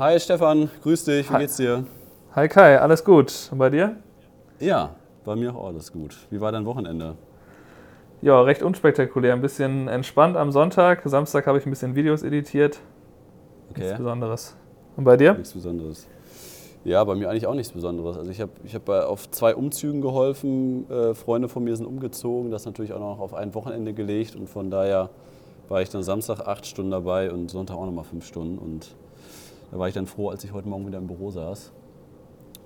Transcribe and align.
Hi 0.00 0.18
Stefan, 0.18 0.70
grüß 0.82 1.04
dich, 1.04 1.28
wie 1.28 1.34
Hi. 1.34 1.40
geht's 1.40 1.58
dir? 1.58 1.84
Hi 2.34 2.48
Kai, 2.48 2.78
alles 2.80 3.04
gut. 3.04 3.50
Und 3.52 3.58
bei 3.58 3.68
dir? 3.68 3.96
Ja, 4.58 4.94
bei 5.26 5.36
mir 5.36 5.54
auch 5.54 5.66
alles 5.66 5.92
gut. 5.92 6.16
Wie 6.30 6.40
war 6.40 6.50
dein 6.52 6.64
Wochenende? 6.64 7.16
Ja, 8.22 8.40
recht 8.40 8.62
unspektakulär. 8.62 9.34
Ein 9.34 9.42
bisschen 9.42 9.88
entspannt 9.88 10.38
am 10.38 10.52
Sonntag. 10.52 11.02
Samstag 11.04 11.46
habe 11.46 11.58
ich 11.58 11.66
ein 11.66 11.70
bisschen 11.70 11.96
Videos 11.96 12.22
editiert. 12.22 12.80
Nichts 13.74 13.90
Okay, 13.90 13.98
Besonderes. 13.98 14.56
Und 14.96 15.04
bei 15.04 15.18
dir? 15.18 15.34
nichts 15.34 15.52
Besonderes. 15.52 16.08
Ja, 16.82 17.04
bei 17.04 17.14
mir 17.14 17.28
eigentlich 17.28 17.46
auch 17.46 17.54
nichts 17.54 17.72
Besonderes. 17.74 18.16
Also 18.16 18.30
ich 18.30 18.40
habe 18.40 18.52
ich 18.64 18.74
hab 18.74 18.88
auf 18.88 19.30
zwei 19.30 19.54
Umzügen 19.54 20.00
geholfen. 20.00 20.90
Äh, 20.90 21.12
Freunde 21.12 21.50
von 21.50 21.62
mir 21.62 21.76
sind 21.76 21.84
umgezogen, 21.84 22.50
das 22.50 22.64
natürlich 22.64 22.94
auch 22.94 23.00
noch 23.00 23.20
auf 23.20 23.34
ein 23.34 23.52
Wochenende 23.52 23.92
gelegt 23.92 24.34
und 24.34 24.48
von 24.48 24.70
daher 24.70 25.10
war 25.68 25.82
ich 25.82 25.90
dann 25.90 26.02
Samstag 26.02 26.40
acht 26.48 26.64
Stunden 26.64 26.90
dabei 26.90 27.30
und 27.30 27.50
Sonntag 27.50 27.76
auch 27.76 27.84
nochmal 27.84 28.04
fünf 28.04 28.24
Stunden 28.24 28.56
und 28.56 28.94
da 29.70 29.78
war 29.78 29.88
ich 29.88 29.94
dann 29.94 30.06
froh, 30.06 30.30
als 30.30 30.44
ich 30.44 30.52
heute 30.52 30.68
Morgen 30.68 30.86
wieder 30.86 30.98
im 30.98 31.06
Büro 31.06 31.30
saß 31.30 31.72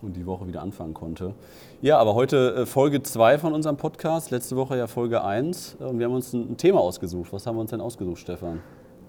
und 0.02 0.16
die 0.16 0.26
Woche 0.26 0.46
wieder 0.46 0.62
anfangen 0.62 0.94
konnte. 0.94 1.34
Ja, 1.80 1.98
aber 1.98 2.14
heute 2.14 2.54
äh, 2.54 2.66
Folge 2.66 3.02
2 3.02 3.38
von 3.38 3.52
unserem 3.52 3.76
Podcast, 3.76 4.30
letzte 4.30 4.56
Woche 4.56 4.76
ja 4.76 4.86
Folge 4.86 5.22
1 5.24 5.76
und 5.80 5.98
wir 5.98 6.06
haben 6.06 6.14
uns 6.14 6.32
ein, 6.32 6.52
ein 6.52 6.56
Thema 6.56 6.80
ausgesucht. 6.80 7.32
Was 7.32 7.46
haben 7.46 7.56
wir 7.56 7.60
uns 7.60 7.70
denn 7.70 7.80
ausgesucht, 7.80 8.18
Stefan? 8.18 8.60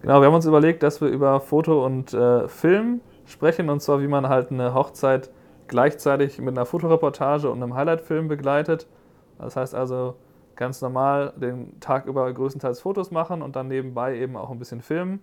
Genau, 0.02 0.22
wir 0.22 0.28
haben 0.28 0.36
uns 0.36 0.46
überlegt, 0.46 0.84
dass 0.84 1.02
wir 1.02 1.08
über 1.08 1.40
Foto 1.40 1.86
und 1.86 2.14
äh, 2.14 2.48
Film 2.48 3.02
sprechen. 3.26 3.70
Und 3.70 3.82
zwar, 3.82 4.02
wie 4.02 4.08
man 4.08 4.30
halt 4.30 4.52
eine 4.52 4.74
Hochzeit 4.74 5.32
gleichzeitig 5.68 6.40
mit 6.40 6.56
einer 6.56 6.66
Fotoreportage 6.66 7.50
und 7.50 7.62
einem 7.62 7.74
Highlight-Film 7.74 8.28
begleitet. 8.28 8.88
Das 9.40 9.56
heißt 9.56 9.74
also 9.74 10.16
ganz 10.56 10.82
normal 10.82 11.34
den 11.36 11.80
Tag 11.80 12.06
über 12.06 12.32
größtenteils 12.32 12.80
Fotos 12.82 13.12
machen 13.12 13.42
und 13.42 13.56
dann 13.56 13.68
nebenbei 13.68 14.18
eben 14.18 14.38
auch 14.38 14.52
ein 14.52 14.60
bisschen 14.60 14.82
filmen. 14.82 15.20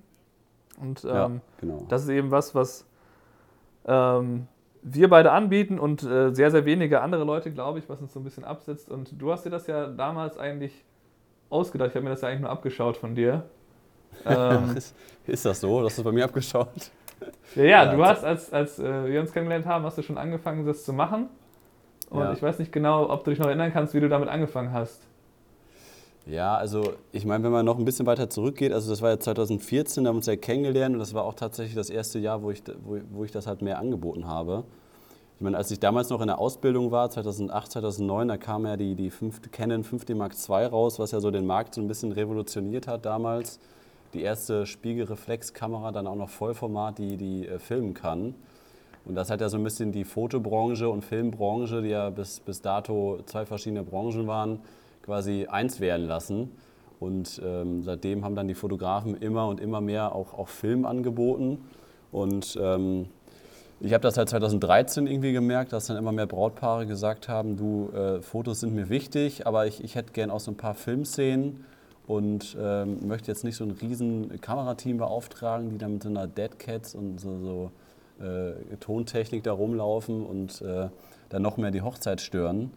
Und 0.82 1.04
ähm, 1.04 1.10
ja, 1.10 1.30
genau. 1.60 1.86
Das 1.88 2.02
ist 2.02 2.08
eben 2.08 2.30
was, 2.30 2.54
was 2.54 2.86
ähm, 3.86 4.46
wir 4.82 5.08
beide 5.08 5.30
anbieten 5.32 5.78
und 5.78 6.02
äh, 6.02 6.34
sehr, 6.34 6.50
sehr 6.50 6.64
wenige 6.64 7.00
andere 7.00 7.24
Leute, 7.24 7.52
glaube 7.52 7.78
ich, 7.78 7.88
was 7.88 8.00
uns 8.00 8.12
so 8.12 8.20
ein 8.20 8.24
bisschen 8.24 8.44
absetzt. 8.44 8.90
Und 8.90 9.20
du 9.20 9.30
hast 9.32 9.44
dir 9.46 9.50
das 9.50 9.66
ja 9.68 9.86
damals 9.86 10.36
eigentlich 10.38 10.84
ausgedacht. 11.50 11.90
Ich 11.90 11.94
habe 11.94 12.04
mir 12.04 12.10
das 12.10 12.20
ja 12.22 12.28
eigentlich 12.28 12.40
nur 12.40 12.50
abgeschaut 12.50 12.96
von 12.96 13.14
dir. 13.14 13.44
Ähm, 14.26 14.76
ist, 14.76 14.94
ist 15.26 15.44
das 15.46 15.58
so? 15.62 15.82
Hast 15.82 15.96
du 15.96 16.04
bei 16.04 16.12
mir 16.12 16.24
abgeschaut? 16.24 16.68
ja, 17.56 17.62
ja, 17.62 17.84
Ja, 17.84 17.94
du 17.94 18.04
hast, 18.04 18.22
als, 18.24 18.52
als 18.52 18.78
äh, 18.78 19.06
wir 19.06 19.20
uns 19.22 19.32
kennengelernt 19.32 19.64
haben, 19.64 19.84
hast 19.86 19.96
du 19.96 20.02
schon 20.02 20.18
angefangen, 20.18 20.66
das 20.66 20.84
zu 20.84 20.92
machen. 20.92 21.30
Und 22.10 22.20
Ja. 22.20 22.32
ich 22.34 22.42
weiß 22.42 22.58
nicht 22.58 22.72
genau, 22.72 23.08
ob 23.08 23.24
du 23.24 23.30
dich 23.30 23.38
noch 23.40 23.46
erinnern 23.46 23.72
kannst, 23.72 23.94
wie 23.94 24.00
du 24.00 24.10
damit 24.10 24.28
angefangen 24.28 24.70
hast. 24.74 25.08
Ja, 26.26 26.54
also 26.54 26.94
ich 27.10 27.24
meine, 27.24 27.42
wenn 27.42 27.50
man 27.50 27.66
noch 27.66 27.78
ein 27.78 27.84
bisschen 27.84 28.06
weiter 28.06 28.30
zurückgeht, 28.30 28.72
also 28.72 28.90
das 28.90 29.02
war 29.02 29.10
ja 29.10 29.18
2014, 29.18 30.04
da 30.04 30.08
haben 30.08 30.14
wir 30.14 30.18
uns 30.18 30.26
ja 30.26 30.36
kennengelernt 30.36 30.94
und 30.94 31.00
das 31.00 31.14
war 31.14 31.24
auch 31.24 31.34
tatsächlich 31.34 31.74
das 31.74 31.90
erste 31.90 32.20
Jahr, 32.20 32.42
wo 32.42 32.50
ich, 32.50 32.62
wo, 32.84 32.98
wo 33.10 33.24
ich 33.24 33.32
das 33.32 33.46
halt 33.48 33.60
mehr 33.60 33.78
angeboten 33.78 34.26
habe. 34.28 34.62
Ich 35.36 35.44
meine, 35.44 35.56
als 35.56 35.72
ich 35.72 35.80
damals 35.80 36.08
noch 36.10 36.20
in 36.20 36.28
der 36.28 36.38
Ausbildung 36.38 36.92
war, 36.92 37.10
2008, 37.10 37.72
2009, 37.72 38.28
da 38.28 38.36
kam 38.36 38.64
ja 38.64 38.76
die, 38.76 38.94
die 38.94 39.10
fünfte 39.10 39.48
Canon 39.48 39.82
5D 39.82 40.14
Mark 40.14 40.34
II 40.48 40.66
raus, 40.66 41.00
was 41.00 41.10
ja 41.10 41.18
so 41.18 41.32
den 41.32 41.46
Markt 41.46 41.74
so 41.74 41.80
ein 41.80 41.88
bisschen 41.88 42.12
revolutioniert 42.12 42.86
hat 42.86 43.04
damals. 43.04 43.58
Die 44.14 44.22
erste 44.22 44.66
Spiegelreflexkamera, 44.66 45.90
dann 45.90 46.06
auch 46.06 46.14
noch 46.14 46.28
Vollformat, 46.28 46.98
die, 46.98 47.16
die 47.16 47.48
äh, 47.48 47.58
filmen 47.58 47.94
kann. 47.94 48.36
Und 49.04 49.16
das 49.16 49.30
hat 49.30 49.40
ja 49.40 49.48
so 49.48 49.56
ein 49.56 49.64
bisschen 49.64 49.90
die 49.90 50.04
Fotobranche 50.04 50.88
und 50.88 51.04
Filmbranche, 51.04 51.82
die 51.82 51.88
ja 51.88 52.10
bis, 52.10 52.38
bis 52.38 52.62
dato 52.62 53.18
zwei 53.26 53.44
verschiedene 53.44 53.82
Branchen 53.82 54.28
waren, 54.28 54.60
quasi 55.02 55.46
eins 55.46 55.80
werden 55.80 56.06
lassen. 56.06 56.50
Und 57.00 57.40
ähm, 57.44 57.82
seitdem 57.82 58.24
haben 58.24 58.36
dann 58.36 58.46
die 58.46 58.54
Fotografen 58.54 59.16
immer 59.16 59.48
und 59.48 59.60
immer 59.60 59.80
mehr 59.80 60.14
auch, 60.14 60.34
auch 60.34 60.48
Film 60.48 60.86
angeboten. 60.86 61.58
Und 62.12 62.56
ähm, 62.60 63.06
ich 63.80 63.92
habe 63.92 64.02
das 64.02 64.16
halt 64.16 64.28
2013 64.28 65.08
irgendwie 65.08 65.32
gemerkt, 65.32 65.72
dass 65.72 65.86
dann 65.86 65.96
immer 65.96 66.12
mehr 66.12 66.26
Brautpaare 66.26 66.86
gesagt 66.86 67.28
haben, 67.28 67.56
du, 67.56 67.90
äh, 67.92 68.22
Fotos 68.22 68.60
sind 68.60 68.74
mir 68.74 68.88
wichtig, 68.88 69.46
aber 69.46 69.66
ich, 69.66 69.82
ich 69.82 69.96
hätte 69.96 70.12
gern 70.12 70.30
auch 70.30 70.38
so 70.38 70.52
ein 70.52 70.56
paar 70.56 70.74
Filmszenen 70.74 71.64
und 72.06 72.56
ähm, 72.60 73.06
möchte 73.08 73.32
jetzt 73.32 73.42
nicht 73.42 73.56
so 73.56 73.64
ein 73.64 73.72
riesen 73.72 74.40
Kamerateam 74.40 74.98
beauftragen, 74.98 75.70
die 75.70 75.78
dann 75.78 75.94
mit 75.94 76.02
so 76.04 76.08
einer 76.08 76.28
Dead 76.28 76.56
Cats 76.60 76.94
und 76.94 77.18
so, 77.18 77.70
so 78.18 78.24
äh, 78.24 78.76
Tontechnik 78.78 79.42
da 79.42 79.52
rumlaufen 79.52 80.24
und 80.24 80.62
äh, 80.62 80.88
dann 81.30 81.42
noch 81.42 81.56
mehr 81.56 81.72
die 81.72 81.82
Hochzeit 81.82 82.20
stören. 82.20 82.70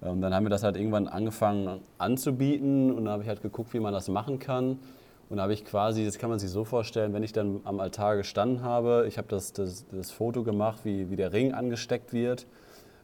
Und 0.00 0.20
dann 0.20 0.34
haben 0.34 0.44
wir 0.44 0.50
das 0.50 0.62
halt 0.62 0.76
irgendwann 0.76 1.08
angefangen 1.08 1.80
anzubieten 1.98 2.90
und 2.90 3.04
dann 3.04 3.12
habe 3.12 3.22
ich 3.22 3.28
halt 3.28 3.42
geguckt, 3.42 3.72
wie 3.72 3.80
man 3.80 3.92
das 3.92 4.08
machen 4.08 4.38
kann. 4.38 4.78
Und 5.30 5.38
da 5.38 5.44
habe 5.44 5.54
ich 5.54 5.64
quasi, 5.64 6.04
das 6.04 6.18
kann 6.18 6.30
man 6.30 6.38
sich 6.38 6.50
so 6.50 6.64
vorstellen, 6.64 7.14
wenn 7.14 7.22
ich 7.22 7.32
dann 7.32 7.60
am 7.64 7.80
Altar 7.80 8.16
gestanden 8.16 8.62
habe, 8.62 9.06
ich 9.08 9.16
habe 9.16 9.28
das, 9.28 9.52
das, 9.52 9.86
das 9.90 10.10
Foto 10.10 10.42
gemacht, 10.44 10.80
wie, 10.84 11.10
wie 11.10 11.16
der 11.16 11.32
Ring 11.32 11.52
angesteckt 11.52 12.12
wird. 12.12 12.46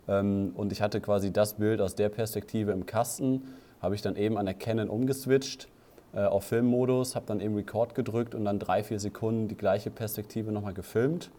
Ähm, 0.06 0.52
und 0.54 0.72
ich 0.72 0.82
hatte 0.82 1.00
quasi 1.00 1.32
das 1.32 1.54
Bild 1.54 1.80
aus 1.80 1.94
der 1.94 2.08
Perspektive 2.10 2.72
im 2.72 2.84
Kasten, 2.86 3.44
habe 3.80 3.94
ich 3.94 4.02
dann 4.02 4.16
eben 4.16 4.36
an 4.36 4.44
der 4.44 4.54
Canon 4.54 4.88
umgeswitcht 4.88 5.68
äh, 6.12 6.20
auf 6.20 6.44
Filmmodus, 6.44 7.16
habe 7.16 7.26
dann 7.26 7.40
eben 7.40 7.54
Record 7.54 7.94
gedrückt 7.94 8.34
und 8.34 8.44
dann 8.44 8.58
drei, 8.58 8.82
vier 8.82 9.00
Sekunden 9.00 9.48
die 9.48 9.56
gleiche 9.56 9.90
Perspektive 9.90 10.52
nochmal 10.52 10.74
gefilmt. 10.74 11.30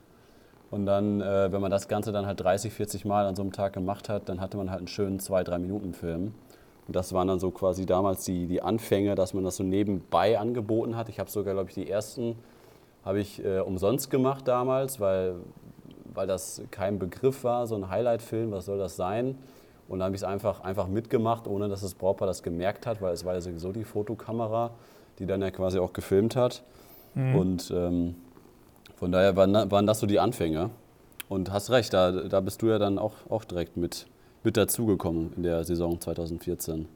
Und 0.71 0.85
dann, 0.85 1.19
äh, 1.19 1.51
wenn 1.51 1.61
man 1.61 1.69
das 1.69 1.89
Ganze 1.89 2.13
dann 2.13 2.25
halt 2.25 2.39
30, 2.39 2.71
40 2.73 3.05
Mal 3.05 3.25
an 3.25 3.35
so 3.35 3.41
einem 3.41 3.51
Tag 3.51 3.73
gemacht 3.73 4.07
hat, 4.07 4.29
dann 4.29 4.39
hatte 4.39 4.55
man 4.57 4.71
halt 4.71 4.79
einen 4.79 4.87
schönen 4.87 5.19
2-3-Minuten-Film. 5.19 6.33
Und 6.87 6.95
das 6.95 7.13
waren 7.13 7.27
dann 7.27 7.39
so 7.39 7.51
quasi 7.51 7.85
damals 7.85 8.23
die, 8.23 8.47
die 8.47 8.61
Anfänge, 8.61 9.15
dass 9.15 9.33
man 9.33 9.43
das 9.43 9.57
so 9.57 9.63
nebenbei 9.63 10.39
angeboten 10.39 10.95
hat. 10.95 11.09
Ich 11.09 11.19
habe 11.19 11.29
sogar, 11.29 11.53
glaube 11.53 11.69
ich, 11.69 11.75
die 11.75 11.89
ersten 11.89 12.35
habe 13.03 13.19
ich 13.19 13.43
äh, 13.43 13.59
umsonst 13.59 14.09
gemacht 14.09 14.47
damals, 14.47 14.99
weil, 14.99 15.35
weil 16.13 16.27
das 16.27 16.61
kein 16.71 16.99
Begriff 16.99 17.43
war, 17.43 17.67
so 17.67 17.75
ein 17.75 17.89
Highlight-Film, 17.89 18.51
was 18.51 18.65
soll 18.65 18.77
das 18.77 18.95
sein? 18.95 19.37
Und 19.89 19.99
dann 19.99 20.05
habe 20.05 20.15
ich 20.15 20.21
es 20.21 20.27
einfach, 20.27 20.61
einfach 20.61 20.87
mitgemacht, 20.87 21.47
ohne 21.47 21.67
dass 21.67 21.81
das 21.81 21.95
Brautpaar 21.95 22.27
das 22.27 22.43
gemerkt 22.43 22.87
hat, 22.87 23.01
weil 23.01 23.13
es 23.13 23.25
war 23.25 23.33
ja 23.33 23.41
sowieso 23.41 23.73
die 23.73 23.83
Fotokamera, 23.83 24.71
die 25.19 25.25
dann 25.25 25.41
ja 25.41 25.51
quasi 25.51 25.79
auch 25.79 25.91
gefilmt 25.91 26.37
hat. 26.37 26.63
Und 27.35 27.71
ähm, 27.75 28.15
von 29.01 29.11
daher 29.11 29.35
waren, 29.35 29.53
waren 29.71 29.87
das 29.87 29.99
so 29.99 30.05
die 30.05 30.19
Anfänge. 30.19 30.69
Und 31.27 31.51
hast 31.51 31.71
recht, 31.71 31.91
da, 31.91 32.11
da 32.11 32.39
bist 32.39 32.61
du 32.61 32.67
ja 32.67 32.77
dann 32.77 32.99
auch, 32.99 33.15
auch 33.31 33.43
direkt 33.43 33.75
mit, 33.75 34.05
mit 34.43 34.57
dazugekommen 34.57 35.33
in 35.35 35.41
der 35.41 35.63
Saison 35.63 35.99
2014. 35.99 36.87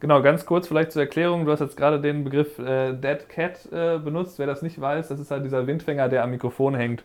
Genau, 0.00 0.20
ganz 0.20 0.44
kurz 0.46 0.66
vielleicht 0.66 0.90
zur 0.90 1.02
Erklärung. 1.02 1.44
Du 1.46 1.52
hast 1.52 1.60
jetzt 1.60 1.76
gerade 1.76 2.00
den 2.00 2.24
Begriff 2.24 2.58
äh, 2.58 2.92
Dead 2.92 3.28
Cat 3.28 3.66
äh, 3.72 3.98
benutzt. 3.98 4.38
Wer 4.40 4.48
das 4.48 4.62
nicht 4.62 4.80
weiß, 4.80 5.08
das 5.08 5.20
ist 5.20 5.30
halt 5.30 5.44
dieser 5.44 5.68
Windfänger, 5.68 6.08
der 6.08 6.24
am 6.24 6.30
Mikrofon 6.30 6.74
hängt. 6.74 7.04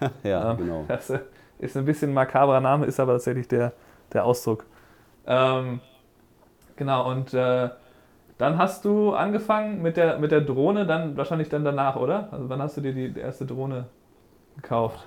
Ja, 0.24 0.52
Ähm, 0.52 0.56
genau. 0.56 0.84
Das 0.88 1.10
äh, 1.10 1.18
ist 1.58 1.76
ein 1.76 1.84
bisschen 1.84 2.12
ein 2.12 2.14
makabrer 2.14 2.60
Name, 2.60 2.86
ist 2.86 2.98
aber 2.98 3.12
tatsächlich 3.12 3.48
der, 3.48 3.74
der 4.14 4.24
Ausdruck. 4.24 4.64
Ähm, 5.26 5.80
genau, 6.76 7.10
und 7.10 7.34
äh, 7.34 7.68
dann 8.40 8.56
hast 8.56 8.86
du 8.86 9.12
angefangen 9.12 9.82
mit 9.82 9.98
der, 9.98 10.18
mit 10.18 10.32
der 10.32 10.40
Drohne, 10.40 10.86
dann 10.86 11.16
wahrscheinlich 11.16 11.50
dann 11.50 11.62
danach, 11.62 11.96
oder? 11.96 12.32
Also 12.32 12.48
wann 12.48 12.62
hast 12.62 12.74
du 12.76 12.80
dir 12.80 12.94
die 12.94 13.18
erste 13.18 13.44
Drohne 13.44 13.86
gekauft? 14.56 15.06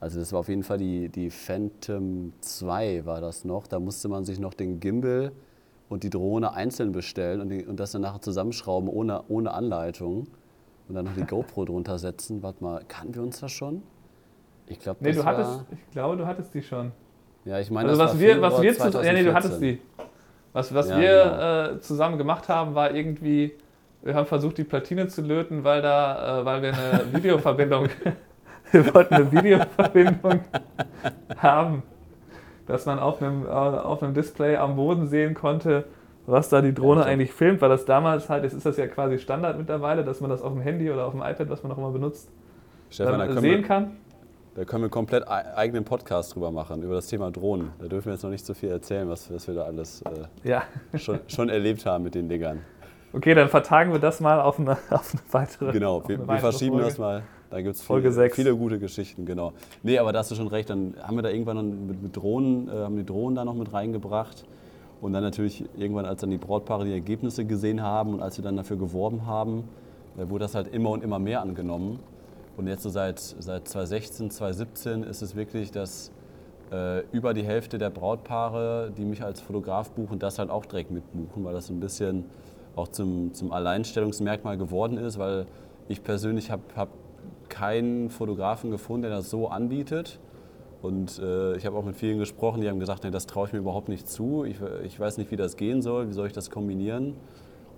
Also 0.00 0.18
das 0.18 0.32
war 0.32 0.40
auf 0.40 0.48
jeden 0.48 0.64
Fall 0.64 0.78
die, 0.78 1.08
die 1.08 1.30
Phantom 1.30 2.32
2 2.40 3.06
war 3.06 3.20
das 3.20 3.44
noch. 3.44 3.68
Da 3.68 3.78
musste 3.78 4.08
man 4.08 4.24
sich 4.24 4.40
noch 4.40 4.52
den 4.52 4.80
Gimbal 4.80 5.30
und 5.88 6.02
die 6.02 6.10
Drohne 6.10 6.52
einzeln 6.54 6.90
bestellen 6.90 7.40
und, 7.40 7.50
die, 7.50 7.64
und 7.64 7.78
das 7.78 7.92
dann 7.92 8.02
nachher 8.02 8.20
zusammenschrauben 8.20 8.88
ohne, 8.88 9.22
ohne 9.28 9.54
Anleitung. 9.54 10.26
Und 10.88 10.94
dann 10.96 11.04
noch 11.04 11.14
die 11.14 11.22
GoPro 11.26 11.66
drunter 11.66 11.98
setzen. 11.98 12.42
Warte 12.42 12.64
mal, 12.64 12.82
kannten 12.88 13.14
wir 13.14 13.22
uns 13.22 13.38
das 13.38 13.52
schon? 13.52 13.84
Ich 14.66 14.80
glaube, 14.80 14.98
Nee, 15.04 15.12
du 15.12 15.24
hattest, 15.24 15.50
war... 15.50 15.66
ich 15.70 15.90
glaube, 15.92 16.16
du 16.16 16.26
hattest 16.26 16.52
die 16.52 16.62
schon. 16.62 16.90
Ja, 17.44 17.60
ich 17.60 17.70
meine, 17.70 17.90
Also 17.90 18.02
das 18.02 18.10
was 18.10 18.20
war 18.20 18.26
wir, 18.26 18.42
was 18.42 18.60
wir 18.60 18.74
zusammen, 18.74 19.04
ja, 19.06 19.12
nee, 19.12 19.22
du 19.22 19.30
2014. 19.30 19.34
hattest 19.34 19.62
die. 19.62 19.80
Was, 20.54 20.74
was 20.74 20.90
Ja, 20.90 20.98
wir 20.98 21.24
genau. 21.24 21.74
äh, 21.76 21.80
zusammen 21.80 22.18
gemacht 22.18 22.48
haben, 22.48 22.74
war 22.76 22.92
irgendwie, 22.94 23.54
wir 24.02 24.14
haben 24.14 24.26
versucht, 24.26 24.58
die 24.58 24.64
Platine 24.64 25.08
zu 25.08 25.22
löten, 25.22 25.64
weil 25.64 25.82
da, 25.82 26.40
äh, 26.40 26.44
weil 26.46 26.62
wir 26.62 26.74
eine 26.74 27.12
Videoverbindung, 27.14 27.88
wir 28.72 28.94
wollten 28.94 29.14
eine 29.14 29.32
Videoverbindung 29.32 30.40
haben, 31.38 31.82
dass 32.66 32.86
man 32.86 32.98
auf 32.98 33.22
einem, 33.22 33.46
äh, 33.46 33.50
auf 33.50 34.02
einem 34.02 34.14
Display 34.14 34.56
am 34.56 34.76
Boden 34.76 35.06
sehen 35.08 35.34
konnte, 35.34 35.86
was 36.26 36.48
da 36.50 36.62
die 36.62 36.74
Drohne 36.74 37.02
Ja, 37.02 37.06
eigentlich 37.06 37.32
filmt, 37.32 37.60
weil 37.60 37.70
das 37.70 37.84
damals 37.84 38.30
halt, 38.30 38.44
jetzt 38.44 38.54
ist 38.54 38.66
das 38.66 38.76
ja 38.78 38.86
quasi 38.86 39.18
Standard 39.18 39.58
mittlerweile, 39.58 40.04
dass 40.04 40.20
man 40.20 40.30
das 40.30 40.42
auf 40.42 40.52
dem 40.54 40.62
Handy 40.62 40.90
oder 40.90 41.06
auf 41.06 41.12
dem 41.12 41.22
iPad, 41.22 41.50
was 41.50 41.62
man 41.62 41.72
auch 41.72 41.78
immer 41.78 41.90
benutzt, 41.90 42.30
Stefan, 42.90 43.18
da 43.18 43.40
sehen 43.40 43.42
wir, 43.42 43.62
kann. 43.62 43.96
Da 44.54 44.64
können 44.64 44.82
wir 44.84 44.88
komplett 44.90 45.26
ei- 45.28 45.54
eigenen 45.56 45.84
Podcast 45.84 46.34
drüber 46.34 46.50
machen, 46.50 46.82
über 46.82 46.94
das 46.94 47.06
Thema 47.08 47.30
Drohnen. 47.30 47.70
Da 47.78 47.86
dürfen 47.88 48.06
wir 48.06 48.12
jetzt 48.14 48.22
noch 48.22 48.30
nicht 48.30 48.44
so 48.46 48.54
viel 48.54 48.70
erzählen, 48.70 49.08
was, 49.08 49.32
was 49.32 49.46
wir 49.48 49.54
da 49.54 49.62
alles 49.62 50.02
äh, 50.02 50.48
Ja. 50.48 50.62
schon, 50.96 51.18
schon 51.26 51.48
erlebt 51.48 51.84
haben 51.86 52.04
mit 52.04 52.14
den 52.14 52.28
Dingern. 52.28 52.60
Okay, 53.12 53.34
dann 53.34 53.48
vertagen 53.48 53.92
wir 53.92 53.98
das 54.00 54.20
mal 54.20 54.40
auf 54.40 54.58
eine, 54.58 54.72
auf 54.90 55.12
eine 55.12 55.22
weitere. 55.32 55.72
Genau, 55.72 56.02
wir, 56.06 56.16
eine 56.16 56.24
wir 56.24 56.28
weitere 56.28 56.40
verschieben 56.50 56.72
Folge. 56.76 56.86
das 56.88 56.98
mal. 56.98 57.22
Da 57.50 57.60
gibt 57.62 57.76
es 57.76 57.82
viele, 57.82 58.30
viele 58.30 58.56
gute 58.56 58.78
Geschichten, 58.80 59.26
genau. 59.26 59.52
Nee, 59.84 59.98
aber 59.98 60.12
da 60.12 60.18
hast 60.20 60.30
du 60.32 60.34
schon 60.34 60.48
recht, 60.48 60.70
dann 60.70 60.94
haben 61.00 61.14
wir 61.16 61.22
da 61.22 61.28
irgendwann 61.30 61.56
noch 61.56 61.62
mit, 61.62 62.02
mit 62.02 62.16
Drohnen, 62.16 62.68
äh, 62.68 62.72
haben 62.72 62.96
die 62.96 63.04
Drohnen 63.06 63.36
da 63.36 63.44
noch 63.44 63.54
mit 63.54 63.72
reingebracht. 63.72 64.44
Und 65.00 65.12
dann 65.12 65.22
natürlich 65.22 65.64
irgendwann, 65.76 66.06
als 66.06 66.22
dann 66.22 66.30
die 66.30 66.38
Brautpaare 66.38 66.84
die 66.84 66.92
Ergebnisse 66.92 67.44
gesehen 67.44 67.82
haben 67.82 68.14
und 68.14 68.22
als 68.22 68.36
sie 68.36 68.42
dann 68.42 68.56
dafür 68.56 68.76
geworben 68.78 69.26
haben, 69.26 69.64
äh, 70.16 70.28
wurde 70.28 70.44
das 70.46 70.54
halt 70.56 70.68
immer 70.68 70.90
und 70.90 71.04
immer 71.04 71.18
mehr 71.20 71.42
angenommen. 71.42 72.00
Und 72.56 72.68
jetzt 72.68 72.82
so 72.82 72.90
seit, 72.90 73.18
seit 73.18 73.68
2016, 73.68 74.30
2017 74.30 75.02
ist 75.02 75.22
es 75.22 75.34
wirklich, 75.34 75.72
dass 75.72 76.12
äh, 76.70 77.00
über 77.10 77.34
die 77.34 77.42
Hälfte 77.42 77.78
der 77.78 77.90
Brautpaare, 77.90 78.92
die 78.96 79.04
mich 79.04 79.22
als 79.22 79.40
Fotograf 79.40 79.90
buchen, 79.90 80.18
das 80.18 80.38
halt 80.38 80.50
auch 80.50 80.64
direkt 80.64 80.90
mitbuchen, 80.90 81.44
weil 81.44 81.52
das 81.52 81.68
ein 81.70 81.80
bisschen 81.80 82.24
auch 82.76 82.88
zum, 82.88 83.34
zum 83.34 83.52
Alleinstellungsmerkmal 83.52 84.56
geworden 84.56 84.98
ist, 84.98 85.18
weil 85.18 85.46
ich 85.88 86.02
persönlich 86.02 86.50
habe 86.50 86.62
hab 86.76 86.88
keinen 87.48 88.10
Fotografen 88.10 88.70
gefunden, 88.70 89.02
der 89.02 89.10
das 89.10 89.30
so 89.30 89.48
anbietet. 89.48 90.18
Und 90.82 91.18
äh, 91.18 91.56
ich 91.56 91.66
habe 91.66 91.76
auch 91.76 91.84
mit 91.84 91.96
vielen 91.96 92.18
gesprochen, 92.18 92.60
die 92.60 92.68
haben 92.68 92.80
gesagt, 92.80 93.04
nee, 93.04 93.10
das 93.10 93.26
traue 93.26 93.46
ich 93.46 93.52
mir 93.52 93.60
überhaupt 93.60 93.88
nicht 93.88 94.08
zu. 94.08 94.44
Ich, 94.44 94.56
ich 94.84 94.98
weiß 94.98 95.18
nicht, 95.18 95.30
wie 95.30 95.36
das 95.36 95.56
gehen 95.56 95.82
soll, 95.82 96.08
wie 96.08 96.12
soll 96.12 96.26
ich 96.26 96.32
das 96.32 96.50
kombinieren. 96.50 97.14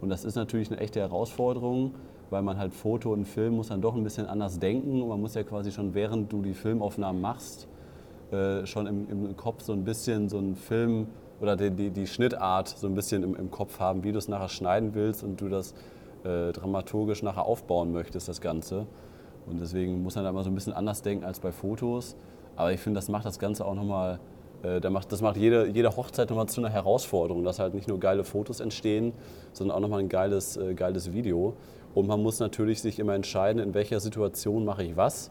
Und 0.00 0.08
das 0.08 0.25
ist 0.25 0.34
natürlich 0.34 0.70
eine 0.70 0.81
echte 0.81 1.00
Herausforderung, 1.00 1.94
weil 2.31 2.43
man 2.43 2.58
halt 2.58 2.75
Foto 2.75 3.12
und 3.12 3.25
Film 3.25 3.56
muss 3.56 3.69
dann 3.69 3.81
doch 3.81 3.94
ein 3.94 4.02
bisschen 4.02 4.26
anders 4.26 4.58
denken. 4.58 5.02
Und 5.02 5.08
man 5.08 5.20
muss 5.20 5.34
ja 5.34 5.43
quasi 5.43 5.70
schon, 5.73 5.94
während 5.94 6.32
du 6.32 6.43
die 6.43 6.55
Filmaufnahmen 6.55 7.20
machst, 7.20 7.69
äh, 8.32 8.67
schon 8.67 8.87
im, 8.87 9.08
im, 9.08 9.37
Kopf 9.37 9.62
so 9.62 9.73
ein 9.73 9.84
bisschen 9.84 10.28
so 10.28 10.38
einen 10.38 10.56
Film 10.56 11.06
oder 11.40 11.56
die, 11.56 11.70
die, 11.70 11.90
die 11.90 12.06
Schnittart 12.06 12.69
so 12.69 12.88
ein 12.88 12.94
bisschen 12.94 13.23
im, 13.23 13.37
im, 13.37 13.50
Kopf 13.50 13.78
haben, 13.78 14.02
wie 14.02 14.11
du 14.11 14.19
es 14.19 14.26
nachher 14.26 14.49
schneiden 14.49 14.94
willst 14.94 15.23
und 15.23 15.40
du 15.40 15.49
das 15.49 15.75
äh, 16.25 16.50
dramaturgisch 16.52 17.23
nachher 17.23 17.44
aufbauen 17.44 17.93
möchtest, 17.93 18.29
das 18.29 18.40
Ganze. 18.40 18.87
Und 19.46 19.61
deswegen 19.61 20.02
muss 20.02 20.17
man 20.17 20.25
da 20.25 20.31
immer 20.31 20.43
so 20.43 20.50
ein 20.50 20.55
bisschen 20.55 20.72
anders 20.72 21.02
denken 21.02 21.25
als 21.25 21.38
bei 21.38 21.52
Fotos. 21.52 22.17
Aber 22.56 22.72
ich 22.72 22.81
finde, 22.81 22.99
das 22.99 23.08
macht 23.08 23.26
das 23.26 23.38
Ganze 23.38 23.64
auch 23.64 23.75
nochmal, 23.75 24.19
äh, 24.66 24.80
das 24.80 25.20
macht 25.20 25.36
jede, 25.36 25.66
jede 25.66 25.96
Hochzeit 25.96 26.30
nochmal 26.30 26.46
zu 26.46 26.60
einer 26.60 26.70
Herausforderung, 26.70 27.44
dass 27.44 27.58
halt 27.58 27.74
nicht 27.74 27.88
nur 27.88 28.00
geile 28.00 28.24
Fotos 28.24 28.60
entstehen, 28.60 29.12
sondern 29.52 29.76
auch 29.76 29.80
nochmal 29.80 30.00
ein 30.00 30.08
geiles, 30.08 30.56
äh, 30.56 30.74
geiles 30.74 31.12
Video. 31.12 31.54
Und 31.94 32.06
man 32.06 32.22
muss 32.22 32.40
natürlich 32.40 32.82
sich 32.82 32.98
immer 32.98 33.14
entscheiden, 33.14 33.62
in 33.62 33.74
welcher 33.74 34.00
Situation 34.00 34.64
mache 34.64 34.82
ich 34.82 34.96
was. 34.96 35.30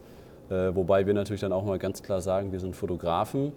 Äh, 0.49 0.75
wobei 0.75 1.05
wir 1.05 1.13
natürlich 1.13 1.41
dann 1.41 1.53
auch 1.53 1.63
mal 1.63 1.79
ganz 1.79 2.01
klar 2.01 2.21
sagen, 2.21 2.51
wir 2.51 2.59
sind 2.59 2.75
Fotografen. 2.75 3.51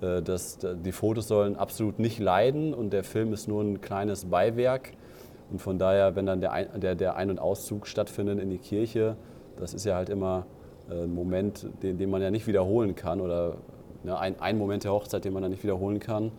Äh, 0.00 0.22
das, 0.22 0.58
die 0.84 0.92
Fotos 0.92 1.28
sollen 1.28 1.56
absolut 1.56 1.98
nicht 1.98 2.18
leiden 2.18 2.74
und 2.74 2.92
der 2.92 3.04
Film 3.04 3.32
ist 3.32 3.48
nur 3.48 3.62
ein 3.62 3.80
kleines 3.80 4.26
Beiwerk. 4.26 4.92
Und 5.50 5.60
von 5.60 5.78
daher, 5.78 6.16
wenn 6.16 6.26
dann 6.26 6.40
der, 6.40 6.52
Ein-, 6.52 6.80
der, 6.80 6.94
der 6.94 7.16
Ein- 7.16 7.30
und 7.30 7.38
Auszug 7.38 7.86
stattfindet 7.86 8.40
in 8.40 8.50
die 8.50 8.58
Kirche, 8.58 9.16
das 9.56 9.74
ist 9.74 9.84
ja 9.84 9.94
halt 9.94 10.08
immer 10.08 10.46
äh, 10.90 11.04
ein 11.04 11.14
Moment, 11.14 11.66
den, 11.82 11.98
den 11.98 12.10
man 12.10 12.22
ja 12.22 12.30
nicht 12.30 12.46
wiederholen 12.46 12.94
kann 12.94 13.20
oder 13.20 13.56
ne, 14.04 14.18
ein, 14.18 14.40
ein 14.40 14.58
Moment 14.58 14.84
der 14.84 14.92
Hochzeit, 14.92 15.24
den 15.24 15.32
man 15.32 15.42
dann 15.42 15.50
nicht 15.50 15.62
wiederholen 15.62 16.00
kann. 16.00 16.30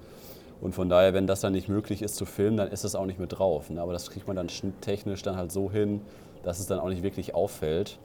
Und 0.62 0.74
von 0.74 0.90
daher, 0.90 1.14
wenn 1.14 1.28
das 1.28 1.42
dann 1.42 1.54
nicht 1.54 1.68
möglich 1.68 2.02
ist 2.02 2.16
zu 2.16 2.26
filmen, 2.26 2.58
dann 2.58 2.70
ist 2.70 2.84
das 2.84 2.96
auch 2.96 3.06
nicht 3.06 3.20
mit 3.20 3.38
drauf. 3.38 3.70
Ne? 3.70 3.82
Aber 3.82 3.94
das 3.94 4.10
kriegt 4.10 4.28
man 4.28 4.36
dann 4.36 4.48
technisch 4.82 5.22
dann 5.22 5.36
halt 5.36 5.52
so 5.52 5.70
hin, 5.70 6.02
dass 6.44 6.60
es 6.60 6.68
dann 6.68 6.80
auch 6.80 6.90
nicht 6.90 7.04
wirklich 7.04 7.36
auffällt. 7.36 8.00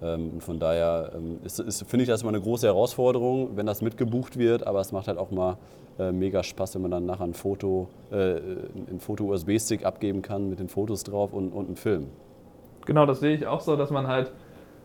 Ähm, 0.00 0.30
und 0.34 0.44
von 0.44 0.60
daher 0.60 1.12
ähm, 1.14 1.40
finde 1.86 2.02
ich 2.02 2.08
das 2.08 2.22
immer 2.22 2.30
eine 2.30 2.40
große 2.40 2.66
Herausforderung, 2.66 3.56
wenn 3.56 3.66
das 3.66 3.82
mitgebucht 3.82 4.38
wird, 4.38 4.66
aber 4.66 4.80
es 4.80 4.92
macht 4.92 5.08
halt 5.08 5.18
auch 5.18 5.30
mal 5.30 5.56
äh, 5.98 6.12
mega 6.12 6.42
Spaß, 6.42 6.76
wenn 6.76 6.82
man 6.82 6.90
dann 6.92 7.06
nachher 7.06 7.24
ein 7.24 7.34
Foto, 7.34 7.88
äh, 8.12 8.36
ein 8.36 9.00
Foto-USB-Stick 9.00 9.84
abgeben 9.84 10.22
kann 10.22 10.48
mit 10.48 10.60
den 10.60 10.68
Fotos 10.68 11.02
drauf 11.02 11.32
und, 11.32 11.50
und 11.52 11.66
einen 11.66 11.76
Film. 11.76 12.06
Genau, 12.86 13.06
das 13.06 13.20
sehe 13.20 13.34
ich 13.34 13.46
auch 13.46 13.60
so, 13.60 13.76
dass 13.76 13.90
man 13.90 14.06
halt 14.06 14.30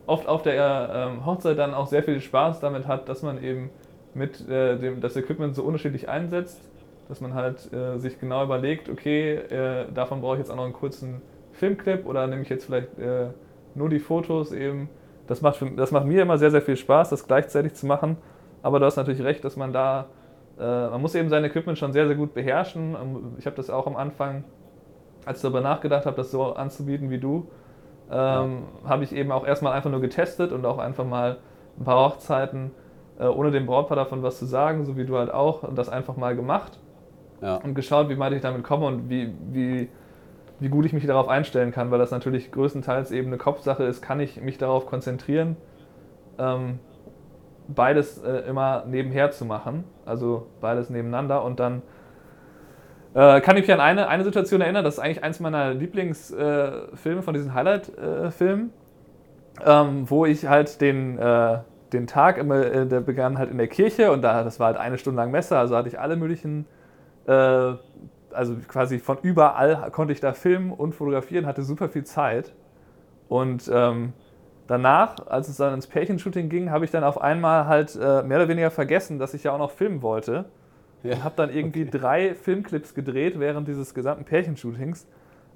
oft 0.07 0.27
auf 0.27 0.41
der 0.41 0.89
ähm, 0.93 1.25
Hochzeit 1.25 1.57
dann 1.57 1.73
auch 1.73 1.87
sehr 1.87 2.03
viel 2.03 2.19
Spaß 2.19 2.59
damit 2.59 2.87
hat, 2.87 3.07
dass 3.07 3.21
man 3.21 3.41
eben 3.41 3.69
mit 4.15 4.47
äh, 4.47 4.77
dem, 4.77 5.01
das 5.01 5.15
Equipment 5.15 5.55
so 5.55 5.63
unterschiedlich 5.63 6.09
einsetzt, 6.09 6.61
dass 7.07 7.21
man 7.21 7.33
halt 7.33 7.71
äh, 7.73 7.97
sich 7.97 8.19
genau 8.19 8.43
überlegt, 8.43 8.89
okay, 8.89 9.35
äh, 9.35 9.91
davon 9.93 10.21
brauche 10.21 10.35
ich 10.35 10.39
jetzt 10.39 10.49
auch 10.51 10.55
noch 10.55 10.63
einen 10.65 10.73
kurzen 10.73 11.21
Filmclip 11.51 12.05
oder 12.05 12.27
nehme 12.27 12.41
ich 12.41 12.49
jetzt 12.49 12.65
vielleicht 12.65 12.97
äh, 12.97 13.27
nur 13.75 13.89
die 13.89 13.99
Fotos 13.99 14.51
eben. 14.51 14.89
Das 15.27 15.41
macht, 15.41 15.57
für, 15.57 15.69
das 15.71 15.91
macht 15.91 16.05
mir 16.05 16.21
immer 16.21 16.37
sehr, 16.37 16.51
sehr 16.51 16.61
viel 16.61 16.75
Spaß, 16.75 17.09
das 17.09 17.27
gleichzeitig 17.27 17.73
zu 17.73 17.85
machen. 17.85 18.17
Aber 18.61 18.79
du 18.79 18.85
hast 18.85 18.95
natürlich 18.95 19.23
recht, 19.23 19.43
dass 19.43 19.55
man 19.55 19.73
da, 19.73 20.07
äh, 20.59 20.63
man 20.63 21.01
muss 21.01 21.15
eben 21.15 21.29
sein 21.29 21.43
Equipment 21.43 21.77
schon 21.77 21.93
sehr, 21.93 22.07
sehr 22.07 22.15
gut 22.15 22.33
beherrschen. 22.33 22.95
Ich 23.37 23.45
habe 23.45 23.55
das 23.55 23.69
auch 23.69 23.87
am 23.87 23.95
Anfang, 23.95 24.43
als 25.25 25.37
ich 25.37 25.41
darüber 25.41 25.61
nachgedacht 25.61 26.05
habe, 26.05 26.15
das 26.17 26.31
so 26.31 26.53
anzubieten 26.53 27.09
wie 27.09 27.19
du, 27.19 27.47
ähm, 28.11 28.63
ja. 28.83 28.89
habe 28.89 29.03
ich 29.03 29.13
eben 29.13 29.31
auch 29.31 29.45
erstmal 29.45 29.73
einfach 29.73 29.89
nur 29.89 30.01
getestet 30.01 30.51
und 30.51 30.65
auch 30.65 30.77
einfach 30.77 31.05
mal 31.05 31.37
ein 31.79 31.85
paar 31.85 32.11
Hochzeiten, 32.11 32.71
äh, 33.19 33.25
ohne 33.25 33.51
dem 33.51 33.65
Brautpaar 33.65 33.95
davon 33.95 34.23
was 34.23 34.39
zu 34.39 34.45
sagen, 34.45 34.85
so 34.85 34.97
wie 34.97 35.05
du 35.05 35.17
halt 35.17 35.31
auch, 35.31 35.63
und 35.63 35.77
das 35.77 35.89
einfach 35.89 36.17
mal 36.17 36.35
gemacht 36.35 36.79
ja. 37.41 37.57
und 37.57 37.75
geschaut, 37.75 38.09
wie 38.09 38.17
weit 38.17 38.33
ich 38.33 38.41
damit 38.41 38.63
komme 38.63 38.85
und 38.87 39.09
wie, 39.09 39.33
wie, 39.51 39.89
wie 40.59 40.69
gut 40.69 40.85
ich 40.85 40.93
mich 40.93 41.05
darauf 41.05 41.27
einstellen 41.27 41.71
kann, 41.71 41.91
weil 41.91 41.99
das 41.99 42.11
natürlich 42.11 42.51
größtenteils 42.51 43.11
eben 43.11 43.27
eine 43.27 43.37
Kopfsache 43.37 43.83
ist, 43.83 44.01
kann 44.01 44.19
ich 44.19 44.41
mich 44.41 44.57
darauf 44.57 44.85
konzentrieren, 44.85 45.57
ähm, 46.39 46.79
beides 47.67 48.17
äh, 48.23 48.39
immer 48.49 48.83
nebenher 48.87 49.31
zu 49.31 49.45
machen, 49.45 49.83
also 50.05 50.47
beides 50.61 50.89
nebeneinander 50.89 51.43
und 51.43 51.59
dann 51.59 51.81
äh, 53.13 53.41
kann 53.41 53.57
ich 53.57 53.63
mich 53.63 53.73
an 53.73 53.79
eine, 53.79 54.07
eine 54.07 54.23
Situation 54.23 54.61
erinnern, 54.61 54.83
das 54.83 54.95
ist 54.95 54.99
eigentlich 54.99 55.23
eins 55.23 55.39
meiner 55.39 55.73
Lieblingsfilme 55.73 57.19
äh, 57.19 57.21
von 57.21 57.33
diesen 57.33 57.53
Highlight-Filmen, 57.53 58.71
ähm, 59.63 60.09
wo 60.09 60.25
ich 60.25 60.47
halt 60.47 60.81
den, 60.81 61.19
äh, 61.19 61.59
den 61.93 62.07
Tag 62.07 62.37
immer, 62.37 62.65
äh, 62.65 62.85
der 62.87 63.01
begann 63.01 63.37
halt 63.37 63.51
in 63.51 63.57
der 63.57 63.67
Kirche 63.67 64.11
und 64.11 64.21
da, 64.21 64.43
das 64.43 64.59
war 64.59 64.67
halt 64.67 64.77
eine 64.77 64.97
Stunde 64.97 65.21
lang 65.21 65.31
Messe, 65.31 65.57
also 65.57 65.75
hatte 65.75 65.87
ich 65.87 65.99
alle 65.99 66.15
möglichen, 66.15 66.65
äh, 67.27 67.73
also 68.31 68.55
quasi 68.67 68.99
von 68.99 69.17
überall 69.21 69.89
konnte 69.91 70.13
ich 70.13 70.19
da 70.19 70.33
filmen 70.33 70.71
und 70.71 70.93
fotografieren, 70.93 71.45
hatte 71.45 71.63
super 71.63 71.89
viel 71.89 72.03
Zeit. 72.03 72.53
Und 73.29 73.69
ähm, 73.73 74.13
danach, 74.67 75.15
als 75.27 75.49
es 75.49 75.57
dann 75.57 75.73
ins 75.73 75.87
Pärchenshooting 75.87 76.49
ging, 76.49 76.71
habe 76.71 76.85
ich 76.85 76.91
dann 76.91 77.03
auf 77.03 77.21
einmal 77.21 77.67
halt 77.67 77.95
äh, 77.95 78.23
mehr 78.23 78.37
oder 78.37 78.47
weniger 78.47 78.71
vergessen, 78.71 79.19
dass 79.19 79.33
ich 79.33 79.43
ja 79.43 79.53
auch 79.53 79.59
noch 79.59 79.71
filmen 79.71 80.01
wollte. 80.01 80.45
Ja. 81.03 81.13
Und 81.15 81.23
habe 81.23 81.35
dann 81.35 81.49
irgendwie 81.49 81.81
okay. 81.81 81.97
drei 81.97 82.35
Filmclips 82.35 82.93
gedreht 82.93 83.39
während 83.39 83.67
dieses 83.67 83.93
gesamten 83.93 84.23
Pärchenshootings. 84.23 85.05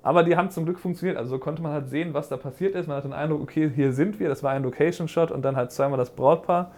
Aber 0.03 0.23
die 0.23 0.37
haben 0.37 0.49
zum 0.51 0.65
Glück 0.65 0.79
funktioniert. 0.79 1.17
Also 1.17 1.31
so 1.31 1.39
konnte 1.39 1.61
man 1.61 1.71
halt 1.71 1.89
sehen, 1.89 2.13
was 2.13 2.29
da 2.29 2.37
passiert 2.37 2.75
ist. 2.75 2.87
Man 2.87 2.97
hat 2.97 3.03
den 3.03 3.13
Eindruck, 3.13 3.41
okay, 3.41 3.69
hier 3.73 3.93
sind 3.93 4.19
wir. 4.19 4.29
Das 4.29 4.43
war 4.43 4.51
ein 4.51 4.63
Location-Shot 4.63 5.31
und 5.31 5.43
dann 5.43 5.55
halt 5.55 5.71
zweimal 5.71 5.97
das 5.97 6.11
Brautpaar. 6.11 6.71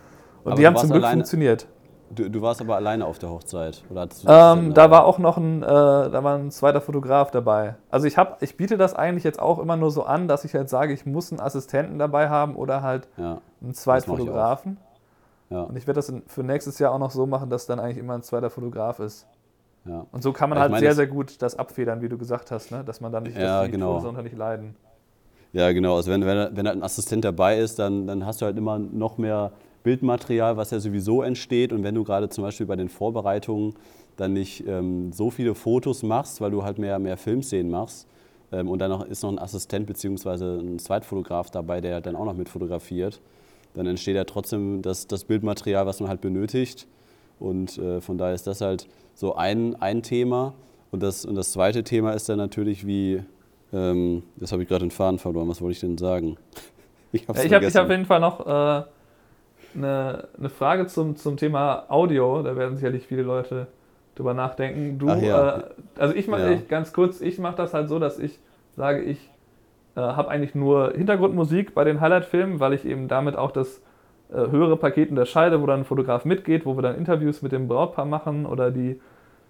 Und 0.44 0.54
aber 0.54 0.60
die 0.60 0.66
haben 0.66 0.78
zum 0.78 0.90
Glück 0.90 1.06
funktioniert. 1.06 1.68
Du, 2.12 2.28
du, 2.28 2.42
warst 2.42 2.60
aber 2.60 2.76
alleine 2.76 3.06
auf 3.06 3.20
der 3.20 3.30
Hochzeit? 3.30 3.84
Oder 3.92 4.08
ähm, 4.26 4.74
da 4.74 4.90
war 4.90 5.06
auch 5.06 5.20
noch 5.20 5.38
ein, 5.38 5.62
äh, 5.62 5.68
da 5.68 6.24
war 6.24 6.38
ein 6.40 6.50
zweiter 6.50 6.82
Fotograf 6.82 7.30
dabei. 7.30 7.76
Also 7.92 8.08
ich, 8.08 8.18
hab, 8.18 8.42
ich 8.42 8.58
biete 8.58 8.78
das 8.78 8.96
eigentlich 8.96 9.24
jetzt 9.24 9.40
auch 9.40 9.60
immer 9.60 9.78
nur 9.78 9.92
so 9.92 10.04
an, 10.04 10.28
dass 10.28 10.44
ich 10.44 10.56
halt 10.56 10.70
sage, 10.70 10.92
ich 10.92 11.06
muss 11.06 11.32
einen 11.32 11.40
Assistenten 11.40 12.00
dabei 12.00 12.30
haben 12.30 12.56
oder 12.56 12.82
halt 12.82 13.08
ja, 13.18 13.42
einen 13.62 13.76
Zweitfotografen. 13.76 14.78
Ja. 15.52 15.64
Und 15.64 15.76
ich 15.78 15.86
werde 15.86 16.00
das 16.00 16.12
für 16.26 16.44
nächstes 16.44 16.80
Jahr 16.80 16.94
auch 16.94 17.00
noch 17.00 17.12
so 17.12 17.28
machen, 17.28 17.52
dass 17.52 17.68
dann 17.68 17.80
eigentlich 17.80 17.98
immer 17.98 18.16
ein 18.16 18.24
zweiter 18.24 18.50
Fotograf 18.50 19.00
ist. 19.00 19.28
Ja. 19.86 20.06
Und 20.12 20.24
so 20.24 20.34
kann 20.34 20.50
man 20.50 20.60
halt 20.60 20.72
meine, 20.72 20.86
sehr, 20.86 20.96
sehr 20.96 21.08
gut 21.08 21.42
das 21.42 21.58
abfedern, 21.58 22.02
wie 22.02 22.10
du 22.10 22.18
gesagt 22.18 22.52
hast, 22.52 22.72
ne? 22.72 22.84
dass 22.84 23.02
man 23.02 23.12
dann 23.12 23.24
nicht, 23.24 23.38
ja, 23.38 23.66
die 23.66 23.72
genau. 23.72 24.00
Fotos 24.00 24.24
nicht 24.24 24.38
leiden. 24.38 24.76
Ja, 25.52 25.72
genau. 25.72 25.96
Also 25.96 26.12
wenn, 26.12 26.26
wenn, 26.26 26.56
wenn 26.56 26.68
halt 26.68 26.78
ein 26.78 26.84
Assistent 26.84 27.26
dabei 27.26 27.58
ist, 27.58 27.80
dann, 27.80 28.06
dann 28.06 28.26
hast 28.26 28.42
du 28.42 28.46
halt 28.46 28.58
immer 28.58 28.78
noch 28.78 29.18
mehr 29.18 29.52
Bildmaterial, 29.84 30.58
was 30.58 30.72
ja 30.72 30.80
sowieso 30.80 31.24
entsteht. 31.24 31.74
Und 31.74 31.84
wenn 31.84 31.96
du 31.96 32.04
gerade 32.04 32.30
zum 32.30 32.44
Beispiel 32.44 32.66
bei 32.68 32.76
den 32.76 32.90
Vorbereitungen 32.90 33.74
dann 34.18 34.34
nicht 34.34 34.68
ähm, 34.68 35.12
so 35.12 35.32
viele 35.32 35.56
Fotos 35.56 36.04
machst, 36.04 36.42
weil 36.42 36.52
du 36.52 36.64
halt 36.64 36.78
mehr, 36.78 37.00
mehr 37.00 37.18
Filmszenen 37.18 37.72
machst, 37.72 38.06
ähm, 38.52 38.68
und 38.68 38.80
dann 38.80 38.90
noch, 38.90 39.06
ist 39.06 39.24
noch 39.24 39.32
ein 39.32 39.40
Assistent 39.40 39.88
bzw. 39.88 40.60
ein 40.60 40.80
Zweitfotograf 40.80 41.50
dabei, 41.52 41.82
der 41.82 42.02
dann 42.02 42.16
auch 42.16 42.26
noch 42.26 42.36
mit 42.36 42.50
fotografiert, 42.50 43.22
dann 43.74 43.86
entsteht 43.86 44.16
ja 44.16 44.24
trotzdem 44.24 44.82
das, 44.82 45.08
das 45.08 45.24
Bildmaterial, 45.24 45.86
was 45.86 46.00
man 46.00 46.10
halt 46.10 46.22
benötigt. 46.22 46.88
Und 47.40 47.78
äh, 47.78 48.02
von 48.02 48.18
daher 48.18 48.34
ist 48.34 48.48
das 48.48 48.62
halt 48.62 48.88
so 49.14 49.36
ein, 49.36 49.76
ein 49.82 50.04
Thema. 50.04 50.54
Und 50.92 51.04
das, 51.04 51.26
und 51.26 51.36
das 51.36 51.52
zweite 51.52 51.84
Thema 51.84 52.12
ist 52.12 52.30
dann 52.30 52.38
natürlich, 52.38 52.86
wie, 52.86 53.24
ähm, 53.74 54.24
das 54.38 54.52
habe 54.52 54.64
ich 54.64 54.70
gerade 54.70 54.86
den 54.86 54.92
Faden 54.92 55.20
verloren, 55.20 55.48
was 55.48 55.62
wollte 55.62 55.74
ich 55.74 55.80
denn 55.80 55.98
sagen? 55.98 56.38
Ich 57.12 57.28
habe 57.28 57.40
ja, 57.40 57.56
hab, 57.56 57.64
hab 57.64 57.84
auf 57.86 57.90
jeden 57.90 58.06
Fall 58.06 58.20
noch 58.20 58.46
äh, 58.46 58.84
eine, 59.76 60.28
eine 60.38 60.50
Frage 60.50 60.86
zum, 60.86 61.16
zum 61.16 61.38
Thema 61.38 61.86
Audio. 61.90 62.44
Da 62.44 62.56
werden 62.56 62.76
sicherlich 62.76 63.08
viele 63.08 63.24
Leute 63.24 63.66
drüber 64.14 64.36
nachdenken. 64.36 65.00
Du, 65.00 65.08
ja. 65.08 65.58
äh, 65.58 65.64
also 65.98 66.14
ich 66.14 66.28
mache 66.28 66.52
ja. 66.52 66.60
ganz 66.68 66.94
kurz, 66.94 67.20
ich 67.20 67.40
mache 67.40 67.56
das 67.56 67.74
halt 67.74 67.90
so, 67.90 67.98
dass 67.98 68.20
ich 68.20 68.38
sage, 68.76 69.02
ich 69.02 69.18
äh, 69.96 70.02
habe 70.02 70.30
eigentlich 70.30 70.54
nur 70.54 70.94
Hintergrundmusik 70.96 71.74
bei 71.74 71.84
den 71.84 72.00
Highlight-Filmen, 72.00 72.60
weil 72.60 72.74
ich 72.74 72.86
eben 72.86 73.08
damit 73.08 73.36
auch 73.36 73.52
das 73.52 73.82
äh, 74.32 74.52
höhere 74.52 74.78
Paket 74.78 75.10
unterscheide, 75.10 75.62
wo 75.62 75.66
dann 75.66 75.82
ein 75.82 75.86
Fotograf 75.86 76.26
mitgeht, 76.26 76.66
wo 76.66 76.78
wir 76.78 76.82
dann 76.82 76.96
Interviews 76.96 77.42
mit 77.42 77.52
dem 77.52 77.68
Brautpaar 77.68 78.06
machen 78.06 78.46
oder 78.46 78.72
die 78.72 79.00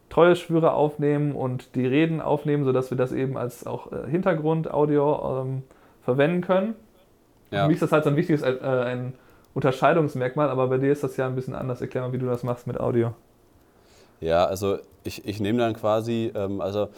Treueschwüre 0.09 0.73
aufnehmen 0.73 1.33
und 1.33 1.75
die 1.75 1.85
Reden 1.85 2.21
aufnehmen, 2.21 2.63
sodass 2.63 2.89
wir 2.89 2.97
das 2.97 3.11
eben 3.11 3.37
als 3.37 3.67
auch 3.67 3.91
äh, 3.91 4.09
Hintergrund-Audio 4.09 5.41
ähm, 5.41 5.63
verwenden 6.01 6.41
können. 6.41 6.75
Ja. 7.51 7.63
Für 7.63 7.67
mich 7.67 7.75
ist 7.75 7.81
das 7.81 7.91
halt 7.91 8.03
so 8.03 8.09
ein 8.09 8.15
wichtiges 8.15 8.41
äh, 8.41 8.57
ein 8.61 9.13
Unterscheidungsmerkmal, 9.53 10.49
aber 10.49 10.67
bei 10.67 10.77
dir 10.77 10.91
ist 10.91 11.03
das 11.03 11.17
ja 11.17 11.27
ein 11.27 11.35
bisschen 11.35 11.55
anders. 11.55 11.81
Erklär 11.81 12.03
mal, 12.03 12.13
wie 12.13 12.17
du 12.17 12.25
das 12.25 12.43
machst 12.43 12.65
mit 12.65 12.79
Audio. 12.79 13.13
Ja, 14.21 14.45
also 14.45 14.77
ich, 15.03 15.25
ich 15.25 15.39
nehme 15.39 15.59
dann 15.59 15.73
quasi, 15.73 16.31
ähm, 16.35 16.61
also 16.61 16.89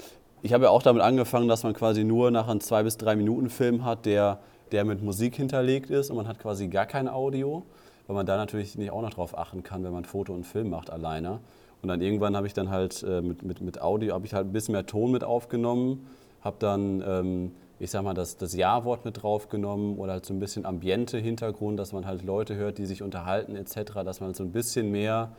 ich 0.41 0.53
habe 0.53 0.65
ja 0.65 0.69
auch 0.69 0.83
damit 0.83 1.01
angefangen, 1.01 1.47
dass 1.47 1.63
man 1.63 1.73
quasi 1.73 2.03
nur 2.03 2.31
nach 2.31 2.47
einem 2.47 2.59
zwei 2.59 2.83
bis 2.83 2.97
drei 2.97 3.15
Minuten 3.15 3.49
Film 3.49 3.85
hat, 3.85 4.05
der 4.05 4.39
der 4.71 4.85
mit 4.85 5.01
Musik 5.01 5.35
hinterlegt 5.35 5.89
ist 5.89 6.09
und 6.09 6.17
man 6.17 6.27
hat 6.27 6.39
quasi 6.39 6.67
gar 6.67 6.85
kein 6.85 7.07
Audio, 7.07 7.63
weil 8.07 8.15
man 8.15 8.25
da 8.25 8.37
natürlich 8.37 8.77
nicht 8.77 8.91
auch 8.91 9.01
noch 9.01 9.13
drauf 9.13 9.37
achten 9.37 9.63
kann, 9.63 9.83
wenn 9.83 9.91
man 9.91 10.05
Foto 10.05 10.33
und 10.33 10.45
Film 10.45 10.69
macht 10.69 10.89
alleine. 10.89 11.39
Und 11.81 11.89
dann 11.89 12.01
irgendwann 12.01 12.35
habe 12.35 12.47
ich 12.47 12.53
dann 12.53 12.69
halt 12.69 13.03
äh, 13.03 13.21
mit, 13.21 13.43
mit, 13.43 13.61
mit 13.61 13.81
Audio, 13.81 14.13
habe 14.13 14.25
ich 14.25 14.33
halt 14.33 14.47
ein 14.47 14.53
bisschen 14.53 14.73
mehr 14.73 14.85
Ton 14.85 15.11
mit 15.11 15.23
aufgenommen, 15.23 16.07
habe 16.41 16.55
dann, 16.59 17.03
ähm, 17.05 17.51
ich 17.79 17.89
sag 17.89 18.03
mal, 18.03 18.13
das, 18.13 18.37
das 18.37 18.55
Ja-Wort 18.55 19.03
mit 19.05 19.23
draufgenommen 19.23 19.97
oder 19.97 20.13
halt 20.13 20.25
so 20.25 20.33
ein 20.33 20.39
bisschen 20.39 20.65
Ambiente-Hintergrund, 20.65 21.79
dass 21.79 21.91
man 21.91 22.05
halt 22.05 22.23
Leute 22.23 22.55
hört, 22.55 22.77
die 22.77 22.85
sich 22.85 23.01
unterhalten 23.01 23.55
etc., 23.55 23.93
dass 24.05 24.19
man 24.19 24.27
halt 24.27 24.35
so 24.35 24.43
ein 24.43 24.51
bisschen 24.51 24.91
mehr 24.91 25.31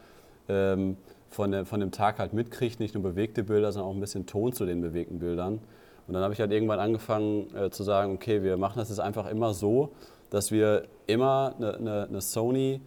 ähm, 0.48 0.96
von, 1.30 1.52
der, 1.52 1.64
von 1.64 1.80
dem 1.80 1.92
Tag 1.92 2.18
halt 2.18 2.32
mitkriegt, 2.32 2.80
nicht 2.80 2.94
nur 2.94 3.02
bewegte 3.02 3.44
Bilder, 3.44 3.70
sondern 3.70 3.90
auch 3.90 3.94
ein 3.94 4.00
bisschen 4.00 4.26
Ton 4.26 4.52
zu 4.52 4.66
den 4.66 4.80
bewegten 4.80 5.18
Bildern. 5.18 5.60
Und 6.06 6.14
dann 6.14 6.22
habe 6.22 6.34
ich 6.34 6.40
halt 6.40 6.52
irgendwann 6.52 6.80
angefangen 6.80 7.54
äh, 7.54 7.70
zu 7.70 7.82
sagen, 7.82 8.14
okay, 8.14 8.42
wir 8.42 8.56
machen 8.56 8.78
das 8.78 8.88
jetzt 8.88 9.00
einfach 9.00 9.30
immer 9.30 9.54
so, 9.54 9.90
dass 10.30 10.50
wir 10.50 10.84
immer 11.06 11.54
eine, 11.58 11.74
eine, 11.76 12.02
eine 12.08 12.20
Sony 12.20 12.80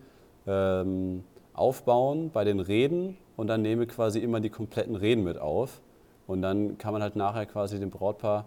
ähm, 0.48 1.24
aufbauen 1.54 2.32
bei 2.32 2.44
den 2.44 2.60
Reden 2.60 3.18
und 3.38 3.48
dann 3.48 3.62
nehme 3.62 3.88
quasi 3.88 4.20
immer 4.20 4.40
die 4.40 4.50
kompletten 4.50 4.96
Reden 4.96 5.24
mit 5.24 5.38
auf. 5.38 5.82
Und 6.28 6.42
dann 6.42 6.78
kann 6.78 6.92
man 6.92 7.02
halt 7.02 7.16
nachher 7.16 7.46
quasi 7.46 7.80
dem 7.80 7.92
Brautpaar 7.92 8.46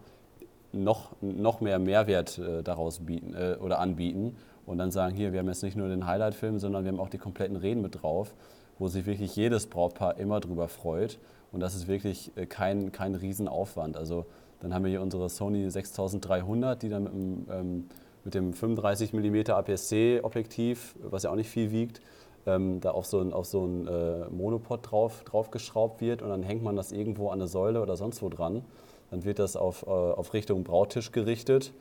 noch, 0.72 1.12
noch 1.20 1.60
mehr 1.60 1.78
Mehrwert 1.78 2.38
äh, 2.38 2.62
daraus 2.62 3.00
bieten 3.00 3.34
äh, 3.34 3.56
oder 3.60 3.78
anbieten 3.78 4.36
und 4.66 4.78
dann 4.78 4.90
sagen, 4.90 5.14
hier, 5.14 5.32
wir 5.32 5.40
haben 5.40 5.48
jetzt 5.48 5.62
nicht 5.62 5.76
nur 5.76 5.88
den 5.88 6.06
Highlight-Film, 6.06 6.58
sondern 6.58 6.84
wir 6.84 6.92
haben 6.92 7.00
auch 7.00 7.08
die 7.08 7.18
kompletten 7.18 7.56
Reden 7.56 7.80
mit 7.80 8.02
drauf, 8.02 8.34
wo 8.78 8.88
sich 8.88 9.06
wirklich 9.06 9.34
jedes 9.34 9.66
Brautpaar 9.66 10.18
immer 10.18 10.40
drüber 10.40 10.68
freut. 10.68 11.18
Und 11.52 11.60
das 11.60 11.74
ist 11.74 11.88
wirklich 11.88 12.36
äh, 12.36 12.46
kein, 12.46 12.92
kein 12.92 13.14
Riesenaufwand. 13.14 13.96
Also 13.96 14.26
dann 14.60 14.74
haben 14.74 14.84
wir 14.84 14.90
hier 14.90 15.02
unsere 15.02 15.28
Sony 15.28 15.70
6300, 15.70 16.82
die 16.82 16.88
dann 16.88 17.04
mit 17.04 17.12
dem, 17.12 17.46
ähm, 17.50 17.88
mit 18.24 18.34
dem 18.34 18.52
35 18.52 19.12
mm 19.12 19.50
APS-C-Objektiv, 19.50 20.96
was 21.02 21.22
ja 21.22 21.30
auch 21.30 21.36
nicht 21.36 21.50
viel 21.50 21.70
wiegt, 21.70 22.00
ähm, 22.46 22.80
da 22.80 22.90
auf 22.90 23.06
so 23.06 23.20
ein, 23.20 23.32
auf 23.32 23.46
so 23.46 23.64
ein 23.64 23.86
äh, 23.86 24.28
Monopod 24.30 24.80
drauf, 24.90 25.22
drauf 25.24 25.50
geschraubt 25.50 26.00
wird 26.00 26.22
und 26.22 26.28
dann 26.28 26.42
hängt 26.42 26.62
man 26.62 26.76
das 26.76 26.92
irgendwo 26.92 27.28
an 27.28 27.40
eine 27.40 27.48
Säule 27.48 27.80
oder 27.80 27.96
sonst 27.96 28.22
wo 28.22 28.28
dran. 28.28 28.64
Dann 29.10 29.24
wird 29.24 29.38
das 29.38 29.56
auf, 29.56 29.84
äh, 29.86 29.90
auf 29.90 30.34
Richtung 30.34 30.64
Brautisch 30.64 31.12
gerichtet 31.12 31.72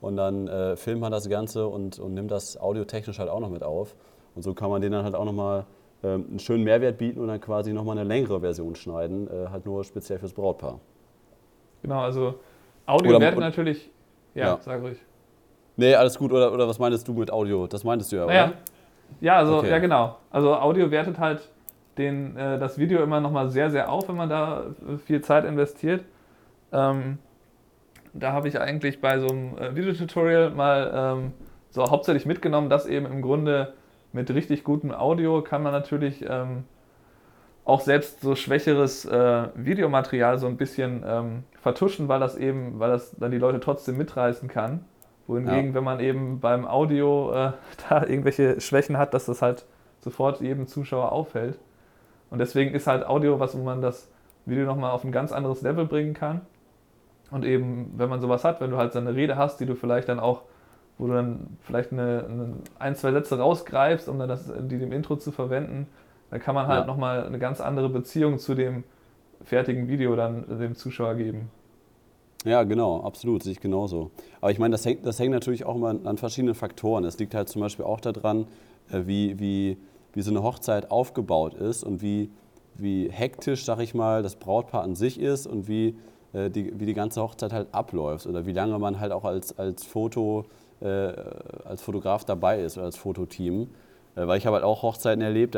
und 0.00 0.16
dann 0.16 0.46
äh, 0.48 0.76
filmt 0.76 1.00
man 1.00 1.12
das 1.12 1.28
Ganze 1.28 1.66
und, 1.66 1.98
und 1.98 2.14
nimmt 2.14 2.30
das 2.30 2.56
audiotechnisch 2.56 3.18
halt 3.18 3.30
auch 3.30 3.40
noch 3.40 3.50
mit 3.50 3.62
auf. 3.62 3.96
Und 4.34 4.42
so 4.42 4.52
kann 4.52 4.70
man 4.70 4.82
den 4.82 4.92
dann 4.92 5.04
halt 5.04 5.14
auch 5.14 5.24
nochmal 5.24 5.64
ähm, 6.02 6.26
einen 6.28 6.38
schönen 6.38 6.64
Mehrwert 6.64 6.98
bieten 6.98 7.20
und 7.20 7.28
dann 7.28 7.40
quasi 7.40 7.72
nochmal 7.72 7.98
eine 7.98 8.06
längere 8.06 8.40
Version 8.40 8.74
schneiden, 8.74 9.28
äh, 9.28 9.48
halt 9.48 9.64
nur 9.64 9.82
speziell 9.84 10.18
fürs 10.18 10.32
Brautpaar. 10.32 10.80
Genau, 11.86 12.00
also 12.00 12.34
Audio 12.84 13.20
wäre 13.20 13.38
natürlich. 13.38 13.88
Ja, 14.34 14.46
ja, 14.46 14.58
sag 14.60 14.82
ruhig. 14.82 14.98
Nee, 15.76 15.94
alles 15.94 16.18
gut. 16.18 16.32
Oder, 16.32 16.52
oder 16.52 16.66
was 16.66 16.80
meinst 16.80 17.06
du 17.06 17.12
mit 17.12 17.30
Audio? 17.30 17.68
Das 17.68 17.84
meintest 17.84 18.10
du 18.10 18.16
ja, 18.16 18.26
naja, 18.26 18.44
oder? 18.46 18.54
Ja, 19.20 19.36
also, 19.36 19.58
okay. 19.58 19.70
ja, 19.70 19.78
genau. 19.78 20.16
Also 20.32 20.52
Audio 20.56 20.90
wertet 20.90 21.20
halt 21.20 21.48
den, 21.96 22.36
äh, 22.36 22.58
das 22.58 22.76
Video 22.76 23.04
immer 23.04 23.20
nochmal 23.20 23.50
sehr, 23.50 23.70
sehr 23.70 23.88
auf, 23.88 24.08
wenn 24.08 24.16
man 24.16 24.28
da 24.28 24.64
äh, 24.64 24.98
viel 24.98 25.20
Zeit 25.20 25.44
investiert. 25.44 26.04
Ähm, 26.72 27.18
da 28.14 28.32
habe 28.32 28.48
ich 28.48 28.58
eigentlich 28.58 29.00
bei 29.00 29.20
so 29.20 29.28
einem 29.28 29.56
äh, 29.58 29.76
Videotutorial 29.76 30.50
mal 30.50 30.90
ähm, 30.92 31.32
so 31.70 31.88
hauptsächlich 31.88 32.26
mitgenommen, 32.26 32.68
dass 32.68 32.86
eben 32.86 33.06
im 33.06 33.22
Grunde 33.22 33.74
mit 34.12 34.28
richtig 34.34 34.64
gutem 34.64 34.92
Audio 34.92 35.40
kann 35.40 35.62
man 35.62 35.70
natürlich 35.70 36.24
ähm, 36.28 36.64
auch 37.66 37.80
selbst 37.80 38.20
so 38.20 38.36
schwächeres 38.36 39.04
äh, 39.04 39.48
Videomaterial 39.56 40.38
so 40.38 40.46
ein 40.46 40.56
bisschen 40.56 41.02
ähm, 41.04 41.42
vertuschen, 41.60 42.06
weil 42.06 42.20
das 42.20 42.36
eben, 42.36 42.78
weil 42.78 42.90
das 42.90 43.16
dann 43.18 43.32
die 43.32 43.38
Leute 43.38 43.58
trotzdem 43.58 43.98
mitreißen 43.98 44.48
kann. 44.48 44.84
Wohingegen, 45.26 45.70
ja. 45.70 45.74
wenn 45.74 45.82
man 45.82 45.98
eben 45.98 46.38
beim 46.38 46.64
Audio 46.64 47.32
äh, 47.32 47.52
da 47.88 48.06
irgendwelche 48.06 48.60
Schwächen 48.60 48.96
hat, 48.96 49.12
dass 49.12 49.26
das 49.26 49.42
halt 49.42 49.66
sofort 49.98 50.40
jedem 50.40 50.68
Zuschauer 50.68 51.10
auffällt. 51.10 51.58
Und 52.30 52.38
deswegen 52.38 52.72
ist 52.72 52.86
halt 52.86 53.04
Audio 53.04 53.40
was, 53.40 53.58
wo 53.58 53.62
man 53.62 53.82
das 53.82 54.08
Video 54.44 54.64
nochmal 54.64 54.92
auf 54.92 55.02
ein 55.02 55.10
ganz 55.10 55.32
anderes 55.32 55.62
Level 55.62 55.86
bringen 55.86 56.14
kann. 56.14 56.42
Und 57.32 57.44
eben, 57.44 57.94
wenn 57.96 58.08
man 58.08 58.20
sowas 58.20 58.44
hat, 58.44 58.60
wenn 58.60 58.70
du 58.70 58.76
halt 58.76 58.92
so 58.92 59.00
eine 59.00 59.16
Rede 59.16 59.36
hast, 59.36 59.58
die 59.58 59.66
du 59.66 59.74
vielleicht 59.74 60.08
dann 60.08 60.20
auch, 60.20 60.42
wo 60.98 61.08
du 61.08 61.14
dann 61.14 61.58
vielleicht 61.62 61.90
eine, 61.90 62.24
eine 62.28 62.52
ein, 62.78 62.94
zwei 62.94 63.10
Sätze 63.10 63.40
rausgreifst, 63.40 64.08
um 64.08 64.20
dann 64.20 64.28
das, 64.28 64.52
die 64.56 64.78
dem 64.78 64.92
Intro 64.92 65.16
zu 65.16 65.32
verwenden, 65.32 65.88
dann 66.30 66.40
kann 66.40 66.54
man 66.54 66.66
halt 66.66 66.80
ja. 66.80 66.86
nochmal 66.86 67.26
eine 67.26 67.38
ganz 67.38 67.60
andere 67.60 67.88
Beziehung 67.88 68.38
zu 68.38 68.54
dem 68.54 68.84
fertigen 69.44 69.88
Video 69.88 70.16
dann 70.16 70.58
dem 70.58 70.74
Zuschauer 70.74 71.14
geben. 71.14 71.50
Ja, 72.44 72.62
genau, 72.62 73.02
absolut, 73.02 73.42
sehe 73.42 73.52
ich 73.52 73.60
genauso. 73.60 74.10
Aber 74.40 74.50
ich 74.50 74.58
meine, 74.58 74.72
das 74.72 74.84
hängt, 74.86 75.04
das 75.04 75.18
hängt 75.18 75.32
natürlich 75.32 75.64
auch 75.64 75.74
immer 75.74 75.96
an 76.04 76.16
verschiedenen 76.16 76.54
Faktoren. 76.54 77.04
Es 77.04 77.18
liegt 77.18 77.34
halt 77.34 77.48
zum 77.48 77.60
Beispiel 77.60 77.84
auch 77.84 78.00
daran, 78.00 78.46
äh, 78.90 79.02
wie, 79.06 79.38
wie, 79.40 79.78
wie 80.12 80.22
so 80.22 80.30
eine 80.30 80.42
Hochzeit 80.42 80.90
aufgebaut 80.90 81.54
ist 81.54 81.82
und 81.82 82.02
wie, 82.02 82.30
wie 82.76 83.10
hektisch, 83.10 83.64
sag 83.64 83.80
ich 83.80 83.94
mal, 83.94 84.22
das 84.22 84.36
Brautpaar 84.36 84.82
an 84.82 84.94
sich 84.94 85.20
ist 85.20 85.46
und 85.46 85.66
wie 85.66 85.96
äh, 86.32 86.50
die, 86.50 86.78
wie 86.78 86.86
die 86.86 86.94
ganze 86.94 87.20
Hochzeit 87.20 87.52
halt 87.52 87.68
abläuft 87.72 88.26
oder 88.26 88.46
wie 88.46 88.52
lange 88.52 88.78
man 88.78 89.00
halt 89.00 89.12
auch 89.12 89.24
als, 89.24 89.58
als, 89.58 89.84
Foto, 89.84 90.44
äh, 90.80 90.86
als 91.64 91.82
Fotograf 91.82 92.24
dabei 92.24 92.60
ist 92.60 92.76
oder 92.76 92.86
als 92.86 92.96
Fototeam. 92.96 93.68
Äh, 94.16 94.26
weil 94.26 94.38
ich 94.38 94.46
habe 94.46 94.54
halt 94.54 94.64
auch 94.64 94.82
Hochzeiten 94.82 95.22
erlebt, 95.22 95.56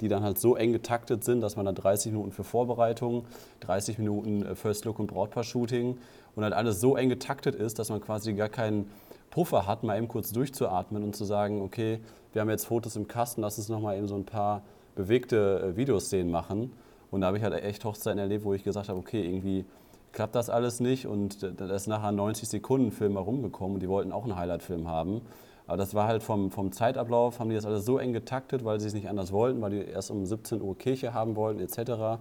die 0.00 0.08
dann 0.08 0.22
halt 0.22 0.38
so 0.38 0.54
eng 0.54 0.72
getaktet 0.72 1.24
sind, 1.24 1.40
dass 1.40 1.56
man 1.56 1.66
dann 1.66 1.74
30 1.74 2.12
Minuten 2.12 2.30
für 2.30 2.44
Vorbereitung, 2.44 3.24
30 3.60 3.98
Minuten 3.98 4.44
äh, 4.44 4.54
First 4.54 4.84
Look 4.84 4.98
und 4.98 5.08
Brautpaar-Shooting 5.08 5.98
und 6.36 6.44
halt 6.44 6.54
alles 6.54 6.80
so 6.80 6.96
eng 6.96 7.08
getaktet 7.08 7.54
ist, 7.54 7.78
dass 7.78 7.88
man 7.88 8.00
quasi 8.00 8.34
gar 8.34 8.48
keinen 8.48 8.90
Puffer 9.30 9.66
hat, 9.66 9.82
mal 9.82 9.98
eben 9.98 10.08
kurz 10.08 10.30
durchzuatmen 10.32 11.02
und 11.02 11.16
zu 11.16 11.24
sagen, 11.24 11.62
okay, 11.62 12.00
wir 12.32 12.42
haben 12.42 12.50
jetzt 12.50 12.66
Fotos 12.66 12.96
im 12.96 13.08
Kasten, 13.08 13.40
lass 13.40 13.58
uns 13.58 13.68
nochmal 13.68 13.96
eben 13.96 14.06
so 14.06 14.14
ein 14.14 14.24
paar 14.24 14.62
bewegte 14.94 15.72
äh, 15.72 15.76
Videoszenen 15.76 16.30
machen. 16.30 16.72
Und 17.10 17.20
da 17.20 17.28
habe 17.28 17.38
ich 17.38 17.42
halt 17.42 17.54
echt 17.54 17.84
Hochzeiten 17.84 18.18
erlebt, 18.18 18.44
wo 18.44 18.52
ich 18.52 18.64
gesagt 18.64 18.88
habe, 18.88 18.98
okay, 18.98 19.24
irgendwie 19.24 19.64
klappt 20.12 20.34
das 20.34 20.50
alles 20.50 20.80
nicht 20.80 21.06
und 21.06 21.42
da 21.42 21.66
ist 21.74 21.86
nachher 21.86 22.08
ein 22.08 22.16
90 22.16 22.48
Sekunden 22.48 22.90
Film 22.90 23.12
herumgekommen 23.12 23.74
und 23.74 23.82
die 23.82 23.88
wollten 23.88 24.12
auch 24.12 24.24
einen 24.24 24.36
Highlight-Film 24.36 24.88
haben. 24.88 25.20
Aber 25.66 25.76
das 25.76 25.94
war 25.94 26.06
halt 26.06 26.22
vom, 26.22 26.50
vom 26.50 26.70
Zeitablauf, 26.70 27.40
haben 27.40 27.48
die 27.48 27.56
das 27.56 27.66
alles 27.66 27.84
so 27.84 27.98
eng 27.98 28.12
getaktet, 28.12 28.64
weil 28.64 28.78
sie 28.78 28.86
es 28.86 28.94
nicht 28.94 29.08
anders 29.08 29.32
wollten, 29.32 29.60
weil 29.60 29.70
die 29.70 29.84
erst 29.84 30.10
um 30.10 30.24
17 30.24 30.62
Uhr 30.62 30.78
Kirche 30.78 31.12
haben 31.12 31.34
wollten 31.34 31.60
etc. 31.60 32.20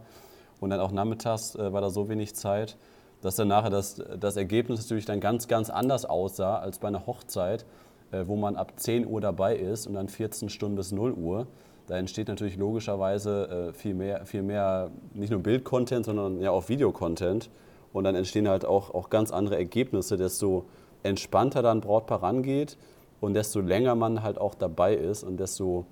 Und 0.59 0.71
dann 0.71 0.79
auch 0.79 0.91
nachmittags 0.91 1.55
äh, 1.55 1.71
war 1.71 1.81
da 1.81 1.89
so 1.89 2.09
wenig 2.09 2.35
Zeit, 2.35 2.75
dass 3.21 3.35
dann 3.35 3.47
nachher 3.47 3.69
das, 3.69 4.01
das 4.19 4.35
Ergebnis 4.35 4.81
natürlich 4.81 5.05
dann 5.05 5.19
ganz, 5.19 5.47
ganz 5.47 5.69
anders 5.69 6.05
aussah 6.05 6.57
als 6.57 6.79
bei 6.79 6.87
einer 6.87 7.05
Hochzeit, 7.05 7.65
äh, 8.11 8.23
wo 8.25 8.35
man 8.35 8.55
ab 8.55 8.73
10 8.77 9.05
Uhr 9.05 9.21
dabei 9.21 9.55
ist 9.55 9.85
und 9.85 9.93
dann 9.93 10.09
14 10.09 10.49
Stunden 10.49 10.75
bis 10.75 10.91
0 10.91 11.13
Uhr. 11.13 11.47
Da 11.87 11.97
entsteht 11.97 12.27
natürlich 12.29 12.57
logischerweise 12.57 13.69
äh, 13.69 13.73
viel, 13.73 13.93
mehr, 13.93 14.25
viel 14.25 14.41
mehr, 14.41 14.89
nicht 15.13 15.29
nur 15.29 15.41
Bild-Content, 15.41 16.05
sondern 16.05 16.39
ja 16.39 16.49
auch 16.49 16.67
Video-Content. 16.67 17.51
Und 17.93 18.05
dann 18.05 18.15
entstehen 18.15 18.49
halt 18.49 18.65
auch, 18.65 18.93
auch 18.93 19.11
ganz 19.11 19.29
andere 19.29 19.55
Ergebnisse, 19.55 20.17
desto 20.17 20.65
entspannter 21.03 21.61
dann 21.61 21.81
Brautpaar 21.81 22.23
rangeht 22.23 22.75
und 23.21 23.33
desto 23.33 23.61
länger 23.61 23.95
man 23.95 24.23
halt 24.23 24.39
auch 24.39 24.55
dabei 24.55 24.95
ist 24.95 25.23
und 25.23 25.37
desto 25.39 25.85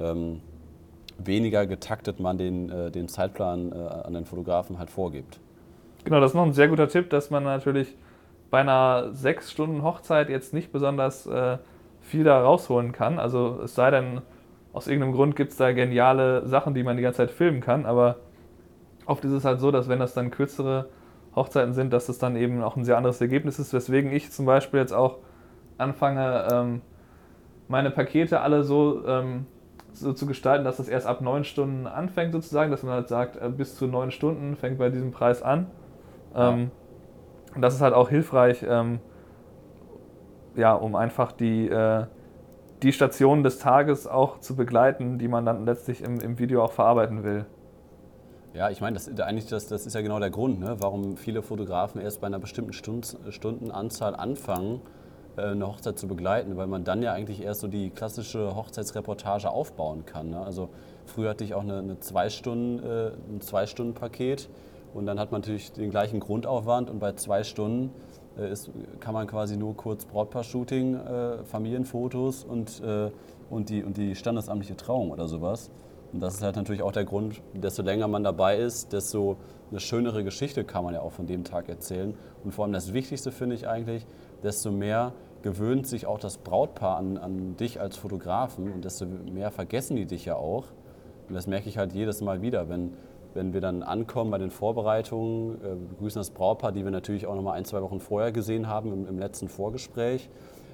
ähm, 0.00 0.40
weniger 1.18 1.66
getaktet 1.66 2.20
man 2.20 2.38
den, 2.38 2.70
äh, 2.70 2.90
den 2.90 3.08
Zeitplan 3.08 3.72
äh, 3.72 3.76
an 3.76 4.14
den 4.14 4.24
Fotografen 4.24 4.78
halt 4.78 4.90
vorgibt. 4.90 5.40
Genau, 6.04 6.20
das 6.20 6.30
ist 6.30 6.34
noch 6.34 6.44
ein 6.44 6.52
sehr 6.52 6.68
guter 6.68 6.88
Tipp, 6.88 7.10
dass 7.10 7.30
man 7.30 7.42
natürlich 7.42 7.94
bei 8.50 8.60
einer 8.60 9.12
sechs 9.12 9.50
Stunden 9.50 9.82
Hochzeit 9.82 10.30
jetzt 10.30 10.54
nicht 10.54 10.72
besonders 10.72 11.26
äh, 11.26 11.58
viel 12.00 12.24
da 12.24 12.40
rausholen 12.40 12.92
kann. 12.92 13.18
Also 13.18 13.60
es 13.62 13.74
sei 13.74 13.90
denn, 13.90 14.22
aus 14.72 14.86
irgendeinem 14.86 15.12
Grund 15.12 15.36
gibt 15.36 15.52
es 15.52 15.58
da 15.58 15.72
geniale 15.72 16.46
Sachen, 16.46 16.74
die 16.74 16.82
man 16.82 16.96
die 16.96 17.02
ganze 17.02 17.18
Zeit 17.18 17.30
filmen 17.30 17.60
kann, 17.60 17.84
aber 17.84 18.16
oft 19.06 19.24
ist 19.24 19.32
es 19.32 19.44
halt 19.44 19.60
so, 19.60 19.70
dass 19.70 19.88
wenn 19.88 19.98
das 19.98 20.14
dann 20.14 20.30
kürzere 20.30 20.88
Hochzeiten 21.34 21.72
sind, 21.74 21.92
dass 21.92 22.06
das 22.06 22.18
dann 22.18 22.36
eben 22.36 22.62
auch 22.62 22.76
ein 22.76 22.84
sehr 22.84 22.96
anderes 22.96 23.20
Ergebnis 23.20 23.58
ist, 23.58 23.72
weswegen 23.72 24.12
ich 24.12 24.30
zum 24.30 24.46
Beispiel 24.46 24.80
jetzt 24.80 24.92
auch 24.92 25.18
anfange, 25.78 26.48
ähm, 26.50 26.82
meine 27.68 27.90
Pakete 27.90 28.40
alle 28.40 28.64
so, 28.64 29.06
ähm, 29.06 29.46
so 29.92 30.12
zu 30.12 30.26
gestalten, 30.26 30.64
dass 30.64 30.76
das 30.76 30.88
erst 30.88 31.06
ab 31.06 31.20
neun 31.20 31.44
Stunden 31.44 31.86
anfängt 31.86 32.32
sozusagen, 32.32 32.70
dass 32.70 32.82
man 32.82 32.92
halt 32.92 33.08
sagt, 33.08 33.36
äh, 33.36 33.48
bis 33.48 33.76
zu 33.76 33.86
neun 33.86 34.10
Stunden 34.10 34.56
fängt 34.56 34.78
bei 34.78 34.90
diesem 34.90 35.10
Preis 35.10 35.42
an. 35.42 35.66
Ähm, 36.34 36.70
und 37.54 37.62
das 37.62 37.74
ist 37.74 37.80
halt 37.80 37.94
auch 37.94 38.08
hilfreich, 38.08 38.64
ähm, 38.68 39.00
ja, 40.54 40.74
um 40.74 40.94
einfach 40.94 41.32
die, 41.32 41.68
äh, 41.68 42.04
die 42.82 42.92
Stationen 42.92 43.42
des 43.42 43.58
Tages 43.58 44.06
auch 44.06 44.40
zu 44.40 44.56
begleiten, 44.56 45.18
die 45.18 45.28
man 45.28 45.44
dann 45.44 45.64
letztlich 45.64 46.02
im, 46.02 46.20
im 46.20 46.38
Video 46.38 46.62
auch 46.62 46.72
verarbeiten 46.72 47.24
will. 47.24 47.46
Ja, 48.54 48.70
ich 48.70 48.80
meine, 48.80 48.94
das, 48.94 49.08
eigentlich 49.20 49.46
das, 49.46 49.68
das 49.68 49.86
ist 49.86 49.94
ja 49.94 50.00
genau 50.00 50.18
der 50.18 50.30
Grund, 50.30 50.60
ne, 50.60 50.76
warum 50.78 51.16
viele 51.16 51.42
Fotografen 51.42 52.00
erst 52.00 52.20
bei 52.20 52.26
einer 52.26 52.38
bestimmten 52.38 52.72
Stund, 52.72 53.16
Stundenanzahl 53.30 54.16
anfangen, 54.16 54.80
eine 55.38 55.66
Hochzeit 55.66 55.98
zu 55.98 56.08
begleiten, 56.08 56.56
weil 56.56 56.66
man 56.66 56.84
dann 56.84 57.02
ja 57.02 57.12
eigentlich 57.12 57.42
erst 57.42 57.60
so 57.60 57.68
die 57.68 57.90
klassische 57.90 58.54
Hochzeitsreportage 58.54 59.50
aufbauen 59.50 60.04
kann. 60.04 60.30
Ne? 60.30 60.40
Also 60.40 60.68
früher 61.06 61.30
hatte 61.30 61.44
ich 61.44 61.54
auch 61.54 61.62
eine, 61.62 61.78
eine 61.78 62.00
zwei 62.00 62.30
Stunden, 62.30 62.84
äh, 62.84 63.10
ein 63.30 63.40
Zwei-Stunden-Paket 63.40 64.48
und 64.94 65.06
dann 65.06 65.18
hat 65.18 65.32
man 65.32 65.40
natürlich 65.40 65.72
den 65.72 65.90
gleichen 65.90 66.20
Grundaufwand 66.20 66.90
und 66.90 66.98
bei 66.98 67.12
zwei 67.12 67.44
Stunden 67.44 67.90
äh, 68.38 68.50
ist, 68.50 68.70
kann 69.00 69.14
man 69.14 69.26
quasi 69.26 69.56
nur 69.56 69.76
kurz 69.76 70.04
Brautpaar-Shooting, 70.04 70.94
äh, 70.94 71.44
Familienfotos 71.44 72.44
und, 72.44 72.80
äh, 72.82 73.10
und, 73.50 73.68
die, 73.68 73.82
und 73.82 73.96
die 73.96 74.14
standesamtliche 74.14 74.76
Trauung 74.76 75.10
oder 75.10 75.28
sowas. 75.28 75.70
Und 76.12 76.20
das 76.20 76.34
ist 76.34 76.42
halt 76.42 76.56
natürlich 76.56 76.82
auch 76.82 76.92
der 76.92 77.04
Grund, 77.04 77.42
desto 77.54 77.82
länger 77.82 78.08
man 78.08 78.24
dabei 78.24 78.56
ist, 78.56 78.92
desto 78.92 79.36
eine 79.70 79.80
schönere 79.80 80.24
Geschichte 80.24 80.64
kann 80.64 80.84
man 80.84 80.94
ja 80.94 81.00
auch 81.00 81.12
von 81.12 81.26
dem 81.26 81.44
Tag 81.44 81.68
erzählen. 81.68 82.14
Und 82.44 82.52
vor 82.52 82.64
allem 82.64 82.72
das 82.72 82.94
Wichtigste 82.94 83.30
finde 83.30 83.56
ich 83.56 83.68
eigentlich, 83.68 84.06
desto 84.42 84.70
mehr 84.70 85.12
gewöhnt 85.42 85.86
sich 85.86 86.06
auch 86.06 86.18
das 86.18 86.38
Brautpaar 86.38 86.96
an, 86.96 87.16
an 87.16 87.56
dich 87.56 87.80
als 87.80 87.96
Fotografen 87.96 88.72
und 88.72 88.84
desto 88.84 89.06
mehr 89.06 89.50
vergessen 89.50 89.96
die 89.96 90.06
dich 90.06 90.24
ja 90.24 90.36
auch. 90.36 90.64
Und 91.28 91.34
das 91.34 91.46
merke 91.46 91.68
ich 91.68 91.78
halt 91.78 91.92
jedes 91.92 92.20
Mal 92.20 92.42
wieder, 92.42 92.68
wenn, 92.68 92.94
wenn 93.34 93.52
wir 93.52 93.60
dann 93.60 93.82
ankommen 93.82 94.30
bei 94.30 94.38
den 94.38 94.50
Vorbereitungen, 94.50 95.56
äh, 95.56 95.74
begrüßen 95.90 96.18
das 96.20 96.30
Brautpaar, 96.30 96.72
die 96.72 96.84
wir 96.84 96.90
natürlich 96.90 97.26
auch 97.26 97.34
noch 97.34 97.42
mal 97.42 97.52
ein, 97.52 97.64
zwei 97.64 97.82
Wochen 97.82 98.00
vorher 98.00 98.32
gesehen 98.32 98.66
haben 98.66 98.92
im, 98.92 99.06
im 99.06 99.18
letzten 99.18 99.48
Vorgespräch. 99.48 100.28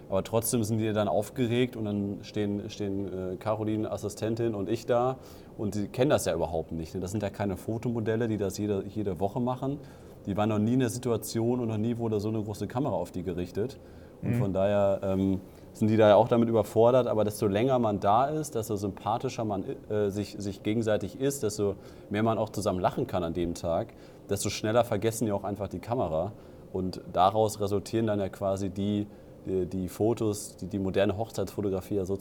Aber 0.09 0.23
trotzdem 0.23 0.63
sind 0.63 0.79
die 0.79 0.93
dann 0.93 1.09
aufgeregt 1.09 1.77
und 1.77 1.87
dann 1.87 2.19
stehen, 2.23 2.69
stehen 2.71 3.33
äh, 3.33 3.37
Caroline, 3.37 3.91
Assistentin 3.91 4.55
und 4.55 4.69
ich 4.69 4.87
da 4.87 5.17
und 5.57 5.75
die 5.75 5.89
kennen 5.89 6.11
das 6.11 6.27
ja 6.27 6.35
überhaupt 6.35 6.73
nicht. 6.73 6.95
Ne? 6.95 7.01
Das 7.01 7.11
sind 7.11 7.23
ja 7.23 7.31
keine 7.31 7.57
Fotomodelle, 7.57 8.29
die 8.29 8.37
das 8.37 8.59
jede, 8.59 8.85
jede 8.87 9.19
Woche 9.19 9.41
machen. 9.41 9.79
Die 10.27 10.37
waren 10.37 10.49
noch 10.49 10.59
nie 10.59 10.75
in 10.75 10.81
der 10.81 10.91
Situation 10.91 11.61
und 11.61 11.69
noch 11.69 11.79
nie 11.79 11.99
wurde 11.99 12.21
so 12.21 12.29
eine 12.29 12.43
große 12.43 12.67
Kamera 12.67 12.95
auf 12.95 13.11
die 13.13 13.23
gerichtet. 13.23 13.79
Und 14.25 14.35
mhm. 14.35 14.39
von 14.39 14.53
daher 14.53 15.01
ähm, 15.03 15.41
sind 15.73 15.89
die 15.89 15.97
da 15.97 16.09
ja 16.09 16.17
auch 16.17 16.29
damit 16.29 16.49
überfordert. 16.49 17.07
Aber 17.07 17.25
desto 17.25 17.47
länger 17.47 17.79
man 17.79 18.01
da 18.01 18.27
ist, 18.27 18.55
desto 18.55 18.77
sympathischer 18.77 19.45
man 19.45 19.65
äh, 19.91 20.11
sich, 20.11 20.37
sich 20.39 20.63
gegenseitig 20.63 21.21
ist, 21.21 21.43
desto 21.43 21.75
mehr 22.11 22.23
man 22.23 22.39
auch 22.39 22.51
zusammen 22.51 22.81
lachen 22.81 23.07
kann 23.07 23.25
an 23.25 23.35
dem 23.35 23.55
Tag, 23.55 23.89
desto 24.29 24.51
schneller 24.51 24.85
vergessen 24.85 25.27
die 25.27 25.33
auch 25.33 25.45
einfach 25.45 25.69
die 25.69 25.81
Kamera. 25.81 26.33
Und 26.73 27.01
daraus 27.13 27.61
resultieren 27.61 28.07
dann 28.07 28.19
ja 28.19 28.29
quasi 28.29 28.71
die, 28.71 29.07
die, 29.47 29.67
die 29.67 29.89
Fotos, 29.89 30.57
die 30.57 30.67
die 30.67 30.79
moderne 30.79 31.17
Hochzeitsfotografie 31.17 31.97
ja 31.97 32.05
so, 32.05 32.19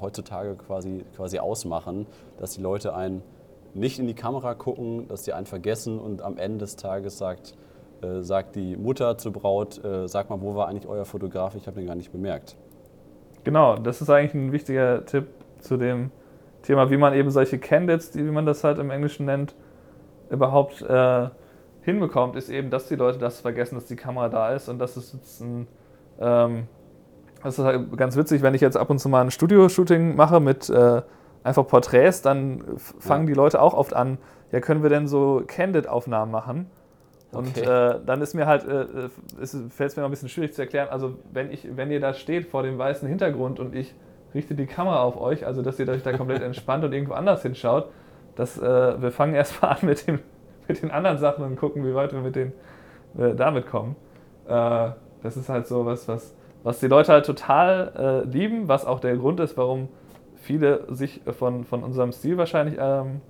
heutzutage 0.00 0.54
quasi, 0.56 1.04
quasi 1.16 1.38
ausmachen, 1.38 2.06
dass 2.38 2.52
die 2.52 2.62
Leute 2.62 2.94
einen 2.94 3.22
nicht 3.74 3.98
in 3.98 4.06
die 4.06 4.14
Kamera 4.14 4.54
gucken, 4.54 5.06
dass 5.08 5.24
sie 5.24 5.32
einen 5.32 5.46
vergessen 5.46 5.98
und 5.98 6.22
am 6.22 6.38
Ende 6.38 6.58
des 6.58 6.76
Tages 6.76 7.18
sagt, 7.18 7.54
äh, 8.02 8.22
sagt 8.22 8.56
die 8.56 8.76
Mutter 8.76 9.18
zur 9.18 9.32
Braut, 9.32 9.82
äh, 9.84 10.06
sag 10.08 10.30
mal, 10.30 10.40
wo 10.40 10.54
war 10.54 10.68
eigentlich 10.68 10.88
euer 10.88 11.04
Fotograf? 11.04 11.54
Ich 11.54 11.66
habe 11.66 11.78
den 11.78 11.86
gar 11.86 11.94
nicht 11.94 12.12
bemerkt. 12.12 12.56
Genau, 13.44 13.76
das 13.76 14.00
ist 14.00 14.10
eigentlich 14.10 14.34
ein 14.34 14.52
wichtiger 14.52 15.04
Tipp 15.06 15.28
zu 15.58 15.76
dem 15.76 16.10
Thema, 16.62 16.90
wie 16.90 16.96
man 16.96 17.14
eben 17.14 17.30
solche 17.30 17.58
Candidates, 17.58 18.14
wie 18.14 18.22
man 18.22 18.46
das 18.46 18.64
halt 18.64 18.78
im 18.78 18.90
Englischen 18.90 19.26
nennt, 19.26 19.54
überhaupt 20.28 20.82
äh, 20.82 21.28
hinbekommt, 21.82 22.36
ist 22.36 22.50
eben, 22.50 22.70
dass 22.70 22.86
die 22.88 22.96
Leute 22.96 23.18
das 23.18 23.40
vergessen, 23.40 23.76
dass 23.76 23.86
die 23.86 23.96
Kamera 23.96 24.28
da 24.28 24.52
ist 24.54 24.68
und 24.68 24.78
dass 24.78 24.96
es 24.96 25.12
jetzt 25.12 25.40
ein 25.40 25.66
ähm, 26.20 26.68
das 27.42 27.58
ist 27.58 27.64
halt 27.64 27.96
ganz 27.96 28.16
witzig, 28.16 28.42
wenn 28.42 28.54
ich 28.54 28.60
jetzt 28.60 28.76
ab 28.76 28.90
und 28.90 28.98
zu 28.98 29.08
mal 29.08 29.22
ein 29.22 29.30
Studio-Shooting 29.30 30.14
mache 30.14 30.40
mit 30.40 30.68
äh, 30.68 31.02
einfach 31.42 31.66
Porträts, 31.66 32.22
dann 32.22 32.62
fangen 32.76 33.24
ja. 33.24 33.28
die 33.28 33.34
Leute 33.34 33.62
auch 33.62 33.74
oft 33.74 33.94
an, 33.94 34.18
ja, 34.52 34.60
können 34.60 34.82
wir 34.82 34.90
denn 34.90 35.08
so 35.08 35.42
Candid-Aufnahmen 35.46 36.30
machen? 36.30 36.70
Und 37.32 37.56
okay. 37.56 37.60
äh, 37.60 38.00
dann 38.04 38.20
ist 38.22 38.34
mir 38.34 38.46
halt, 38.46 38.66
äh, 38.66 39.08
fällt 39.68 39.90
es 39.90 39.96
mir 39.96 40.02
noch 40.02 40.08
ein 40.08 40.10
bisschen 40.10 40.28
schwierig 40.28 40.52
zu 40.52 40.62
erklären, 40.62 40.88
also 40.90 41.14
wenn, 41.32 41.52
ich, 41.52 41.76
wenn 41.76 41.90
ihr 41.90 42.00
da 42.00 42.12
steht 42.12 42.46
vor 42.46 42.64
dem 42.64 42.76
weißen 42.76 43.08
Hintergrund 43.08 43.60
und 43.60 43.74
ich 43.74 43.94
richte 44.34 44.54
die 44.54 44.66
Kamera 44.66 45.02
auf 45.02 45.20
euch, 45.20 45.46
also 45.46 45.62
dass 45.62 45.78
ihr 45.78 45.88
euch 45.88 46.02
da 46.02 46.12
komplett 46.12 46.42
entspannt 46.42 46.84
und 46.84 46.92
irgendwo 46.92 47.14
anders 47.14 47.42
hinschaut, 47.42 47.88
das, 48.34 48.58
äh, 48.58 49.00
wir 49.00 49.12
fangen 49.12 49.34
erstmal 49.34 49.72
an 49.72 49.78
mit, 49.82 50.06
dem, 50.06 50.18
mit 50.66 50.82
den 50.82 50.90
anderen 50.90 51.18
Sachen 51.18 51.44
und 51.44 51.56
gucken, 51.56 51.86
wie 51.86 51.94
weit 51.94 52.12
wir 52.12 52.20
mit 52.20 52.34
den, 52.34 52.52
äh, 53.16 53.34
damit 53.34 53.66
kommen. 53.66 53.94
Äh, 54.48 54.90
das 55.22 55.36
ist 55.36 55.48
halt 55.48 55.68
so 55.68 55.86
was, 55.86 56.08
was, 56.08 56.34
was 56.64 56.80
die 56.80 56.88
Leute 56.88 57.12
halt 57.12 57.26
total 57.26 58.24
äh, 58.26 58.28
lieben, 58.28 58.66
was 58.66 58.86
auch 58.86 58.98
der 58.98 59.16
Grund 59.16 59.38
ist, 59.38 59.56
warum 59.56 59.88
viele 60.36 60.92
sich 60.92 61.20
von, 61.38 61.64
von 61.64 61.84
unserem 61.84 62.12
Stil 62.12 62.38
wahrscheinlich, 62.38 62.76
ähm, 62.80 63.20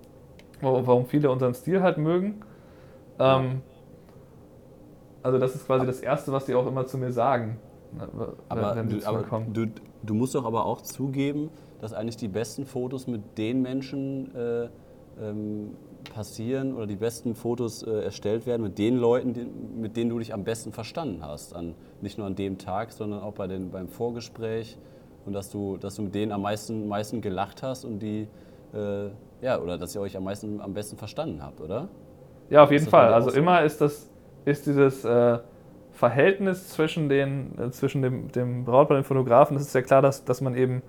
warum 0.60 1.06
viele 1.06 1.30
unseren 1.30 1.54
Stil 1.54 1.82
halt 1.82 1.98
mögen. 1.98 2.42
Ähm, 3.18 3.62
also 5.22 5.38
das 5.38 5.54
ist 5.54 5.66
quasi 5.66 5.86
das 5.86 6.00
Erste, 6.00 6.32
was 6.32 6.46
die 6.46 6.54
auch 6.54 6.66
immer 6.66 6.86
zu 6.86 6.98
mir 6.98 7.12
sagen, 7.12 7.58
ne, 7.92 8.08
aber, 8.48 8.76
wenn 8.76 8.88
sie 8.88 9.04
aber 9.04 9.24
du, 9.52 9.66
du, 10.02 10.14
musst 10.14 10.34
doch 10.34 10.44
aber 10.44 10.64
auch 10.66 10.80
zugeben, 10.80 11.50
dass 11.80 11.92
eigentlich 11.92 12.16
die 12.16 12.28
besten 12.28 12.66
Fotos 12.66 13.06
mit 13.06 13.38
den 13.38 13.62
Menschen 13.62 14.34
äh, 14.34 14.68
ähm, 15.20 15.76
passieren 16.12 16.74
oder 16.74 16.86
die 16.86 16.96
besten 16.96 17.34
Fotos 17.34 17.82
äh, 17.82 18.04
erstellt 18.04 18.46
werden 18.46 18.62
mit 18.62 18.78
den 18.78 18.96
Leuten, 18.96 19.32
die, 19.32 19.44
mit 19.44 19.96
denen 19.96 20.10
du 20.10 20.18
dich 20.18 20.32
am 20.32 20.44
besten 20.44 20.72
verstanden 20.72 21.22
hast. 21.22 21.54
An, 21.54 21.74
nicht 22.00 22.18
nur 22.18 22.26
an 22.26 22.34
dem 22.34 22.58
Tag, 22.58 22.92
sondern 22.92 23.20
auch 23.20 23.34
bei 23.34 23.46
den, 23.46 23.70
beim 23.70 23.88
Vorgespräch 23.88 24.78
und 25.26 25.32
dass 25.32 25.50
du, 25.50 25.76
dass 25.76 25.96
du 25.96 26.02
mit 26.02 26.14
denen 26.14 26.32
am 26.32 26.42
meisten, 26.42 26.88
meisten 26.88 27.20
gelacht 27.20 27.62
hast 27.62 27.84
und 27.84 28.00
die, 28.00 28.28
äh, 28.74 29.08
ja, 29.42 29.60
oder 29.60 29.78
dass 29.78 29.94
ihr 29.94 30.00
euch 30.00 30.16
am 30.16 30.24
meisten 30.24 30.60
am 30.60 30.74
besten 30.74 30.96
verstanden 30.96 31.42
habt, 31.42 31.60
oder? 31.60 31.88
Ja, 32.48 32.64
auf 32.64 32.72
jeden 32.72 32.86
Fall. 32.86 33.12
Also 33.12 33.30
immer 33.30 33.62
ist 33.62 33.80
das, 33.80 34.09
ist 34.44 34.66
dieses 34.66 35.04
äh, 35.04 35.38
Verhältnis 35.92 36.68
zwischen, 36.68 37.08
den, 37.08 37.58
äh, 37.58 37.70
zwischen 37.70 38.02
dem, 38.02 38.32
dem 38.32 38.64
Brautpaar 38.64 38.96
und 38.96 39.04
dem 39.04 39.06
Fotografen, 39.06 39.54
das 39.54 39.66
ist 39.66 39.74
ja 39.74 39.82
klar, 39.82 40.02
dass, 40.02 40.24
dass 40.24 40.40
man 40.40 40.54
eben 40.54 40.82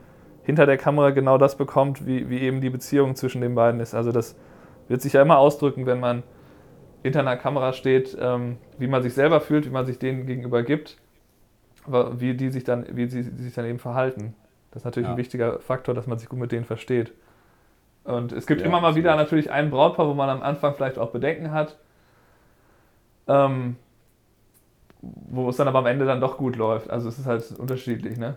hinter 0.44 0.66
der 0.66 0.78
Kamera 0.78 1.12
genau 1.12 1.38
das 1.38 1.56
bekommt, 1.56 2.06
wie, 2.06 2.30
wie 2.30 2.40
eben 2.40 2.62
die 2.62 2.70
Beziehung 2.70 3.16
zwischen 3.16 3.42
den 3.42 3.56
beiden 3.56 3.80
ist. 3.80 3.94
Also 3.94 4.12
das 4.12 4.36
wird 4.88 5.02
sich 5.02 5.14
ja 5.14 5.22
immer 5.22 5.38
ausdrücken, 5.38 5.86
wenn 5.86 6.00
man 6.00 6.24
hinter 7.04 7.22
einer 7.22 7.38
Kamera 7.38 7.74
steht, 7.74 8.18
ähm, 8.20 8.58
wie 8.78 8.88
man 8.88 9.04
sich 9.04 9.14
selber 9.14 9.42
fühlt, 9.42 9.66
wie 9.66 9.70
man 9.72 9.86
sich 9.86 10.00
denen 10.00 10.26
gegenüber 10.26 10.64
gibt, 10.64 10.98
aber 11.86 12.20
wie 12.20 12.34
die 12.36 12.50
sich 12.50 12.64
dann, 12.64 12.86
wie 12.92 13.08
sie 13.08 13.24
sich 13.24 13.54
dann 13.54 13.66
eben 13.66 13.80
verhalten. 13.80 14.36
Das 14.72 14.82
ist 14.82 14.86
natürlich 14.86 15.08
ja. 15.08 15.14
ein 15.14 15.18
wichtiger 15.18 15.60
Faktor, 15.60 15.94
dass 15.94 16.08
man 16.08 16.18
sich 16.18 16.30
gut 16.30 16.40
mit 16.40 16.52
denen 16.52 16.66
versteht. 16.66 17.12
Und 18.04 18.32
es 18.32 18.48
gibt 18.48 18.62
ja, 18.62 18.68
immer 18.68 18.82
mal 18.82 18.96
wieder 18.96 19.16
natürlich 19.16 19.52
ein 19.52 19.70
Brautpaar, 19.70 20.08
wo 20.08 20.14
man 20.14 20.30
am 20.30 20.42
Anfang 20.42 20.74
vielleicht 20.76 20.98
auch 20.98 21.12
Bedenken 21.12 21.52
hat, 21.52 21.78
ähm, 23.28 23.76
wo 25.02 25.50
es 25.50 25.58
dann 25.58 25.68
aber 25.68 25.80
am 25.80 25.86
Ende 25.88 26.06
dann 26.06 26.22
doch 26.22 26.38
gut 26.38 26.56
läuft. 26.56 26.90
Also 26.90 27.10
es 27.10 27.18
ist 27.20 27.26
halt 27.26 27.52
unterschiedlich, 27.58 28.18
ne? 28.18 28.36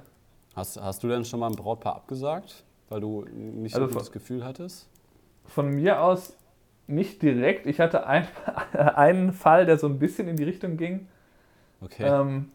Hast, 0.56 0.80
hast 0.80 1.02
du 1.02 1.08
denn 1.08 1.24
schon 1.24 1.40
mal 1.40 1.48
ein 1.48 1.56
Brautpaar 1.56 1.96
abgesagt, 1.96 2.64
weil 2.88 3.00
du 3.00 3.24
nicht 3.32 3.74
also 3.74 3.88
so 3.88 3.98
das 3.98 4.12
Gefühl 4.12 4.44
hattest? 4.44 4.88
Von 5.46 5.70
mir 5.70 6.00
aus 6.00 6.36
nicht 6.86 7.22
direkt. 7.22 7.66
Ich 7.66 7.80
hatte 7.80 8.06
ein, 8.06 8.26
einen 8.72 9.32
Fall, 9.32 9.66
der 9.66 9.78
so 9.78 9.86
ein 9.88 9.98
bisschen 9.98 10.28
in 10.28 10.36
die 10.36 10.44
Richtung 10.44 10.76
ging. 10.76 11.08
Okay. 11.80 12.04
Ähm, 12.04 12.50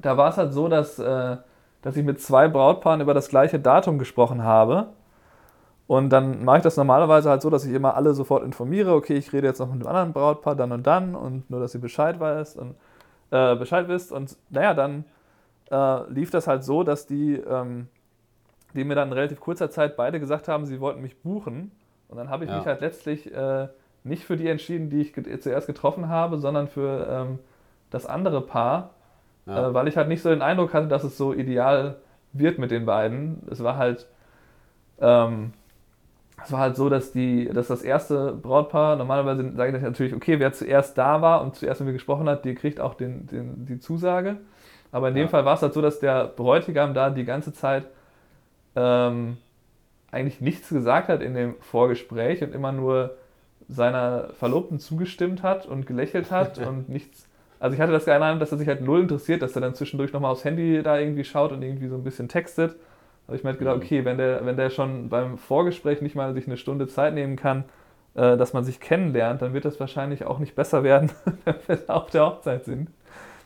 da 0.00 0.16
war 0.16 0.30
es 0.30 0.36
halt 0.36 0.52
so, 0.52 0.68
dass, 0.68 0.98
äh, 0.98 1.36
dass 1.82 1.96
ich 1.96 2.04
mit 2.04 2.20
zwei 2.20 2.48
Brautpaaren 2.48 3.00
über 3.00 3.14
das 3.14 3.28
gleiche 3.28 3.58
Datum 3.58 3.98
gesprochen 3.98 4.42
habe. 4.42 4.88
Und 5.92 6.08
dann 6.08 6.42
mache 6.42 6.56
ich 6.56 6.62
das 6.62 6.78
normalerweise 6.78 7.28
halt 7.28 7.42
so, 7.42 7.50
dass 7.50 7.66
ich 7.66 7.74
immer 7.74 7.96
alle 7.96 8.14
sofort 8.14 8.44
informiere, 8.44 8.94
okay, 8.94 9.12
ich 9.12 9.30
rede 9.34 9.46
jetzt 9.46 9.58
noch 9.58 9.70
mit 9.70 9.86
einem 9.86 9.88
anderen 9.88 10.12
Brautpaar, 10.14 10.56
dann 10.56 10.72
und 10.72 10.86
dann, 10.86 11.14
und 11.14 11.50
nur, 11.50 11.60
dass 11.60 11.74
ihr 11.74 11.82
Bescheid 11.82 12.18
weißt 12.18 12.56
und 12.56 12.76
äh, 13.30 13.56
Bescheid 13.56 13.88
wisst. 13.88 14.10
Und 14.10 14.34
naja, 14.48 14.72
dann 14.72 15.04
äh, 15.70 16.10
lief 16.10 16.30
das 16.30 16.46
halt 16.46 16.64
so, 16.64 16.82
dass 16.82 17.06
die, 17.06 17.34
ähm, 17.34 17.88
die 18.72 18.84
mir 18.84 18.94
dann 18.94 19.08
in 19.08 19.12
relativ 19.12 19.38
kurzer 19.38 19.70
Zeit 19.70 19.94
beide 19.94 20.18
gesagt 20.18 20.48
haben, 20.48 20.64
sie 20.64 20.80
wollten 20.80 21.02
mich 21.02 21.20
buchen. 21.20 21.72
Und 22.08 22.16
dann 22.16 22.30
habe 22.30 22.44
ich 22.44 22.50
ja. 22.50 22.56
mich 22.56 22.64
halt 22.64 22.80
letztlich 22.80 23.30
äh, 23.30 23.68
nicht 24.02 24.24
für 24.24 24.38
die 24.38 24.48
entschieden, 24.48 24.88
die 24.88 25.02
ich 25.02 25.12
get 25.12 25.42
zuerst 25.42 25.66
getroffen 25.66 26.08
habe, 26.08 26.38
sondern 26.38 26.68
für 26.68 27.06
ähm, 27.06 27.38
das 27.90 28.06
andere 28.06 28.40
Paar, 28.40 28.94
ja. 29.44 29.68
äh, 29.68 29.74
weil 29.74 29.88
ich 29.88 29.98
halt 29.98 30.08
nicht 30.08 30.22
so 30.22 30.30
den 30.30 30.40
Eindruck 30.40 30.72
hatte, 30.72 30.88
dass 30.88 31.04
es 31.04 31.18
so 31.18 31.34
ideal 31.34 31.96
wird 32.32 32.58
mit 32.58 32.70
den 32.70 32.86
beiden. 32.86 33.46
Es 33.50 33.62
war 33.62 33.76
halt, 33.76 34.08
ähm, 34.98 35.52
es 36.44 36.52
war 36.52 36.60
halt 36.60 36.76
so, 36.76 36.88
dass 36.88 37.12
die, 37.12 37.46
dass 37.46 37.68
das 37.68 37.82
erste 37.82 38.32
Brautpaar, 38.32 38.96
normalerweise 38.96 39.52
sage 39.54 39.76
ich 39.76 39.82
natürlich, 39.82 40.14
okay, 40.14 40.38
wer 40.38 40.52
zuerst 40.52 40.96
da 40.98 41.22
war 41.22 41.42
und 41.42 41.54
zuerst 41.56 41.80
mit 41.80 41.88
mir 41.88 41.92
gesprochen 41.92 42.28
hat, 42.28 42.44
der 42.44 42.54
kriegt 42.54 42.80
auch 42.80 42.94
den, 42.94 43.26
den 43.26 43.66
die 43.66 43.78
Zusage. 43.78 44.38
Aber 44.90 45.08
in 45.08 45.14
dem 45.14 45.24
ja. 45.24 45.28
Fall 45.28 45.44
war 45.44 45.54
es 45.54 45.62
halt 45.62 45.72
so, 45.72 45.80
dass 45.80 46.00
der 46.00 46.26
Bräutigam 46.26 46.94
da 46.94 47.10
die 47.10 47.24
ganze 47.24 47.52
Zeit 47.52 47.86
ähm, 48.76 49.38
eigentlich 50.10 50.40
nichts 50.40 50.68
gesagt 50.68 51.08
hat 51.08 51.22
in 51.22 51.34
dem 51.34 51.54
Vorgespräch 51.60 52.42
und 52.42 52.54
immer 52.54 52.72
nur 52.72 53.16
seiner 53.68 54.28
Verlobten 54.38 54.78
zugestimmt 54.78 55.42
hat 55.42 55.66
und 55.66 55.86
gelächelt 55.86 56.30
hat 56.30 56.58
und 56.66 56.88
nichts. 56.88 57.26
Also 57.58 57.74
ich 57.74 57.80
hatte 57.80 57.92
das 57.92 58.04
gerne, 58.04 58.38
dass 58.38 58.52
er 58.52 58.58
sich 58.58 58.68
halt 58.68 58.82
null 58.82 59.00
interessiert, 59.00 59.40
dass 59.40 59.54
er 59.54 59.62
dann 59.62 59.74
zwischendurch 59.74 60.12
nochmal 60.12 60.32
aufs 60.32 60.44
Handy 60.44 60.82
da 60.82 60.98
irgendwie 60.98 61.24
schaut 61.24 61.52
und 61.52 61.62
irgendwie 61.62 61.88
so 61.88 61.94
ein 61.94 62.04
bisschen 62.04 62.28
textet. 62.28 62.76
Aber 63.26 63.36
ich 63.36 63.44
mir 63.44 63.50
halt 63.50 63.58
gedacht, 63.58 63.76
mhm. 63.76 63.82
okay, 63.82 64.04
wenn 64.04 64.18
der, 64.18 64.44
wenn 64.44 64.56
der 64.56 64.70
schon 64.70 65.08
beim 65.08 65.38
Vorgespräch 65.38 66.02
nicht 66.02 66.14
mal 66.14 66.34
sich 66.34 66.46
eine 66.46 66.56
Stunde 66.56 66.88
Zeit 66.88 67.14
nehmen 67.14 67.36
kann, 67.36 67.64
äh, 68.14 68.36
dass 68.36 68.52
man 68.52 68.64
sich 68.64 68.80
kennenlernt, 68.80 69.42
dann 69.42 69.54
wird 69.54 69.64
das 69.64 69.80
wahrscheinlich 69.80 70.24
auch 70.26 70.38
nicht 70.38 70.54
besser 70.54 70.82
werden, 70.82 71.10
wenn 71.44 71.56
wir 71.66 71.78
auf 71.88 72.10
der 72.10 72.26
Hochzeit 72.26 72.64
sind. 72.64 72.90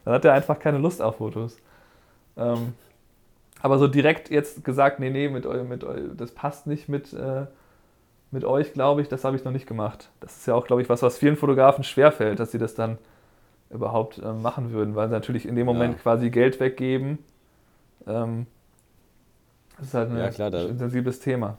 Dann 0.05 0.15
hat 0.15 0.25
er 0.25 0.33
einfach 0.33 0.59
keine 0.59 0.79
Lust 0.79 1.03
auf 1.03 1.17
Fotos. 1.17 1.59
Ähm, 2.37 2.75
aber 3.61 3.79
so 3.79 3.89
direkt 3.89 4.31
jetzt 4.31 4.65
gesagt, 4.65 5.01
nee, 5.01 5.11
nee, 5.11 5.29
mit, 5.29 5.45
mit, 5.69 5.85
das 6.17 6.31
passt 6.33 6.67
nicht 6.67 6.89
mit, 6.89 7.13
äh, 7.13 7.47
mit 8.31 8.45
euch, 8.45 8.73
glaube 8.73 9.03
ich, 9.03 9.09
das 9.09 9.25
habe 9.25 9.37
ich 9.37 9.45
noch 9.45 9.53
nicht 9.53 9.67
gemacht. 9.67 10.11
Das 10.21 10.37
ist 10.37 10.47
ja 10.47 10.55
auch, 10.55 10.67
glaube 10.67 10.83
ich, 10.83 10.89
was, 10.89 11.03
was 11.03 11.19
vielen 11.19 11.37
Fotografen 11.37 11.85
schwerfällt, 11.85 12.39
dass 12.39 12.53
sie 12.53 12.59
das 12.59 12.75
dann 12.75 12.99
überhaupt 13.71 14.19
äh, 14.19 14.33
machen 14.33 14.73
würden, 14.73 14.95
weil 14.95 15.09
sie 15.09 15.15
natürlich 15.15 15.47
in 15.47 15.57
dem 15.57 15.67
Moment 15.67 15.95
Ja. 15.95 16.01
quasi 16.03 16.31
Geld 16.31 16.61
weggeben. 16.61 17.19
Ähm, 18.07 18.47
das 19.79 19.89
ist 19.89 19.95
halt 19.95 20.11
ein 20.11 20.19
Ja, 20.19 20.31
klar, 20.31 20.51
sensibles 20.53 21.21
Thema. 21.21 21.59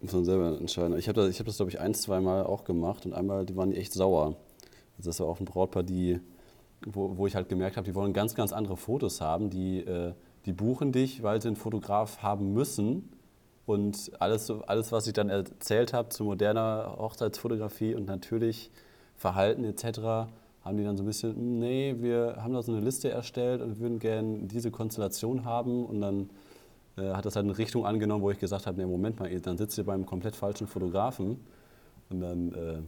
Muss 0.00 0.12
man 0.12 0.24
selber 0.24 0.58
entscheiden. 0.58 0.98
Ich 0.98 1.08
habe 1.08 1.20
das, 1.20 1.30
ich 1.30 1.38
hab 1.38 1.46
das 1.46 1.56
glaube 1.56 1.70
ich, 1.70 1.78
ein, 1.78 1.94
zwei 1.94 2.20
Mal 2.20 2.42
auch 2.44 2.64
gemacht 2.64 3.06
und 3.06 3.12
einmal, 3.14 3.46
die 3.46 3.56
waren 3.56 3.70
die 3.70 3.76
echt 3.76 3.92
sauer. 3.92 4.36
Also 4.98 5.10
das 5.10 5.20
war 5.20 5.28
auch 5.28 5.38
ein 5.38 5.44
Brautpaar, 5.44 5.84
die, 5.84 6.18
wo, 6.84 7.16
wo 7.16 7.26
ich 7.26 7.36
halt 7.36 7.48
gemerkt 7.48 7.76
habe, 7.76 7.84
die 7.84 7.94
wollen 7.94 8.12
ganz, 8.12 8.34
ganz 8.34 8.52
andere 8.52 8.76
Fotos 8.76 9.20
haben. 9.20 9.48
Die, 9.50 9.78
äh, 9.78 10.12
die 10.44 10.52
buchen 10.52 10.90
dich, 10.90 11.22
weil 11.22 11.40
sie 11.40 11.48
einen 11.48 11.56
Fotograf 11.56 12.20
haben 12.22 12.52
müssen. 12.52 13.10
Und 13.64 14.10
alles, 14.18 14.50
alles 14.66 14.90
was 14.90 15.06
ich 15.06 15.12
dann 15.12 15.28
erzählt 15.28 15.92
habe 15.92 16.08
zu 16.08 16.24
moderner 16.24 16.96
Hochzeitsfotografie 16.98 17.94
und 17.94 18.06
natürlich 18.06 18.72
Verhalten 19.16 19.62
etc., 19.64 20.26
haben 20.64 20.76
die 20.76 20.84
dann 20.84 20.96
so 20.96 21.04
ein 21.04 21.06
bisschen, 21.06 21.34
"Hm, 21.36 21.58
nee, 21.60 21.94
wir 21.98 22.36
haben 22.40 22.54
da 22.54 22.62
so 22.62 22.72
eine 22.72 22.80
Liste 22.80 23.08
erstellt 23.10 23.60
und 23.62 23.78
würden 23.78 24.00
gerne 24.00 24.40
diese 24.48 24.72
Konstellation 24.72 25.44
haben. 25.44 25.86
Und 25.86 26.00
dann 26.00 26.30
äh, 26.96 27.12
hat 27.12 27.24
das 27.24 27.36
halt 27.36 27.44
eine 27.44 27.56
Richtung 27.58 27.86
angenommen, 27.86 28.22
wo 28.22 28.30
ich 28.30 28.38
gesagt 28.38 28.66
habe, 28.66 28.78
nee, 28.80 28.86
Moment 28.86 29.18
mal, 29.20 29.40
dann 29.40 29.56
sitzt 29.58 29.78
ihr 29.78 29.84
beim 29.84 30.06
komplett 30.06 30.36
falschen 30.36 30.66
Fotografen. 30.66 31.38
Und 32.10 32.20
dann 32.20 32.52
äh, 32.52 32.78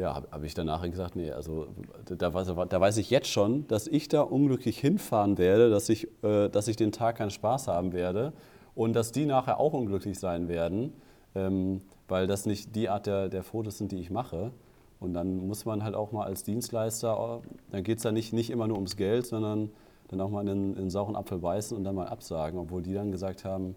ja, 0.00 0.14
habe 0.14 0.28
hab 0.30 0.44
ich 0.44 0.54
danach 0.54 0.82
gesagt, 0.88 1.16
nee, 1.16 1.30
also 1.30 1.66
da, 2.06 2.28
weiß- 2.28 2.66
da 2.66 2.80
weiß 2.80 2.96
ich 2.98 3.10
jetzt 3.10 3.28
schon, 3.28 3.66
dass 3.68 3.86
ich 3.86 4.08
da 4.08 4.22
unglücklich 4.22 4.78
hinfahren 4.78 5.36
werde, 5.38 5.70
dass 5.70 5.88
ich, 5.88 6.08
äh, 6.22 6.48
dass 6.48 6.68
ich 6.68 6.76
den 6.76 6.92
Tag 6.92 7.16
keinen 7.16 7.30
Spaß 7.30 7.68
haben 7.68 7.92
werde 7.92 8.32
und 8.74 8.94
dass 8.94 9.12
die 9.12 9.26
nachher 9.26 9.58
auch 9.58 9.72
unglücklich 9.72 10.18
sein 10.18 10.48
werden, 10.48 10.92
ähm, 11.34 11.80
weil 12.08 12.26
das 12.26 12.46
nicht 12.46 12.74
die 12.76 12.88
Art 12.88 13.06
der, 13.06 13.28
der 13.28 13.42
Fotos 13.42 13.78
sind, 13.78 13.92
die 13.92 13.98
ich 13.98 14.10
mache. 14.10 14.52
Und 15.00 15.14
dann 15.14 15.46
muss 15.46 15.64
man 15.64 15.82
halt 15.82 15.94
auch 15.94 16.12
mal 16.12 16.24
als 16.24 16.44
Dienstleister, 16.44 17.40
äh, 17.42 17.48
dann 17.72 17.82
geht 17.82 17.98
es 17.98 18.04
ja 18.04 18.12
nicht, 18.12 18.32
nicht 18.32 18.50
immer 18.50 18.68
nur 18.68 18.76
ums 18.76 18.96
Geld, 18.96 19.26
sondern 19.26 19.70
dann 20.10 20.20
auch 20.20 20.30
mal 20.30 20.40
in 20.40 20.46
den, 20.46 20.68
in 20.70 20.74
den 20.74 20.90
sauren 20.90 21.16
Apfel 21.16 21.38
beißen 21.38 21.76
und 21.76 21.84
dann 21.84 21.94
mal 21.94 22.08
absagen, 22.08 22.58
obwohl 22.58 22.82
die 22.82 22.94
dann 22.94 23.12
gesagt 23.12 23.44
haben, 23.44 23.76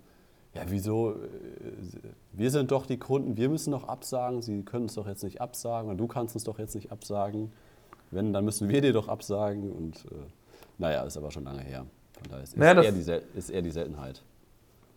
ja, 0.53 0.61
wieso? 0.67 1.11
äh, 1.11 1.15
Wir 2.31 2.51
sind 2.51 2.71
doch 2.71 2.85
die 2.85 2.97
Kunden, 2.97 3.37
wir 3.37 3.49
müssen 3.49 3.71
doch 3.71 3.87
absagen, 3.87 4.41
sie 4.41 4.63
können 4.63 4.85
es 4.85 4.95
doch 4.95 5.07
jetzt 5.07 5.23
nicht 5.23 5.41
absagen 5.41 5.89
oder 5.89 5.97
du 5.97 6.07
kannst 6.07 6.35
es 6.35 6.43
doch 6.43 6.59
jetzt 6.59 6.75
nicht 6.75 6.91
absagen. 6.91 7.51
Wenn, 8.11 8.33
dann 8.33 8.45
müssen 8.45 8.69
wir 8.69 8.81
dir 8.81 8.93
doch 8.93 9.07
absagen 9.07 9.71
und 9.71 10.05
äh, 10.11 10.15
naja, 10.77 11.03
ist 11.03 11.17
aber 11.17 11.31
schon 11.31 11.45
lange 11.45 11.61
her. 11.61 11.85
Von 12.19 12.29
daher 12.29 12.43
ist, 12.43 12.57
Naja, 12.57 12.81
eher, 12.81 12.91
die, 12.91 13.37
ist 13.37 13.49
eher 13.49 13.61
die 13.61 13.71
Seltenheit. 13.71 14.21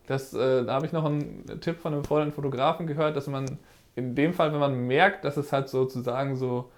Das, 0.06 0.32
äh, 0.34 0.64
da 0.64 0.74
habe 0.74 0.86
ich 0.86 0.92
noch 0.92 1.04
einen 1.04 1.44
Tipp 1.60 1.78
von 1.78 1.92
einem 1.92 2.02
befreundeten 2.02 2.34
Fotografen 2.34 2.86
gehört, 2.86 3.16
dass 3.16 3.26
man 3.26 3.58
in 3.94 4.14
dem 4.14 4.34
Fall, 4.34 4.52
wenn 4.52 4.60
man 4.60 4.86
merkt, 4.86 5.24
dass 5.24 5.36
es 5.36 5.52
halt 5.52 5.68
sozusagen 5.68 6.36
so 6.36 6.70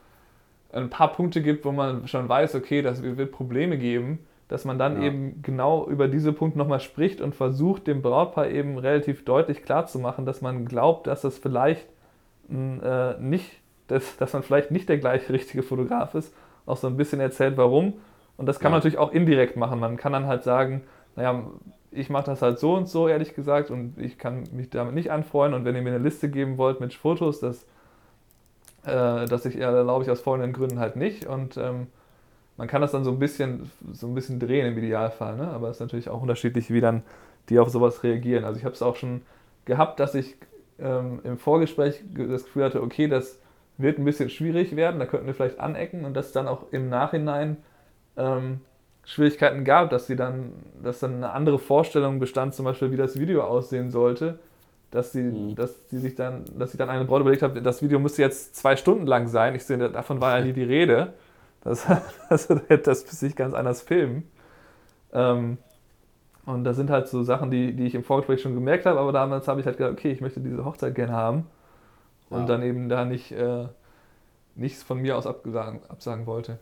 ein 0.72 0.90
paar 0.90 1.12
Punkte 1.12 1.42
gibt, 1.42 1.64
wo 1.64 1.72
man 1.72 2.06
schon 2.08 2.28
weiß, 2.28 2.54
okay, 2.54 2.82
das 2.82 3.02
wird 3.02 3.32
Probleme 3.32 3.78
geben, 3.78 4.20
dass 4.48 4.64
man 4.64 4.78
dann 4.78 4.96
Ja. 5.00 5.08
eben 5.08 5.42
genau 5.42 5.86
über 5.86 6.08
diese 6.08 6.32
Punkte 6.32 6.58
nochmal 6.58 6.80
spricht 6.80 7.20
und 7.20 7.34
versucht, 7.34 7.86
dem 7.86 8.02
Brautpaar 8.02 8.48
eben 8.48 8.78
relativ 8.78 9.24
deutlich 9.24 9.62
klarzumachen, 9.62 10.24
dass 10.26 10.40
man 10.40 10.64
glaubt, 10.64 11.06
dass 11.06 11.20
das 11.22 11.38
vielleicht 11.38 11.86
äh, 12.50 13.20
nicht, 13.20 13.50
dass, 13.88 14.16
dass 14.16 14.32
man 14.32 14.42
vielleicht 14.42 14.70
nicht 14.70 14.88
der 14.88 14.96
gleich 14.98 15.28
richtige 15.28 15.62
Fotograf 15.62 16.14
ist, 16.14 16.34
auch 16.64 16.78
so 16.78 16.86
ein 16.86 16.96
bisschen 16.96 17.20
erzählt, 17.20 17.56
warum. 17.58 17.94
Und 18.38 18.46
das 18.46 18.58
kann 18.58 18.70
man 18.70 18.76
Ja. 18.76 18.84
natürlich 18.84 18.98
auch 18.98 19.12
indirekt 19.12 19.56
machen. 19.56 19.80
Man 19.80 19.96
kann 19.98 20.12
dann 20.14 20.26
halt 20.26 20.44
sagen, 20.44 20.82
naja, 21.16 21.44
ich 21.90 22.08
mache 22.10 22.26
das 22.26 22.40
halt 22.42 22.58
so 22.58 22.74
und 22.74 22.88
so, 22.88 23.08
ehrlich 23.08 23.34
gesagt, 23.34 23.70
und 23.70 23.98
ich 23.98 24.16
kann 24.18 24.44
mich 24.52 24.70
damit 24.70 24.94
nicht 24.94 25.10
anfreunden. 25.10 25.58
Und 25.58 25.64
wenn 25.66 25.74
ihr 25.74 25.82
mir 25.82 25.90
eine 25.94 25.98
Liste 26.04 26.30
geben 26.30 26.56
wollt 26.58 26.80
mit 26.80 26.94
Fotos, 26.94 27.40
das, 27.40 27.64
äh, 28.84 29.26
das 29.26 29.44
ich 29.46 29.56
erlaube 29.56 30.04
ich 30.04 30.10
aus 30.10 30.20
folgenden 30.20 30.52
Gründen 30.52 30.78
halt 30.78 30.96
nicht. 30.96 31.26
Und 31.26 31.56
ähm, 31.56 31.88
man 32.58 32.68
kann 32.68 32.82
das 32.82 32.92
dann 32.92 33.04
so 33.04 33.12
ein 33.12 33.20
bisschen, 33.20 33.70
so 33.92 34.08
ein 34.08 34.14
bisschen 34.14 34.40
drehen 34.40 34.66
im 34.66 34.78
Idealfall, 34.78 35.36
ne? 35.36 35.48
aber 35.48 35.70
es 35.70 35.78
ist 35.78 35.80
natürlich 35.80 36.10
auch 36.10 36.22
unterschiedlich, 36.22 36.70
wie 36.72 36.82
dann 36.82 37.04
die 37.48 37.58
auf 37.60 37.70
sowas 37.70 38.02
reagieren. 38.04 38.44
Also 38.44 38.58
ich 38.58 38.66
habe 38.66 38.74
es 38.74 38.82
auch 38.82 38.96
schon 38.96 39.22
gehabt, 39.64 40.00
dass 40.00 40.14
ich 40.14 40.36
ähm, 40.80 41.20
im 41.24 41.38
Vorgespräch 41.38 42.02
ge- 42.14 42.28
das 42.28 42.44
Gefühl 42.44 42.64
hatte, 42.64 42.82
okay, 42.82 43.08
das 43.08 43.40
wird 43.78 43.98
ein 43.98 44.04
bisschen 44.04 44.30
schwierig 44.30 44.76
werden, 44.76 45.00
da 45.00 45.06
könnten 45.06 45.26
wir 45.26 45.34
vielleicht 45.34 45.60
anecken 45.60 46.04
und 46.04 46.14
dass 46.14 46.32
dann 46.32 46.48
auch 46.48 46.64
im 46.72 46.90
Nachhinein 46.90 47.58
ähm, 48.16 48.60
Schwierigkeiten 49.04 49.64
gab, 49.64 49.90
dass 49.90 50.06
sie 50.06 50.16
dann, 50.16 50.52
dass 50.82 51.00
dann 51.00 51.16
eine 51.16 51.30
andere 51.32 51.58
Vorstellung 51.58 52.18
bestand, 52.20 52.54
zum 52.54 52.64
Beispiel, 52.66 52.90
wie 52.92 52.96
das 52.96 53.18
Video 53.18 53.42
aussehen 53.44 53.90
sollte, 53.90 54.38
dass 54.90 55.12
sie, 55.12 55.22
Mhm. 55.22 55.54
dass 55.54 55.88
sie 55.90 55.98
sich 55.98 56.14
dann, 56.14 56.44
dass 56.58 56.72
ich 56.74 56.78
dann 56.78 56.90
eine 56.90 57.04
Braut 57.04 57.20
überlegt 57.22 57.42
habe, 57.42 57.62
das 57.62 57.82
Video 57.82 57.98
müsste 57.98 58.22
jetzt 58.22 58.56
zwei 58.56 58.76
Stunden 58.76 59.06
lang 59.06 59.28
sein. 59.28 59.54
Ich 59.54 59.64
sehe, 59.64 59.78
davon 59.78 60.20
war 60.20 60.38
ja 60.38 60.44
nie 60.44 60.52
die 60.52 60.64
Rede. 60.64 61.14
Das, 61.64 61.86
also, 62.28 62.54
das 62.84 63.04
müsste 63.04 63.26
ich 63.26 63.36
ganz 63.36 63.54
anders 63.54 63.82
filmen. 63.82 64.30
Ähm, 65.12 65.58
und 66.46 66.64
das 66.64 66.76
sind 66.76 66.88
halt 66.90 67.08
so 67.08 67.22
Sachen, 67.22 67.50
die, 67.50 67.74
die 67.74 67.86
ich 67.86 67.94
im 67.94 68.04
Vorgespräch 68.04 68.40
schon 68.40 68.54
gemerkt 68.54 68.86
habe, 68.86 68.98
aber 69.00 69.12
damals 69.12 69.48
habe 69.48 69.60
ich 69.60 69.66
halt 69.66 69.76
gedacht, 69.76 69.92
okay, 69.92 70.10
ich 70.10 70.20
möchte 70.20 70.40
diese 70.40 70.64
Hochzeit 70.64 70.94
gerne 70.94 71.12
haben. 71.12 71.46
Und 72.30 72.40
Ja. 72.40 72.46
dann 72.46 72.62
eben 72.62 72.88
da 72.88 73.04
nicht, 73.04 73.32
äh, 73.32 73.66
nichts 74.54 74.82
von 74.82 74.98
mir 75.00 75.16
aus 75.16 75.26
absagen, 75.26 75.80
absagen 75.88 76.26
wollte. 76.26 76.58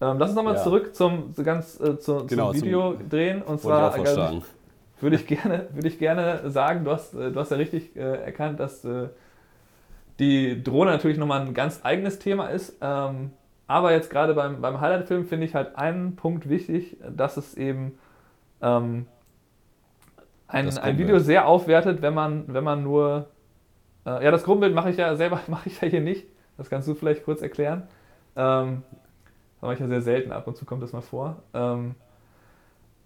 Ähm, 0.00 0.18
lass 0.18 0.30
uns 0.30 0.36
nochmal 0.36 0.54
Ja. 0.54 0.62
zurück 0.62 0.94
zum, 0.94 1.34
ganz, 1.44 1.78
äh, 1.80 1.98
zu, 1.98 2.26
Genau, 2.26 2.50
zum 2.52 2.58
zum- 2.60 2.68
Video 2.68 2.94
drehen. 3.08 3.42
Und 3.42 3.60
zwar 3.60 3.92
vorschlagen. 3.92 4.42
würde 5.00 5.16
ich 5.16 5.26
gerne, 5.26 5.68
würde 5.72 5.88
ich 5.88 5.98
gerne 5.98 6.50
sagen, 6.50 6.84
du 6.84 6.90
hast, 6.90 7.14
äh, 7.14 7.30
du 7.30 7.38
hast 7.40 7.50
ja 7.50 7.56
richtig 7.56 7.94
äh, 7.96 8.00
erkannt, 8.24 8.58
dass 8.60 8.84
äh, 8.84 9.08
die 10.18 10.62
Drohne 10.62 10.90
natürlich 10.92 11.18
nochmal 11.18 11.40
ein 11.42 11.54
ganz 11.54 11.80
eigenes 11.84 12.18
Thema 12.18 12.48
ist. 12.48 12.76
Ähm, 12.80 13.30
aber 13.72 13.92
jetzt 13.92 14.10
gerade 14.10 14.34
beim, 14.34 14.60
beim 14.60 14.82
Highlight-Film 14.82 15.24
finde 15.24 15.46
ich 15.46 15.54
halt 15.54 15.76
einen 15.76 16.14
Punkt 16.14 16.50
wichtig, 16.50 16.98
dass 17.08 17.38
es 17.38 17.54
eben 17.54 17.98
ähm, 18.60 19.06
ein, 20.46 20.66
Das 20.66 20.76
ein. 20.76 20.98
Video 20.98 21.18
sehr 21.18 21.46
aufwertet, 21.46 22.02
wenn 22.02 22.12
man, 22.12 22.44
wenn 22.48 22.64
man 22.64 22.82
nur. 22.82 23.28
Äh, 24.04 24.24
ja, 24.24 24.30
das 24.30 24.44
Grundbild 24.44 24.74
mache 24.74 24.90
ich 24.90 24.98
ja 24.98 25.16
selber 25.16 25.40
mache 25.46 25.70
ich 25.70 25.80
ja 25.80 25.88
hier 25.88 26.02
nicht. 26.02 26.26
Das 26.58 26.68
kannst 26.68 26.86
du 26.86 26.94
vielleicht 26.94 27.24
kurz 27.24 27.40
erklären. 27.40 27.84
Ähm, 28.36 28.82
das 29.54 29.62
mache 29.62 29.74
ich 29.74 29.80
ja 29.80 29.88
sehr 29.88 30.02
selten, 30.02 30.32
ab 30.32 30.46
und 30.46 30.56
zu 30.56 30.66
kommt 30.66 30.82
das 30.82 30.92
mal 30.92 31.00
vor. 31.00 31.36
Ähm, 31.54 31.94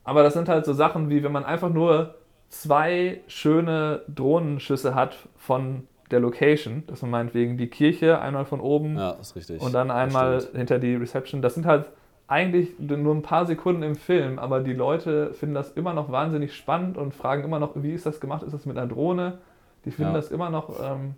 aber 0.03 0.25
das 0.25 0.35
sind 0.35 0.49
halt 0.49 0.65
so 0.65 0.73
Sachen 0.73 1.11
wie, 1.11 1.23
wenn 1.23 1.33
man 1.33 1.45
einfach 1.45 1.71
nur 1.71 2.17
zwei 2.49 3.21
schöne 3.29 4.03
Drohnenschüsse 4.09 4.97
hat 4.97 5.17
von 5.37 5.87
der 6.11 6.21
Location, 6.21 6.85
dass 6.87 7.03
man 7.03 7.11
meinetwegen 7.11 7.57
die 7.57 7.69
Kirche 7.69 8.21
einmal 8.21 8.45
von 8.45 8.61
oben 8.61 8.97
Ja, 8.97 9.17
und 9.63 9.73
dann 9.75 9.91
einmal 9.91 10.41
hinter 10.55 10.79
die 10.79 10.95
Reception. 10.95 11.43
Das 11.43 11.55
sind 11.55 11.67
halt 11.67 11.91
eigentlich 12.29 12.79
nur 12.79 13.15
ein 13.15 13.23
paar 13.23 13.47
Sekunden 13.47 13.83
im 13.83 13.95
Film, 13.95 14.39
aber 14.39 14.61
die 14.61 14.73
Leute 14.73 15.33
finden 15.35 15.55
das 15.55 15.71
immer 15.73 15.93
noch 15.95 16.11
wahnsinnig 16.11 16.55
spannend 16.55 16.99
und 16.99 17.15
fragen 17.15 17.45
immer 17.45 17.59
noch, 17.59 17.73
wie 17.77 17.93
ist 17.93 18.07
das 18.07 18.21
gemacht? 18.21 18.43
Ist 18.43 18.53
das 18.53 18.67
mit 18.67 18.77
einer 18.77 18.87
Drohne? 18.89 19.39
Die 19.85 19.91
finden 19.91 20.13
Ja. 20.13 20.17
das 20.17 20.31
immer 20.31 20.51
noch 20.51 20.71
ähm, 20.83 21.15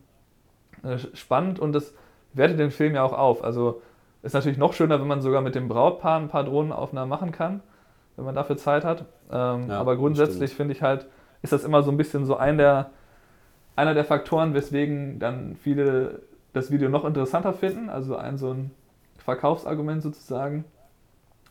äh, 0.82 0.98
spannend 1.14 1.58
und 1.58 1.72
das 1.72 1.94
wertet 2.34 2.58
den 2.58 2.70
Film 2.70 2.94
ja 2.94 3.02
auch 3.02 3.14
auf. 3.14 3.42
Also 3.42 3.80
ist 4.22 4.34
natürlich 4.34 4.58
noch 4.58 4.72
schöner, 4.74 5.00
wenn 5.00 5.06
man 5.06 5.22
sogar 5.22 5.40
mit 5.40 5.54
dem 5.54 5.68
Brautpaar 5.68 6.18
ein 6.20 6.28
paar 6.28 6.44
Drohnenaufnahmen 6.44 7.08
machen 7.08 7.32
kann, 7.32 7.60
wenn 8.16 8.24
man 8.26 8.34
dafür 8.34 8.56
Zeit 8.56 8.84
hat. 8.84 9.06
Ähm, 9.32 9.68
Ja, 9.68 9.80
aber 9.80 9.96
grundsätzlich 9.96 10.52
finde 10.54 10.74
ich 10.74 10.82
halt, 10.82 11.06
ist 11.40 11.52
das 11.52 11.64
immer 11.64 11.82
so 11.82 11.90
ein 11.90 11.96
bisschen 11.96 12.26
so 12.26 12.36
ein 12.36 12.58
der, 12.58 12.90
einer 13.78 13.94
der 13.94 14.04
Faktoren, 14.04 14.54
weswegen 14.54 15.20
dann 15.20 15.54
viele 15.54 16.22
das 16.52 16.72
Video 16.72 16.88
noch 16.88 17.04
interessanter 17.04 17.54
finden. 17.54 17.88
Also 17.88 18.16
ein 18.16 18.36
so 18.36 18.50
ein 18.50 18.72
Verkaufsargument 19.18 20.02
sozusagen. 20.02 20.64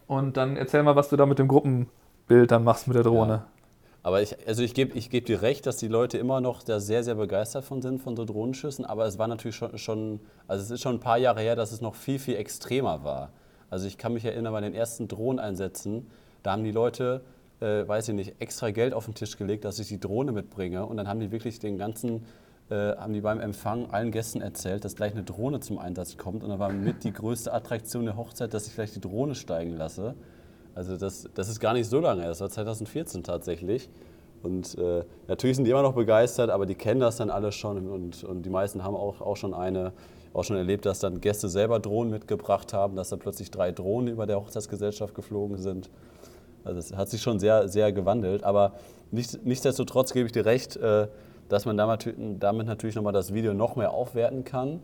Und 0.07 0.35
dann 0.35 0.57
erzähl 0.57 0.83
mal, 0.83 0.97
was 0.97 1.07
du 1.07 1.15
da 1.15 1.25
mit 1.25 1.39
dem 1.39 1.47
Gruppenbild 1.47 2.51
dann 2.51 2.65
machst 2.65 2.87
mit 2.87 2.95
der 2.95 3.03
Drohne. 3.03 3.45
Aber 4.03 4.21
ich, 4.21 4.35
also 4.45 4.61
ich 4.61 4.73
gebe 4.73 4.97
ich 4.97 5.09
geb 5.09 5.25
dir 5.25 5.41
recht, 5.41 5.65
dass 5.65 5.77
die 5.77 5.87
Leute 5.87 6.17
immer 6.17 6.41
noch 6.41 6.63
da 6.63 6.81
sehr, 6.81 7.03
sehr 7.03 7.15
begeistert 7.15 7.63
von 7.63 7.81
sind, 7.81 8.01
von 8.01 8.17
so 8.17 8.25
Drohnenschüssen. 8.25 8.85
Aber 8.85 9.05
es 9.05 9.17
war 9.17 9.27
natürlich 9.27 9.55
schon, 9.55 9.77
schon, 9.77 10.19
also 10.47 10.63
es 10.63 10.69
ist 10.69 10.81
schon 10.81 10.95
ein 10.95 10.99
paar 10.99 11.17
Jahre 11.17 11.39
her, 11.39 11.55
dass 11.55 11.71
es 11.71 11.79
noch 11.79 11.95
viel, 11.95 12.19
viel 12.19 12.35
extremer 12.35 13.05
war. 13.05 13.31
Also 13.69 13.87
ich 13.87 13.97
kann 13.97 14.13
mich 14.13 14.25
erinnern, 14.25 14.51
bei 14.51 14.61
den 14.61 14.73
ersten 14.73 15.07
Drohneneinsätzen, 15.07 16.07
da 16.43 16.51
haben 16.51 16.63
die 16.65 16.71
Leute, 16.71 17.21
äh, 17.59 17.87
weiß 17.87 18.09
ich 18.09 18.15
nicht, 18.15 18.35
extra 18.39 18.71
Geld 18.71 18.93
auf 18.93 19.05
den 19.05 19.15
Tisch 19.15 19.37
gelegt, 19.37 19.65
dass 19.65 19.79
ich 19.79 19.87
die 19.87 19.99
Drohne 19.99 20.31
mitbringe. 20.31 20.85
Und 20.85 20.97
dann 20.97 21.07
haben 21.07 21.19
die 21.19 21.31
wirklich 21.31 21.59
den 21.59 21.77
ganzen, 21.77 22.25
äh, 22.69 22.95
haben 22.95 23.13
die 23.13 23.21
beim 23.21 23.39
Empfang 23.39 23.89
allen 23.91 24.11
Gästen 24.11 24.41
erzählt, 24.41 24.85
dass 24.85 24.95
gleich 24.95 25.13
eine 25.13 25.23
Drohne 25.23 25.59
zum 25.59 25.79
Einsatz 25.79 26.17
kommt. 26.17 26.43
Und 26.43 26.49
da 26.49 26.59
war 26.59 26.69
mit 26.69 27.03
die 27.03 27.13
größte 27.13 27.53
Attraktion 27.53 28.05
der 28.05 28.17
Hochzeit, 28.17 28.53
dass 28.53 28.67
ich 28.67 28.75
gleich 28.75 28.91
die 28.91 29.01
Drohne 29.01 29.35
steigen 29.35 29.75
lasse. 29.77 30.15
Also 30.75 30.95
das, 30.95 31.27
das 31.33 31.49
ist 31.49 31.59
gar 31.59 31.73
nicht 31.73 31.89
so 31.89 31.99
lange, 31.99 32.23
das 32.23 32.39
war 32.39 32.51
2014 32.51 33.23
tatsächlich. 33.23 33.89
Und 34.43 34.77
äh, 34.77 35.03
natürlich 35.27 35.55
sind 35.55 35.65
die 35.65 35.71
immer 35.71 35.81
noch 35.81 35.95
begeistert, 35.95 36.51
aber 36.51 36.67
die 36.67 36.75
kennen 36.75 36.99
das 36.99 37.17
dann 37.17 37.31
alle 37.31 37.51
schon 37.51 37.89
und, 37.89 38.23
und 38.23 38.43
die 38.43 38.51
meisten 38.51 38.83
haben 38.83 38.95
auch, 38.95 39.19
auch, 39.19 39.35
schon 39.35 39.55
eine, 39.55 39.93
auch 40.33 40.43
schon 40.43 40.55
erlebt, 40.55 40.85
dass 40.85 40.99
dann 40.99 41.19
Gäste 41.19 41.49
selber 41.49 41.79
Drohnen 41.79 42.11
mitgebracht 42.11 42.73
haben, 42.73 42.95
dass 42.95 43.09
da 43.09 43.15
plötzlich 43.15 43.49
drei 43.49 43.71
Drohnen 43.71 44.13
über 44.13 44.27
der 44.27 44.39
Hochzeitsgesellschaft 44.39 45.15
geflogen 45.15 45.57
sind. 45.57 45.89
Also 46.67 46.80
es 46.80 46.95
hat 46.95 47.10
sich 47.10 47.21
schon 47.21 47.39
sehr, 47.39 47.67
sehr 47.67 47.91
gewandelt, 47.91 48.43
aber 48.43 48.73
nicht, 49.12 49.45
nichtsdestotrotz 49.45 50.13
gebe 50.13 50.25
ich 50.25 50.32
dir 50.34 50.45
recht, 50.45 50.75
äh, 50.75 51.08
dass 51.49 51.65
man 51.65 51.77
damit, 51.77 52.13
damit 52.39 52.67
natürlich 52.67 52.95
nochmal 52.95 53.13
das 53.13 53.34
Video 53.34 53.53
noch 53.53 53.75
mehr 53.75 53.91
aufwerten 53.91 54.43
kann. 54.43 54.82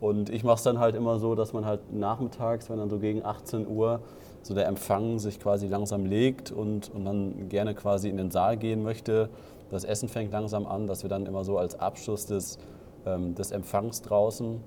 Und 0.00 0.30
ich 0.30 0.44
mache 0.44 0.56
es 0.56 0.62
dann 0.62 0.78
halt 0.78 0.94
immer 0.94 1.18
so, 1.18 1.34
dass 1.34 1.52
man 1.52 1.64
halt 1.64 1.92
nachmittags, 1.92 2.68
wenn 2.68 2.78
dann 2.78 2.90
so 2.90 2.98
gegen 2.98 3.24
18 3.24 3.66
Uhr 3.66 4.00
so 4.42 4.54
der 4.54 4.66
Empfang 4.66 5.18
sich 5.18 5.40
quasi 5.40 5.66
langsam 5.66 6.04
legt 6.04 6.50
und, 6.52 6.90
und 6.94 7.04
dann 7.04 7.48
gerne 7.48 7.74
quasi 7.74 8.08
in 8.08 8.16
den 8.16 8.30
Saal 8.30 8.56
gehen 8.56 8.82
möchte. 8.82 9.28
Das 9.70 9.84
Essen 9.84 10.08
fängt 10.08 10.32
langsam 10.32 10.66
an, 10.66 10.86
dass 10.86 11.02
wir 11.02 11.10
dann 11.10 11.26
immer 11.26 11.44
so 11.44 11.58
als 11.58 11.78
Abschluss 11.78 12.26
des, 12.26 12.58
ähm, 13.04 13.34
des 13.34 13.50
Empfangs 13.50 14.02
draußen 14.02 14.60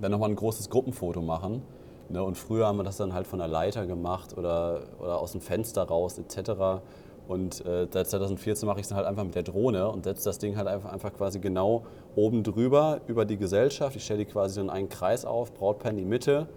dann 0.00 0.12
nochmal 0.12 0.30
ein 0.30 0.36
großes 0.36 0.70
Gruppenfoto 0.70 1.22
machen. 1.22 1.62
Ne? 2.10 2.22
Und 2.22 2.36
früher 2.36 2.66
haben 2.66 2.78
wir 2.78 2.84
das 2.84 2.96
dann 2.96 3.12
halt 3.12 3.26
von 3.26 3.38
der 3.38 3.48
Leiter 3.48 3.86
gemacht 3.86 4.36
oder, 4.36 4.82
oder 4.98 5.18
aus 5.18 5.32
dem 5.32 5.40
Fenster 5.40 5.82
raus 5.82 6.18
etc. 6.18 6.80
Und 7.28 7.64
äh, 7.66 7.86
seit 7.90 8.08
2014 8.08 8.66
mache 8.66 8.80
ich 8.80 8.86
es 8.86 8.92
halt 8.92 9.06
einfach 9.06 9.24
mit 9.24 9.34
der 9.34 9.42
Drohne 9.42 9.90
und 9.90 10.04
setze 10.04 10.24
das 10.24 10.38
Ding 10.38 10.56
halt 10.56 10.66
einfach, 10.66 10.90
einfach 10.90 11.12
quasi 11.12 11.38
genau 11.38 11.84
oben 12.16 12.42
drüber 12.42 13.00
über 13.06 13.24
die 13.26 13.36
Gesellschaft. 13.36 13.96
Ich 13.96 14.04
stelle 14.04 14.20
die 14.20 14.24
quasi 14.24 14.60
in 14.60 14.70
einen 14.70 14.88
Kreis 14.88 15.24
auf, 15.24 15.52
Brautpaar 15.52 15.90
in 15.90 15.98
die 15.98 16.04
Mitte 16.04 16.48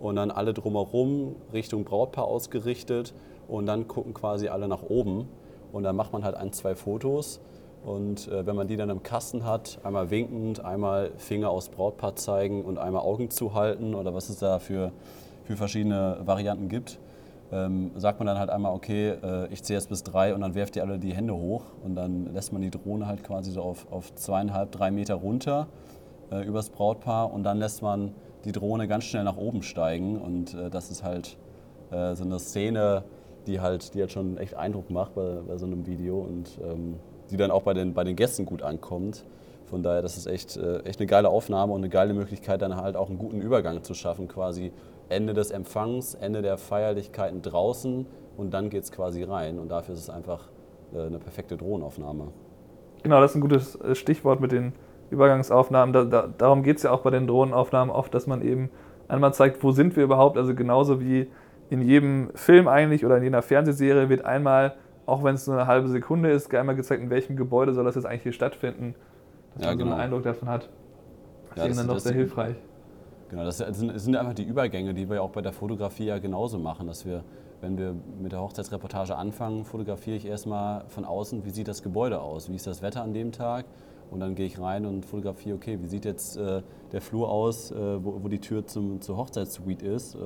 und 0.00 0.16
dann 0.16 0.30
alle 0.30 0.52
drumherum 0.52 1.36
Richtung 1.52 1.84
Brautpaar 1.84 2.24
ausgerichtet 2.24 3.14
und 3.46 3.66
dann 3.66 3.86
gucken 3.86 4.14
quasi 4.14 4.48
alle 4.48 4.66
nach 4.66 4.82
oben 4.82 5.28
und 5.72 5.84
dann 5.84 5.94
macht 5.94 6.12
man 6.12 6.24
halt 6.24 6.34
ein, 6.34 6.52
zwei 6.52 6.74
Fotos 6.74 7.40
und 7.86 8.26
äh, 8.26 8.44
wenn 8.44 8.56
man 8.56 8.66
die 8.66 8.76
dann 8.76 8.90
im 8.90 9.04
Kasten 9.04 9.44
hat, 9.44 9.78
einmal 9.84 10.10
winkend, 10.10 10.64
einmal 10.64 11.12
Finger 11.18 11.50
aufs 11.50 11.68
Brautpaar 11.68 12.16
zeigen 12.16 12.64
und 12.64 12.78
einmal 12.78 13.02
Augen 13.02 13.30
zuhalten 13.30 13.94
oder 13.94 14.12
was 14.12 14.28
es 14.28 14.40
da 14.40 14.58
für, 14.58 14.90
für 15.44 15.56
verschiedene 15.56 16.18
Varianten 16.24 16.68
gibt, 16.68 16.98
ähm, 17.52 17.92
sagt 17.94 18.18
man 18.18 18.26
dann 18.26 18.40
halt 18.40 18.50
einmal, 18.50 18.74
okay, 18.74 19.10
äh, 19.10 19.46
ich 19.52 19.62
zähle 19.62 19.78
jetzt 19.78 19.88
bis 19.88 20.02
drei 20.02 20.34
und 20.34 20.40
dann 20.40 20.56
werft 20.56 20.74
ihr 20.74 20.82
alle 20.82 20.98
die 20.98 21.14
Hände 21.14 21.36
hoch 21.36 21.62
und 21.84 21.94
dann 21.94 22.34
lässt 22.34 22.52
man 22.52 22.60
die 22.60 22.72
Drohne 22.72 23.06
halt 23.06 23.22
quasi 23.22 23.52
so 23.52 23.62
auf, 23.62 23.86
auf 23.92 24.12
zweieinhalb, 24.16 24.72
drei 24.72 24.90
Meter 24.90 25.14
runter 25.14 25.68
äh, 26.32 26.44
übers 26.44 26.70
Brautpaar 26.70 27.32
und 27.32 27.44
dann 27.44 27.58
lässt 27.58 27.82
man 27.82 28.16
die 28.44 28.50
Drohne 28.50 28.88
ganz 28.88 29.04
schnell 29.04 29.22
nach 29.22 29.36
oben 29.36 29.62
steigen 29.62 30.20
und 30.20 30.54
äh, 30.54 30.70
das 30.70 30.90
ist 30.90 31.04
halt 31.04 31.38
äh, 31.92 32.16
so 32.16 32.24
eine 32.24 32.40
Szene, 32.40 33.04
die 33.46 33.60
halt, 33.60 33.94
die 33.94 34.00
halt 34.00 34.10
schon 34.10 34.38
echt 34.38 34.54
Eindruck 34.54 34.90
macht 34.90 35.14
bei, 35.14 35.36
bei 35.46 35.56
so 35.56 35.66
einem 35.66 35.86
Video 35.86 36.18
und 36.18 36.58
ähm, 36.64 36.96
die 37.30 37.36
dann 37.36 37.50
auch 37.50 37.62
bei 37.62 37.74
den, 37.74 37.94
bei 37.94 38.04
den 38.04 38.16
Gästen 38.16 38.46
gut 38.46 38.62
ankommt. 38.62 39.24
Von 39.66 39.82
daher, 39.82 40.02
das 40.02 40.16
ist 40.16 40.26
echt, 40.26 40.56
äh, 40.56 40.80
echt 40.80 41.00
eine 41.00 41.06
geile 41.06 41.28
Aufnahme 41.28 41.72
und 41.72 41.80
eine 41.80 41.88
geile 41.88 42.14
Möglichkeit, 42.14 42.62
dann 42.62 42.76
halt 42.76 42.96
auch 42.96 43.08
einen 43.08 43.18
guten 43.18 43.40
Übergang 43.40 43.82
zu 43.82 43.94
schaffen, 43.94 44.28
quasi 44.28 44.72
Ende 45.08 45.34
des 45.34 45.50
Empfangs, 45.50 46.14
Ende 46.14 46.42
der 46.42 46.56
Feierlichkeiten 46.56 47.42
draußen 47.42 48.06
und 48.36 48.54
dann 48.54 48.70
geht 48.70 48.84
es 48.84 48.92
quasi 48.92 49.22
rein. 49.22 49.58
Und 49.58 49.68
dafür 49.68 49.94
ist 49.94 50.02
es 50.02 50.10
einfach 50.10 50.48
äh, 50.94 51.02
eine 51.02 51.18
perfekte 51.18 51.56
Drohnenaufnahme. 51.56 52.28
Genau, 53.02 53.20
das 53.20 53.32
ist 53.32 53.36
ein 53.36 53.40
gutes 53.40 53.80
äh, 53.80 53.94
Stichwort 53.94 54.40
mit 54.40 54.52
den 54.52 54.72
Übergangsaufnahmen. 55.10 55.92
Da, 55.92 56.04
da, 56.04 56.28
darum 56.38 56.62
geht 56.62 56.78
es 56.78 56.82
ja 56.84 56.92
auch 56.92 57.00
bei 57.00 57.10
den 57.10 57.26
Drohnenaufnahmen 57.26 57.94
oft, 57.94 58.14
dass 58.14 58.26
man 58.26 58.42
eben 58.42 58.70
einmal 59.08 59.34
zeigt, 59.34 59.62
wo 59.62 59.70
sind 59.70 59.96
wir 59.96 60.04
überhaupt. 60.04 60.36
Also 60.38 60.54
genauso 60.54 61.00
wie 61.00 61.28
in 61.70 61.82
jedem 61.82 62.30
Film 62.34 62.68
eigentlich 62.68 63.04
oder 63.04 63.16
in 63.16 63.24
jeder 63.24 63.42
Fernsehserie 63.42 64.08
wird 64.08 64.24
einmal, 64.24 64.74
auch 65.06 65.22
wenn 65.22 65.36
es 65.36 65.46
nur 65.46 65.56
eine 65.56 65.66
halbe 65.66 65.88
Sekunde 65.88 66.30
ist, 66.30 66.52
einmal 66.54 66.76
gezeigt, 66.76 67.02
in 67.02 67.10
welchem 67.10 67.36
Gebäude 67.36 67.72
soll 67.72 67.84
das 67.84 67.94
jetzt 67.94 68.04
eigentlich 68.04 68.24
hier 68.24 68.32
stattfinden. 68.32 68.94
Dass 69.54 69.62
ja, 69.62 69.68
man 69.70 69.78
genau. 69.78 69.90
so 69.90 69.94
einen 69.94 70.10
genau. 70.10 70.16
Eindruck 70.16 70.22
davon 70.24 70.48
hat. 70.48 70.68
Das 71.54 71.64
ja, 71.64 71.70
ist 71.70 71.78
dann 71.78 71.88
doch 71.88 71.98
sehr 71.98 72.12
hilfreich. 72.12 72.56
Genau, 73.30 73.44
das 73.44 73.58
sind, 73.58 73.98
sind 73.98 74.16
einfach 74.16 74.34
die 74.34 74.44
Übergänge, 74.44 74.94
die 74.94 75.08
wir 75.08 75.22
auch 75.22 75.30
bei 75.30 75.40
der 75.40 75.52
Fotografie 75.52 76.06
ja 76.06 76.18
genauso 76.18 76.58
machen, 76.58 76.86
dass 76.86 77.06
wir, 77.06 77.24
wenn 77.60 77.76
wir 77.78 77.94
mit 78.20 78.32
der 78.32 78.40
Hochzeitsreportage 78.40 79.16
anfangen, 79.16 79.64
fotografiere 79.64 80.16
ich 80.16 80.26
erstmal 80.26 80.84
von 80.88 81.04
außen, 81.04 81.44
wie 81.44 81.50
sieht 81.50 81.66
das 81.66 81.82
Gebäude 81.82 82.20
aus, 82.20 82.50
wie 82.50 82.54
ist 82.54 82.66
das 82.66 82.82
Wetter 82.82 83.02
an 83.02 83.14
dem 83.14 83.32
Tag 83.32 83.64
und 84.10 84.20
dann 84.20 84.34
gehe 84.34 84.46
ich 84.46 84.60
rein 84.60 84.86
und 84.86 85.04
fotografiere, 85.04 85.56
okay, 85.56 85.78
wie 85.82 85.88
sieht 85.88 86.04
jetzt 86.04 86.36
äh, 86.36 86.62
der 86.92 87.00
Flur 87.00 87.28
aus, 87.28 87.72
äh, 87.72 88.04
wo, 88.04 88.22
wo, 88.22 88.28
die 88.28 88.38
Tür 88.38 88.64
zum, 88.66 89.00
zur 89.00 89.16
Hochzeitssuite 89.16 89.86
ist 89.86 90.14
äh, 90.14 90.18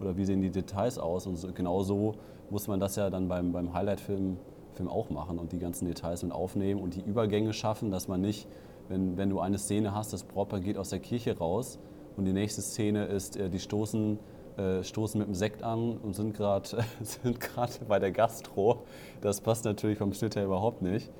oder 0.00 0.16
wie 0.16 0.24
sehen 0.24 0.40
die 0.40 0.50
Details 0.50 0.98
aus 0.98 1.26
und 1.26 1.36
so, 1.36 1.52
genau 1.52 1.82
so 1.82 2.14
muss 2.50 2.68
man 2.68 2.80
das 2.80 2.96
ja 2.96 3.10
dann 3.10 3.28
beim, 3.28 3.52
beim 3.52 3.74
Highlight-Film 3.74 4.38
Film 4.74 4.88
auch 4.88 5.10
machen 5.10 5.40
und 5.40 5.50
die 5.50 5.58
ganzen 5.58 5.86
Details 5.86 6.22
mit 6.22 6.30
aufnehmen 6.30 6.80
und 6.80 6.94
die 6.94 7.00
Übergänge 7.00 7.52
schaffen, 7.52 7.90
dass 7.90 8.06
man 8.06 8.20
nicht, 8.20 8.46
wenn, 8.88 9.16
wenn 9.16 9.28
du 9.28 9.40
eine 9.40 9.58
Szene 9.58 9.92
hast, 9.92 10.12
das 10.12 10.22
Brautpaar 10.22 10.60
geht 10.60 10.78
aus 10.78 10.90
der 10.90 11.00
Kirche 11.00 11.36
raus, 11.36 11.80
und 12.18 12.24
die 12.24 12.32
nächste 12.32 12.62
Szene 12.62 13.04
ist, 13.04 13.36
äh, 13.36 13.48
die 13.48 13.60
stoßen, 13.60 14.18
äh, 14.56 14.82
stoßen 14.82 15.20
mit 15.20 15.28
dem 15.28 15.36
Sekt 15.36 15.62
an 15.62 15.96
und 15.98 16.14
sind 16.14 16.34
gerade 16.34 16.68
bei 17.88 18.00
der 18.00 18.10
Gastro. 18.10 18.82
Das 19.20 19.40
passt 19.40 19.64
natürlich 19.64 19.98
vom 19.98 20.12
Schnitt 20.12 20.34
her 20.34 20.44
überhaupt 20.44 20.82
nicht. 20.82 21.12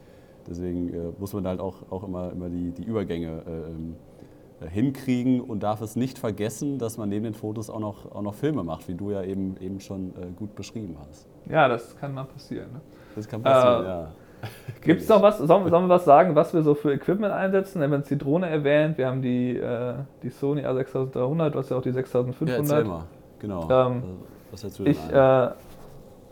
Deswegen 0.49 0.93
äh, 0.93 1.13
muss 1.19 1.33
man 1.33 1.47
halt 1.47 1.61
auch, 1.61 1.77
auch 1.91 2.03
immer, 2.03 2.33
immer 2.33 2.49
die, 2.49 2.73
die 2.73 2.83
Übergänge 2.83 3.43
ähm, 3.47 3.95
hinkriegen 4.61 5.41
und 5.41 5.63
darf 5.63 5.81
es 5.81 5.97
nicht 5.97 6.19
vergessen, 6.19 6.79
dass 6.79 6.99
man 6.99 7.09
neben 7.09 7.25
den 7.25 7.35
Fotos 7.35 7.71
auch 7.71 7.81
noch, 7.81 8.11
auch 8.11 8.23
noch 8.23 8.35
Filme 8.35 8.65
macht, 8.65 8.89
wie 8.89 8.95
du 8.95 9.11
ja 9.11 9.23
eben, 9.23 9.57
eben 9.61 9.81
schon 9.81 10.13
gut 10.37 10.55
beschrieben 10.55 10.97
hast. 11.09 11.29
Ja, 11.49 11.69
das 11.69 11.97
kann 11.97 12.15
mal 12.15 12.25
passieren. 12.25 12.73
Ne? 12.73 12.81
Das 13.15 13.29
kann 13.29 13.43
passieren, 13.43 13.85
äh, 13.85 13.89
ja. 13.89 14.09
Gibt 14.83 15.01
es 15.03 15.09
noch 15.09 15.23
was, 15.23 15.39
sollen, 15.39 15.69
sollen, 15.69 15.85
wir 15.85 15.89
was 15.89 16.05
sagen, 16.05 16.35
was 16.35 16.55
wir 16.55 16.63
so 16.63 16.75
für 16.75 16.93
Equipment 16.93 17.33
einsetzen? 17.33 17.81
Wir 17.81 17.87
haben 17.87 17.95
jetzt 17.95 18.11
die 18.11 18.19
Drohne 18.19 18.49
erwähnt, 18.49 18.99
wir 18.99 19.09
haben 19.09 19.23
die, 19.23 19.57
äh, 19.57 19.95
die 20.23 20.31
Sony 20.31 20.65
A6300, 20.65 21.55
was 21.55 21.69
ja 21.71 21.77
auch 21.77 21.83
die 21.83 21.93
6500. 21.93 22.49
Ja, 22.49 22.63
erzähl 22.63 22.85
mal, 22.85 23.05
genau. 23.39 23.69
Ähm, 23.71 24.03
was 24.51 24.63
hältst 24.63 24.79
du 24.79 24.85
denn 24.85 24.93
ich, 24.93 25.13
äh, 25.13 25.51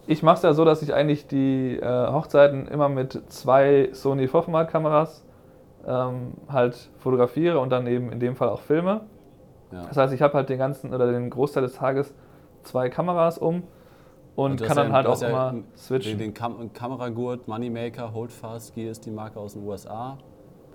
ich 0.06 0.22
mache 0.22 0.36
es 0.36 0.42
ja 0.42 0.52
so, 0.52 0.64
dass 0.64 0.82
ich 0.82 0.94
eigentlich 0.94 1.26
die 1.26 1.78
äh, 1.78 2.12
Hochzeiten 2.12 2.68
immer 2.68 2.88
mit 2.88 3.20
zwei 3.28 3.88
Sony 3.92 4.28
Vollformat-Kameras 4.28 5.24
ähm, 5.87 6.33
halt 6.49 6.90
fotografiere 6.99 7.61
und 7.61 7.70
dann 7.70 7.87
eben 7.87 8.11
in 8.11 8.20
dem 8.20 8.37
Fall 8.37 8.49
auch 8.49 8.61
filme. 8.61 9.03
Ja. 9.72 9.87
Das 9.87 9.96
heißt, 9.96 10.12
ich 10.12 10.22
habe 10.22 10.35
halt 10.35 10.49
den 10.49 10.59
ganzen 10.59 10.92
oder 10.92 11.11
den 11.11 11.31
Großteil 11.31 11.62
des 11.62 11.75
Tages 11.75 12.14
zwei 12.62 12.88
Kameras 12.88 13.38
um 13.38 13.62
und 14.35 14.62
kann 14.62 14.77
dann 14.77 14.88
ja, 14.88 14.94
halt 14.94 15.07
auch 15.07 15.20
ja 15.20 15.29
immer 15.29 15.55
switchen. 15.77 16.18
Den, 16.18 16.35
Kam 16.35 16.72
Kameragurt, 16.72 17.49
Moneymaker, 17.49 18.12
Holdfast 18.12 18.75
Gear 18.75 18.90
ist 18.90 19.07
die 19.07 19.11
Marke 19.11 19.38
aus 19.38 19.55
den 19.55 19.66
USA. 19.66 20.18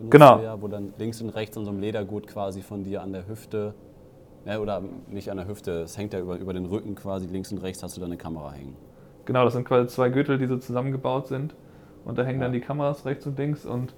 Genau. 0.09 0.39
Ja, 0.41 0.59
wo 0.59 0.67
dann 0.67 0.93
links 0.97 1.21
und 1.21 1.29
rechts 1.29 1.57
an 1.57 1.65
so 1.65 1.71
einem 1.71 1.79
Ledergurt 1.79 2.27
quasi 2.27 2.61
von 2.61 2.83
dir 2.83 3.03
an 3.03 3.13
der 3.13 3.27
Hüfte, 3.27 3.75
ja, 4.45 4.57
oder 4.57 4.81
nicht 5.07 5.29
an 5.29 5.37
der 5.37 5.47
Hüfte, 5.47 5.81
es 5.81 5.97
hängt 5.97 6.13
ja 6.13 6.19
über, 6.19 6.37
über 6.37 6.53
den 6.53 6.65
Rücken 6.65 6.95
quasi, 6.95 7.27
links 7.27 7.51
und 7.51 7.59
rechts 7.59 7.83
hast 7.83 7.97
du 7.97 8.01
dann 8.01 8.09
eine 8.09 8.17
Kamera 8.17 8.51
hängen. 8.51 8.75
Genau, 9.25 9.43
das 9.43 9.53
sind 9.53 9.65
quasi 9.65 9.87
zwei 9.87 10.09
Gürtel, 10.09 10.39
die 10.39 10.47
so 10.47 10.57
zusammengebaut 10.57 11.27
sind. 11.27 11.53
Und 12.03 12.17
da 12.17 12.23
hängen 12.23 12.39
ja. 12.39 12.45
dann 12.45 12.53
die 12.53 12.61
Kameras 12.61 13.05
rechts 13.05 13.27
und 13.27 13.37
links. 13.37 13.65
Und 13.65 13.93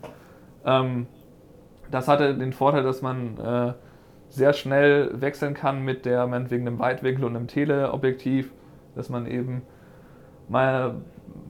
ähm, 0.65 1.08
das 1.91 2.08
hatte 2.08 2.36
den 2.36 2.54
Vorteil, 2.54 2.84
dass 2.84 3.02
man 3.02 3.38
äh, 3.38 3.73
sehr 4.30 4.54
schnell 4.54 5.21
wechseln 5.21 5.54
kann 5.54 5.84
mit 5.84 6.06
der, 6.06 6.26
meinetwegen 6.28 6.67
einem 6.67 6.80
Weitwinkel 6.80 7.26
und 7.26 7.36
einem 7.36 7.47
Teleobjektiv 7.47 8.52
dass 8.95 9.10
man 9.10 9.26
eben 9.26 9.63
mal, 10.47 10.95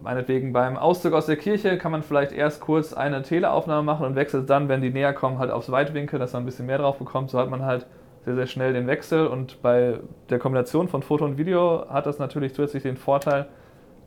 meinetwegen 0.01 0.53
beim 0.53 0.77
Auszug 0.77 1.13
aus 1.13 1.25
der 1.25 1.37
Kirche 1.37 1.77
kann 1.77 1.91
man 1.91 2.03
vielleicht 2.03 2.31
erst 2.31 2.61
kurz 2.61 2.93
eine 2.93 3.21
Teleaufnahme 3.21 3.83
machen 3.83 4.05
und 4.05 4.15
wechselt 4.15 4.49
dann, 4.49 4.69
wenn 4.69 4.81
die 4.81 4.91
näher 4.91 5.13
kommen, 5.13 5.39
halt 5.39 5.51
aufs 5.51 5.71
Weitwinkel, 5.71 6.19
dass 6.19 6.33
man 6.33 6.43
ein 6.43 6.45
bisschen 6.45 6.65
mehr 6.65 6.77
drauf 6.77 6.97
bekommt. 6.97 7.29
So 7.29 7.39
hat 7.39 7.49
man 7.49 7.63
halt 7.63 7.85
sehr, 8.25 8.35
sehr 8.35 8.47
schnell 8.47 8.73
den 8.73 8.87
Wechsel 8.87 9.27
und 9.27 9.61
bei 9.61 9.99
der 10.29 10.39
Kombination 10.39 10.87
von 10.87 11.03
Foto 11.03 11.25
und 11.25 11.37
Video 11.37 11.85
hat 11.89 12.05
das 12.05 12.19
natürlich 12.19 12.53
zusätzlich 12.53 12.83
den 12.83 12.97
Vorteil, 12.97 13.47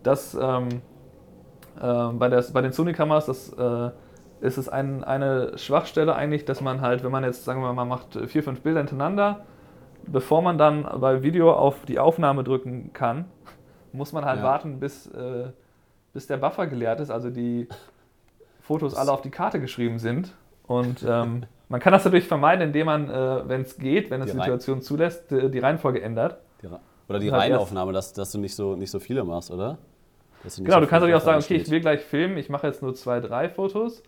dass 0.02 0.34
ähm, 0.34 0.68
äh, 1.80 2.12
bei, 2.12 2.28
der, 2.28 2.42
bei 2.52 2.62
den 2.62 2.72
Sony-Kameras 2.72 3.26
das 3.26 3.52
äh, 3.52 3.90
ist 4.40 4.58
es 4.58 4.68
ein, 4.68 5.04
eine 5.04 5.56
Schwachstelle 5.58 6.14
eigentlich, 6.14 6.44
dass 6.44 6.60
man 6.60 6.80
halt, 6.80 7.04
wenn 7.04 7.10
man 7.10 7.24
jetzt, 7.24 7.44
sagen 7.44 7.62
wir 7.62 7.72
mal, 7.72 7.84
macht 7.84 8.18
vier, 8.26 8.42
fünf 8.42 8.60
Bilder 8.60 8.80
hintereinander, 8.80 9.44
bevor 10.06 10.42
man 10.42 10.58
dann 10.58 10.82
bei 11.00 11.22
Video 11.22 11.52
auf 11.52 11.84
die 11.86 11.98
Aufnahme 11.98 12.44
drücken 12.44 12.92
kann, 12.92 13.26
muss 13.92 14.12
man 14.12 14.24
halt 14.24 14.40
ja. 14.40 14.44
warten, 14.44 14.78
bis, 14.78 15.06
äh, 15.06 15.48
bis 16.12 16.26
der 16.26 16.36
Buffer 16.36 16.66
geleert 16.66 17.00
ist, 17.00 17.10
also 17.10 17.30
die 17.30 17.68
Fotos 18.60 18.94
alle 18.94 19.12
auf 19.12 19.22
die 19.22 19.30
Karte 19.30 19.60
geschrieben 19.60 19.98
sind. 19.98 20.34
Und 20.66 21.04
ähm, 21.08 21.44
man 21.68 21.80
kann 21.80 21.92
das 21.92 22.04
natürlich 22.04 22.28
vermeiden, 22.28 22.66
indem 22.66 22.86
man, 22.86 23.08
äh, 23.08 23.48
wenn 23.48 23.62
es 23.62 23.78
geht, 23.78 24.10
wenn 24.10 24.20
es 24.22 24.32
die 24.32 24.36
Situation 24.36 24.82
zulässt, 24.82 25.30
die, 25.30 25.50
die, 25.50 25.58
Reihenfolge 25.58 26.02
ändert. 26.02 26.38
Die 26.62 26.68
oder 27.08 27.18
die 27.20 27.28
Reihenaufnahme, 27.28 27.92
dass, 27.92 28.12
dass 28.12 28.32
du 28.32 28.38
nicht 28.38 28.54
so, 28.54 28.74
nicht 28.74 28.90
so 28.90 28.98
viele 28.98 29.24
machst, 29.24 29.50
oder? 29.50 29.78
Du 30.42 30.62
genau, 30.62 30.76
so 30.76 30.80
du 30.80 30.86
kannst 30.86 30.92
natürlich 30.92 31.14
auch 31.14 31.24
sagen, 31.24 31.42
okay, 31.42 31.56
ich 31.56 31.70
will 31.70 31.80
gleich 31.80 32.00
filmen, 32.00 32.36
ich 32.36 32.48
mache 32.48 32.66
jetzt 32.66 32.82
nur 32.82 32.94
zwei, 32.94 33.20
drei 33.20 33.48
Fotos. 33.48 34.02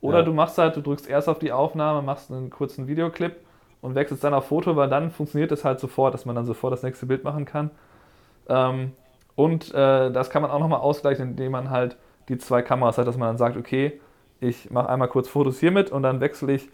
Oder 0.00 0.18
ja. 0.18 0.24
du 0.24 0.32
machst 0.32 0.58
halt, 0.58 0.76
du 0.76 0.80
drückst 0.80 1.08
erst 1.08 1.28
auf 1.28 1.38
die 1.38 1.52
Aufnahme, 1.52 2.02
machst 2.02 2.30
einen 2.30 2.50
kurzen 2.50 2.86
Videoclip 2.86 3.36
und 3.80 3.94
wechselst 3.94 4.22
dann 4.24 4.34
auf 4.34 4.46
Foto, 4.46 4.76
weil 4.76 4.88
dann 4.88 5.10
funktioniert 5.10 5.52
es 5.52 5.64
halt 5.64 5.80
sofort, 5.80 6.14
dass 6.14 6.24
man 6.24 6.36
dann 6.36 6.46
sofort 6.46 6.72
das 6.72 6.82
nächste 6.82 7.06
Bild 7.06 7.24
machen 7.24 7.44
kann. 7.44 7.70
Ähm, 8.48 8.92
und 9.34 9.72
äh, 9.74 10.10
das 10.10 10.30
kann 10.30 10.42
man 10.42 10.50
auch 10.50 10.60
nochmal 10.60 10.80
ausgleichen, 10.80 11.30
indem 11.30 11.52
man 11.52 11.70
halt 11.70 11.96
die 12.28 12.38
zwei 12.38 12.62
Kameras 12.62 12.98
hat, 12.98 13.06
dass 13.06 13.16
man 13.16 13.28
dann 13.28 13.38
sagt, 13.38 13.56
okay, 13.56 14.00
ich 14.40 14.70
mache 14.70 14.88
einmal 14.88 15.08
kurz 15.08 15.28
Fotos 15.28 15.58
hiermit 15.58 15.90
und 15.90 16.02
dann 16.02 16.20
wechsle 16.20 16.52
ich 16.52 16.68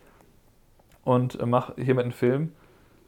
und 1.05 1.41
äh, 1.41 1.47
mache 1.47 1.75
hiermit 1.77 2.05
einen 2.05 2.13
Film. 2.13 2.53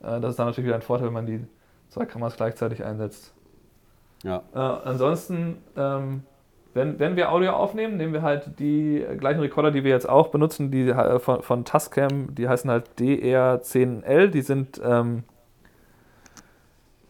Äh, 0.03 0.21
das 0.21 0.31
ist 0.31 0.39
dann 0.39 0.47
natürlich 0.47 0.67
wieder 0.67 0.77
ein 0.77 0.83
Vorteil, 0.83 1.07
wenn 1.09 1.15
man 1.15 1.27
die 1.27 1.47
zwei 1.89 2.07
Kameras 2.07 2.37
gleichzeitig 2.37 2.85
einsetzt. 2.85 3.35
Ja. 4.23 4.43
Äh, 4.55 4.59
ansonsten 4.59 5.59
ähm, 5.77 6.23
wenn, 6.77 6.99
wenn 6.99 7.17
wir 7.17 7.33
Audio 7.33 7.53
aufnehmen, 7.53 7.97
nehmen 7.97 8.13
wir 8.13 8.23
halt 8.23 8.59
die 8.61 9.05
gleichen 9.19 9.41
Recorder, 9.41 9.71
die 9.71 9.83
wir 9.83 9.91
jetzt 9.91 10.09
auch 10.09 10.29
benutzen, 10.29 10.71
die 10.71 10.89
äh, 10.91 11.19
von, 11.19 11.43
von 11.43 11.65
Tascam, 11.65 12.35
die 12.35 12.49
heißen 12.49 12.71
halt 12.71 12.91
DR10L, 12.99 14.29
die 14.29 14.43
sind, 14.43 14.81
ähm, 14.85 15.25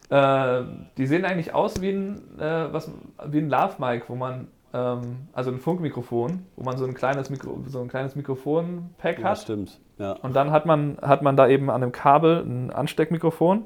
äh, 0.08 0.62
die 0.96 1.06
sehen 1.06 1.24
eigentlich 1.24 1.52
aus 1.52 1.80
wie 1.80 1.90
ein, 1.90 2.38
äh, 2.38 2.72
was, 2.72 2.90
wie 3.26 3.38
ein 3.38 3.48
Lave-Mic, 3.48 4.04
wo 4.08 4.14
man, 4.14 4.48
ähm, 4.72 5.28
also 5.32 5.50
ein 5.50 5.58
Funkmikrofon, 5.58 6.46
wo 6.54 6.64
man 6.64 6.76
so 6.78 6.84
ein 6.86 6.94
kleines, 6.94 7.28
Mikro, 7.30 7.58
so 7.66 7.80
ein 7.80 7.88
kleines 7.88 8.14
Mikrofon-Pack 8.14 9.18
Ja, 9.18 9.24
hat. 9.30 9.38
stimmt. 9.38 9.80
Ja. 9.98 10.12
Und 10.12 10.36
dann 10.36 10.52
hat 10.52 10.66
man, 10.66 10.98
hat 11.02 11.22
man 11.22 11.36
da 11.36 11.48
eben 11.48 11.70
an 11.70 11.80
dem 11.80 11.90
Kabel 11.92 12.44
ein 12.46 12.70
Ansteckmikrofon. 12.70 13.64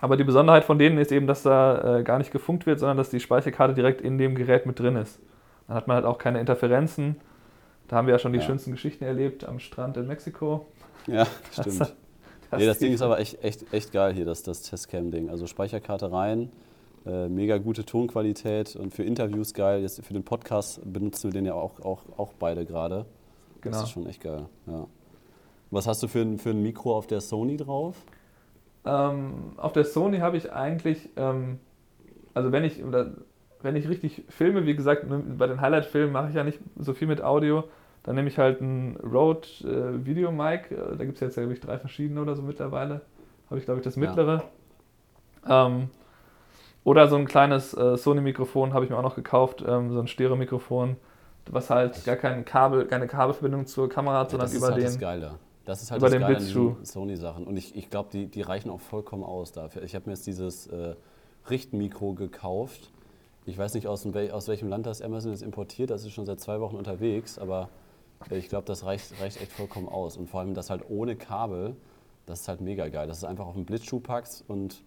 Aber 0.00 0.16
die 0.16 0.24
Besonderheit 0.24 0.64
von 0.64 0.78
denen 0.78 0.98
ist 0.98 1.10
eben, 1.12 1.26
dass 1.26 1.42
da 1.42 1.98
äh, 1.98 2.02
gar 2.04 2.18
nicht 2.18 2.30
gefunkt 2.30 2.66
wird, 2.66 2.78
sondern 2.78 2.96
dass 2.96 3.10
die 3.10 3.20
Speicherkarte 3.20 3.74
direkt 3.74 4.00
in 4.00 4.16
dem 4.18 4.34
Gerät 4.36 4.64
mit 4.66 4.78
drin 4.78 4.96
ist. 4.96 5.18
Dann 5.66 5.76
hat 5.76 5.88
man 5.88 5.96
halt 5.96 6.06
auch 6.06 6.18
keine 6.18 6.38
Interferenzen. 6.40 7.16
Da 7.88 7.96
haben 7.96 8.06
wir 8.06 8.12
ja 8.14 8.18
schon 8.18 8.32
die 8.32 8.38
Ja. 8.38 8.44
schönsten 8.44 8.70
Geschichten 8.72 9.04
erlebt 9.04 9.44
am 9.44 9.58
Strand 9.58 9.96
in 9.96 10.06
Mexiko. 10.06 10.66
ja, 11.06 11.26
stimmt. 11.52 11.80
Das- 11.80 11.94
nee, 12.60 12.66
das 12.66 12.78
Ding 12.78 12.92
ist 12.92 13.02
aber 13.02 13.18
echt, 13.18 13.42
echt, 13.42 13.72
echt 13.74 13.92
geil 13.92 14.14
hier, 14.14 14.24
das, 14.24 14.42
das 14.42 14.62
Testcam-Ding. 14.62 15.28
Also 15.30 15.46
Speicherkarte 15.46 16.10
rein, 16.12 16.50
äh, 17.04 17.28
mega 17.28 17.58
gute 17.58 17.84
Tonqualität 17.84 18.76
und 18.76 18.94
für 18.94 19.02
Interviews 19.02 19.52
geil. 19.52 19.82
Jetzt 19.82 20.02
für 20.04 20.12
den 20.14 20.22
Podcast 20.24 20.80
benutzen 20.90 21.24
wir 21.24 21.32
den 21.32 21.44
ja 21.46 21.54
auch, 21.54 21.80
auch, 21.80 22.02
auch 22.16 22.32
beide 22.38 22.64
gerade. 22.64 23.04
Genau. 23.60 23.74
Das 23.76 23.84
ist 23.86 23.90
schon 23.90 24.06
echt 24.06 24.22
geil. 24.22 24.46
Ja. 24.66 24.86
Was 25.70 25.86
hast 25.86 26.02
du 26.02 26.08
für 26.08 26.20
ein, 26.20 26.38
für 26.38 26.50
ein 26.50 26.62
Mikro 26.62 26.96
auf 26.96 27.06
der 27.06 27.20
Sony 27.20 27.56
drauf? 27.56 27.96
Ähm, 28.88 29.52
auf 29.58 29.72
der 29.72 29.84
Sony 29.84 30.18
habe 30.18 30.36
ich 30.38 30.52
eigentlich, 30.52 31.10
ähm, 31.16 31.58
also 32.32 32.52
wenn 32.52 32.64
ich, 32.64 32.82
oder 32.82 33.10
wenn 33.60 33.76
ich 33.76 33.88
richtig 33.88 34.24
filme, 34.28 34.64
wie 34.66 34.74
gesagt, 34.74 35.08
ne, 35.08 35.18
bei 35.36 35.46
den 35.46 35.60
Highlight-Filmen 35.60 36.12
mache 36.12 36.28
ich 36.30 36.34
ja 36.34 36.44
nicht 36.44 36.58
so 36.78 36.94
viel 36.94 37.06
mit 37.08 37.22
Audio, 37.22 37.64
dann 38.04 38.14
nehme 38.14 38.28
ich 38.28 38.38
halt 38.38 38.60
ein 38.62 38.96
Rode 39.02 39.46
äh, 39.64 40.06
Video 40.06 40.32
Mic, 40.32 40.70
äh, 40.70 40.96
da 40.96 41.04
gibt 41.04 41.14
es 41.16 41.20
jetzt, 41.20 41.34
glaube 41.34 41.52
ich, 41.52 41.60
drei 41.60 41.78
verschiedene 41.78 42.22
oder 42.22 42.34
so 42.34 42.42
mittlerweile. 42.42 43.02
Habe 43.50 43.58
ich, 43.58 43.66
glaube 43.66 43.80
ich, 43.80 43.84
das 43.84 43.96
Ja. 43.96 44.00
mittlere. 44.00 44.44
Ähm, 45.46 45.90
oder 46.84 47.08
so 47.08 47.16
ein 47.16 47.26
kleines 47.26 47.74
äh, 47.74 47.96
Sony-Mikrofon 47.98 48.72
habe 48.72 48.84
ich 48.84 48.90
mir 48.90 48.96
auch 48.96 49.02
noch 49.02 49.16
gekauft, 49.16 49.62
ähm, 49.66 49.92
so 49.92 50.00
ein 50.00 50.08
Stereo-Mikrofon, 50.08 50.96
was 51.50 51.68
halt 51.68 52.04
gar 52.04 52.16
kein 52.16 52.44
Kabel, 52.44 52.86
keine 52.86 53.06
Kabelverbindung 53.06 53.66
zur 53.66 53.88
Kamera 53.90 54.20
hat, 54.20 54.28
Ja, 54.28 54.30
sondern 54.30 54.46
das 54.46 54.52
ist 54.54 54.58
über 54.58 54.72
halt 54.72 54.82
das 54.82 54.92
den. 54.94 55.00
Geile. 55.00 55.30
Das 55.68 55.82
ist 55.82 55.90
halt 55.90 56.00
über 56.00 56.08
das 56.08 56.18
den 56.18 56.26
Blitzschuh. 56.26 56.76
Sony-Sachen. 56.82 57.46
Und 57.46 57.58
ich, 57.58 57.76
ich 57.76 57.90
glaube, 57.90 58.08
die, 58.10 58.26
die 58.26 58.40
reichen 58.40 58.70
auch 58.70 58.80
vollkommen 58.80 59.22
aus 59.22 59.52
dafür. 59.52 59.82
Ich 59.82 59.94
habe 59.94 60.06
mir 60.06 60.14
jetzt 60.14 60.26
dieses 60.26 60.66
äh, 60.68 60.94
Richtmikro 61.50 62.14
gekauft. 62.14 62.90
Ich 63.44 63.58
weiß 63.58 63.74
nicht, 63.74 63.86
aus, 63.86 64.04
dem, 64.04 64.14
aus 64.30 64.48
welchem 64.48 64.70
Land 64.70 64.86
das 64.86 65.02
Amazon 65.02 65.30
jetzt 65.32 65.42
importiert. 65.42 65.90
Das 65.90 66.06
ist 66.06 66.12
schon 66.12 66.24
seit 66.24 66.40
zwei 66.40 66.60
Wochen 66.60 66.74
unterwegs. 66.74 67.38
Aber 67.38 67.68
äh, 68.30 68.38
ich 68.38 68.48
glaube, 68.48 68.64
das 68.64 68.86
reicht, 68.86 69.20
reicht 69.20 69.42
echt 69.42 69.52
vollkommen 69.52 69.90
aus. 69.90 70.16
Und 70.16 70.30
vor 70.30 70.40
allem 70.40 70.54
das 70.54 70.70
halt 70.70 70.88
ohne 70.88 71.16
Kabel. 71.16 71.76
Das 72.24 72.40
ist 72.40 72.48
halt 72.48 72.62
mega 72.62 72.88
geil. 72.88 73.06
Das 73.06 73.18
ist 73.18 73.24
einfach 73.24 73.44
auf 73.44 73.54
den 73.54 73.66
Blitzschuh 73.66 74.00
packst 74.00 74.44
und 74.48 74.82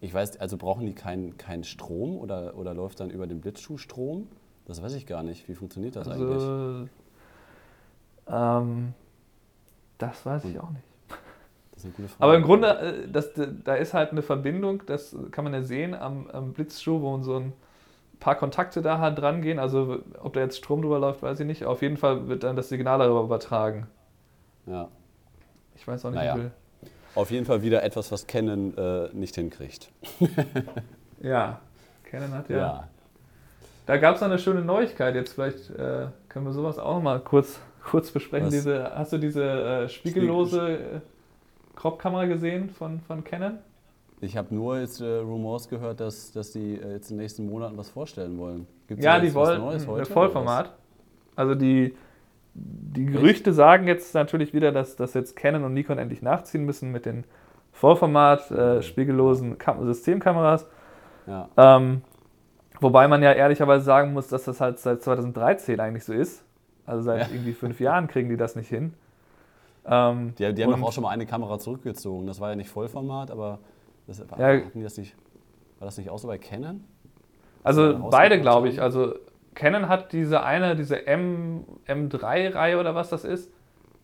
ich 0.00 0.12
weiß, 0.12 0.40
also 0.40 0.56
brauchen 0.56 0.84
die 0.84 0.94
keinen 0.94 1.38
keinen 1.38 1.62
Strom 1.62 2.16
oder, 2.16 2.56
oder 2.56 2.74
läuft 2.74 2.98
dann 2.98 3.10
über 3.10 3.28
den 3.28 3.40
Blitzschuh 3.40 3.78
Strom? 3.78 4.26
Das 4.64 4.82
weiß 4.82 4.94
ich 4.94 5.06
gar 5.06 5.22
nicht. 5.22 5.48
Wie 5.48 5.54
funktioniert 5.54 5.94
das 5.94 6.08
eigentlich? 6.08 6.42
Also, 6.42 6.88
ähm, 8.26 8.94
das 9.98 10.24
weiß 10.24 10.44
ich 10.46 10.58
auch 10.60 10.70
nicht. 10.70 10.84
Das 11.72 11.78
ist 11.78 11.84
eine 11.86 11.94
gute 11.94 12.08
Frage. 12.08 12.22
Aber 12.22 12.36
im 12.36 12.42
Grunde, 12.42 12.68
äh, 12.78 13.08
das, 13.10 13.32
da 13.64 13.74
ist 13.74 13.94
halt 13.94 14.12
eine 14.12 14.22
Verbindung, 14.22 14.82
das 14.86 15.16
kann 15.30 15.44
man 15.44 15.52
ja 15.52 15.62
sehen 15.62 15.94
am, 15.94 16.28
am 16.30 16.52
Blitzschuh, 16.52 17.00
wo 17.00 17.18
so 17.22 17.36
ein 17.38 17.52
paar 18.20 18.36
Kontakte 18.36 18.80
da 18.80 18.98
halt 18.98 19.18
dran 19.18 19.42
gehen. 19.42 19.58
Also 19.58 19.98
ob 20.20 20.32
da 20.34 20.40
jetzt 20.40 20.56
Strom 20.56 20.82
drüber 20.82 20.98
läuft, 20.98 21.22
weiß 21.22 21.40
ich 21.40 21.46
nicht. 21.46 21.64
Auf 21.64 21.82
jeden 21.82 21.96
Fall 21.96 22.28
wird 22.28 22.42
dann 22.44 22.56
das 22.56 22.68
Signal 22.68 22.98
darüber 22.98 23.22
übertragen. 23.22 23.86
Ja. 24.66 24.88
Ich 25.74 25.86
weiß 25.86 26.04
auch 26.04 26.10
nicht, 26.10 26.20
Naja. 26.20 26.36
wie 26.36 26.40
viel. 26.40 26.50
Auf 27.16 27.30
jeden 27.30 27.46
Fall 27.46 27.62
wieder 27.62 27.82
etwas, 27.82 28.10
was 28.10 28.26
Canon 28.26 28.76
äh, 28.76 29.08
nicht 29.12 29.34
hinkriegt. 29.34 29.90
Ja, 31.20 31.60
Canon 32.04 32.32
hat 32.34 32.50
ja. 32.50 32.86
Da 33.86 33.96
gab 33.96 34.16
es 34.16 34.22
eine 34.22 34.38
schöne 34.38 34.60
Neuigkeit. 34.60 35.14
Jetzt 35.14 35.32
vielleicht 35.32 35.70
äh, 35.70 36.08
können 36.28 36.44
wir 36.44 36.52
sowas 36.52 36.78
auch 36.78 36.96
noch 36.96 37.02
mal 37.02 37.18
kurz, 37.20 37.60
kurz 37.84 38.10
besprechen. 38.10 38.46
Was? 38.46 38.54
Diese, 38.54 38.90
hast 38.94 39.12
du 39.12 39.18
diese 39.18 39.44
äh, 39.44 39.88
spiegellose 39.88 40.78
äh, 40.78 41.00
Crop-Kamera 41.76 42.26
gesehen 42.26 42.70
von, 42.70 43.00
von 43.00 43.22
Canon? 43.22 43.58
Ich 44.20 44.36
habe 44.36 44.54
nur 44.54 44.78
jetzt 44.78 45.00
äh, 45.00 45.18
Rumors 45.18 45.68
gehört, 45.68 46.00
dass, 46.00 46.32
dass 46.32 46.52
die 46.52 46.76
äh, 46.76 46.92
jetzt 46.92 47.10
in 47.10 47.16
den 47.16 47.22
nächsten 47.22 47.46
Monaten 47.46 47.76
was 47.76 47.90
vorstellen 47.90 48.38
wollen. 48.38 48.66
Gibt's 48.88 49.04
Ja, 49.04 49.20
die 49.20 49.34
wollen 49.34 49.60
Neues 49.60 49.82
ein 49.82 49.88
heute, 49.88 50.06
Vollformat. 50.06 50.72
Also 51.36 51.54
die, 51.54 51.94
die 52.54 53.06
Gerüchte 53.06 53.52
sagen 53.52 53.86
jetzt 53.86 54.14
natürlich 54.14 54.54
wieder, 54.54 54.72
dass, 54.72 54.96
dass 54.96 55.14
jetzt 55.14 55.36
Canon 55.36 55.64
und 55.64 55.74
Nikon 55.74 55.98
endlich 55.98 56.22
nachziehen 56.22 56.64
müssen 56.64 56.90
mit 56.90 57.06
den 57.06 57.24
Vollformat, 57.72 58.50
äh, 58.50 58.82
spiegellosen 58.82 59.58
Kam 59.58 59.84
Systemkameras. 59.84 60.66
Ja. 61.26 61.48
Ähm, 61.56 62.02
wobei 62.80 63.08
man 63.08 63.22
ja 63.22 63.32
ehrlicherweise 63.32 63.84
sagen 63.84 64.12
muss, 64.12 64.28
dass 64.28 64.44
das 64.44 64.60
halt 64.60 64.78
seit 64.78 65.02
2013 65.02 65.80
eigentlich 65.80 66.04
so 66.04 66.12
ist. 66.12 66.43
Also 66.86 67.02
seit 67.02 67.20
Ja. 67.22 67.26
irgendwie 67.34 67.52
fünf 67.52 67.80
Jahren 67.80 68.08
kriegen 68.08 68.28
die 68.28 68.36
das 68.36 68.56
nicht 68.56 68.68
hin. 68.68 68.94
Ähm, 69.86 70.34
Die, 70.38 70.52
die 70.54 70.64
haben 70.64 70.70
doch 70.72 70.82
auch 70.82 70.92
schon 70.92 71.02
mal 71.02 71.10
eine 71.10 71.26
Kamera 71.26 71.58
zurückgezogen. 71.58 72.26
Das 72.26 72.40
war 72.40 72.50
ja 72.50 72.56
nicht 72.56 72.70
Vollformat, 72.70 73.30
aber 73.30 73.58
das, 74.06 74.20
war, 74.30 74.38
Ja. 74.40 74.60
das 74.74 74.96
nicht, 74.98 75.14
war 75.78 75.86
das 75.86 75.98
nicht 75.98 76.10
auch 76.10 76.18
so 76.18 76.28
bei 76.28 76.38
Canon? 76.38 76.84
Also 77.62 77.98
beide, 78.10 78.40
glaube 78.40 78.68
ich. 78.68 78.80
Also 78.82 79.14
Canon 79.54 79.88
hat 79.88 80.12
diese 80.12 80.42
eine, 80.42 80.74
diese 80.76 81.06
M, 81.06 81.64
M3-Reihe 81.86 82.78
oder 82.78 82.94
was 82.94 83.08
das 83.10 83.24
ist, 83.24 83.50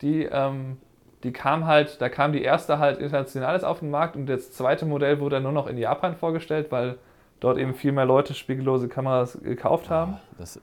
die, 0.01 0.23
ähm, 0.23 0.77
die 1.23 1.31
kam 1.33 1.67
halt, 1.67 2.01
da 2.01 2.09
kam 2.09 2.31
die 2.33 2.41
erste 2.41 2.79
halt 2.79 2.99
internationales 2.99 3.63
auf 3.63 3.79
den 3.79 3.91
Markt 3.91 4.15
und 4.15 4.25
das 4.27 4.51
zweite 4.51 4.85
Modell 4.85 5.19
wurde 5.19 5.35
dann 5.35 5.43
nur 5.43 5.51
noch 5.51 5.67
in 5.67 5.77
Japan 5.77 6.15
vorgestellt, 6.15 6.71
weil 6.71 6.97
dort 7.39 7.57
eben 7.59 7.73
viel 7.75 7.91
mehr 7.91 8.05
Leute 8.05 8.33
spiegellose 8.33 8.87
Kameras 8.87 9.39
gekauft 9.43 9.89
haben. 9.91 10.17
Das, 10.39 10.59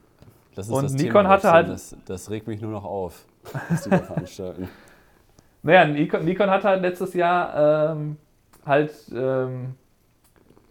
das 0.59 0.67
ist 0.67 0.73
Und 0.73 0.83
das 0.83 0.93
Nikon 0.93 1.21
Thema, 1.23 1.29
hatte 1.29 1.51
halt- 1.51 1.69
Das, 1.69 1.95
das 2.05 2.29
regt 2.29 2.47
mich 2.47 2.61
nur 2.61 2.71
noch 2.71 2.83
auf, 2.85 3.25
was 3.69 3.83
die 3.83 3.89
da 3.89 3.97
veranstalten. 3.99 4.69
Naja, 5.61 5.83
Nikon, 5.85 6.23
Nikon 6.23 6.49
hat 6.49 6.63
halt 6.63 6.81
letztes 6.81 7.13
Jahr 7.13 7.91
ähm, 7.91 8.15
halt 8.65 8.93
ähm, 9.13 9.75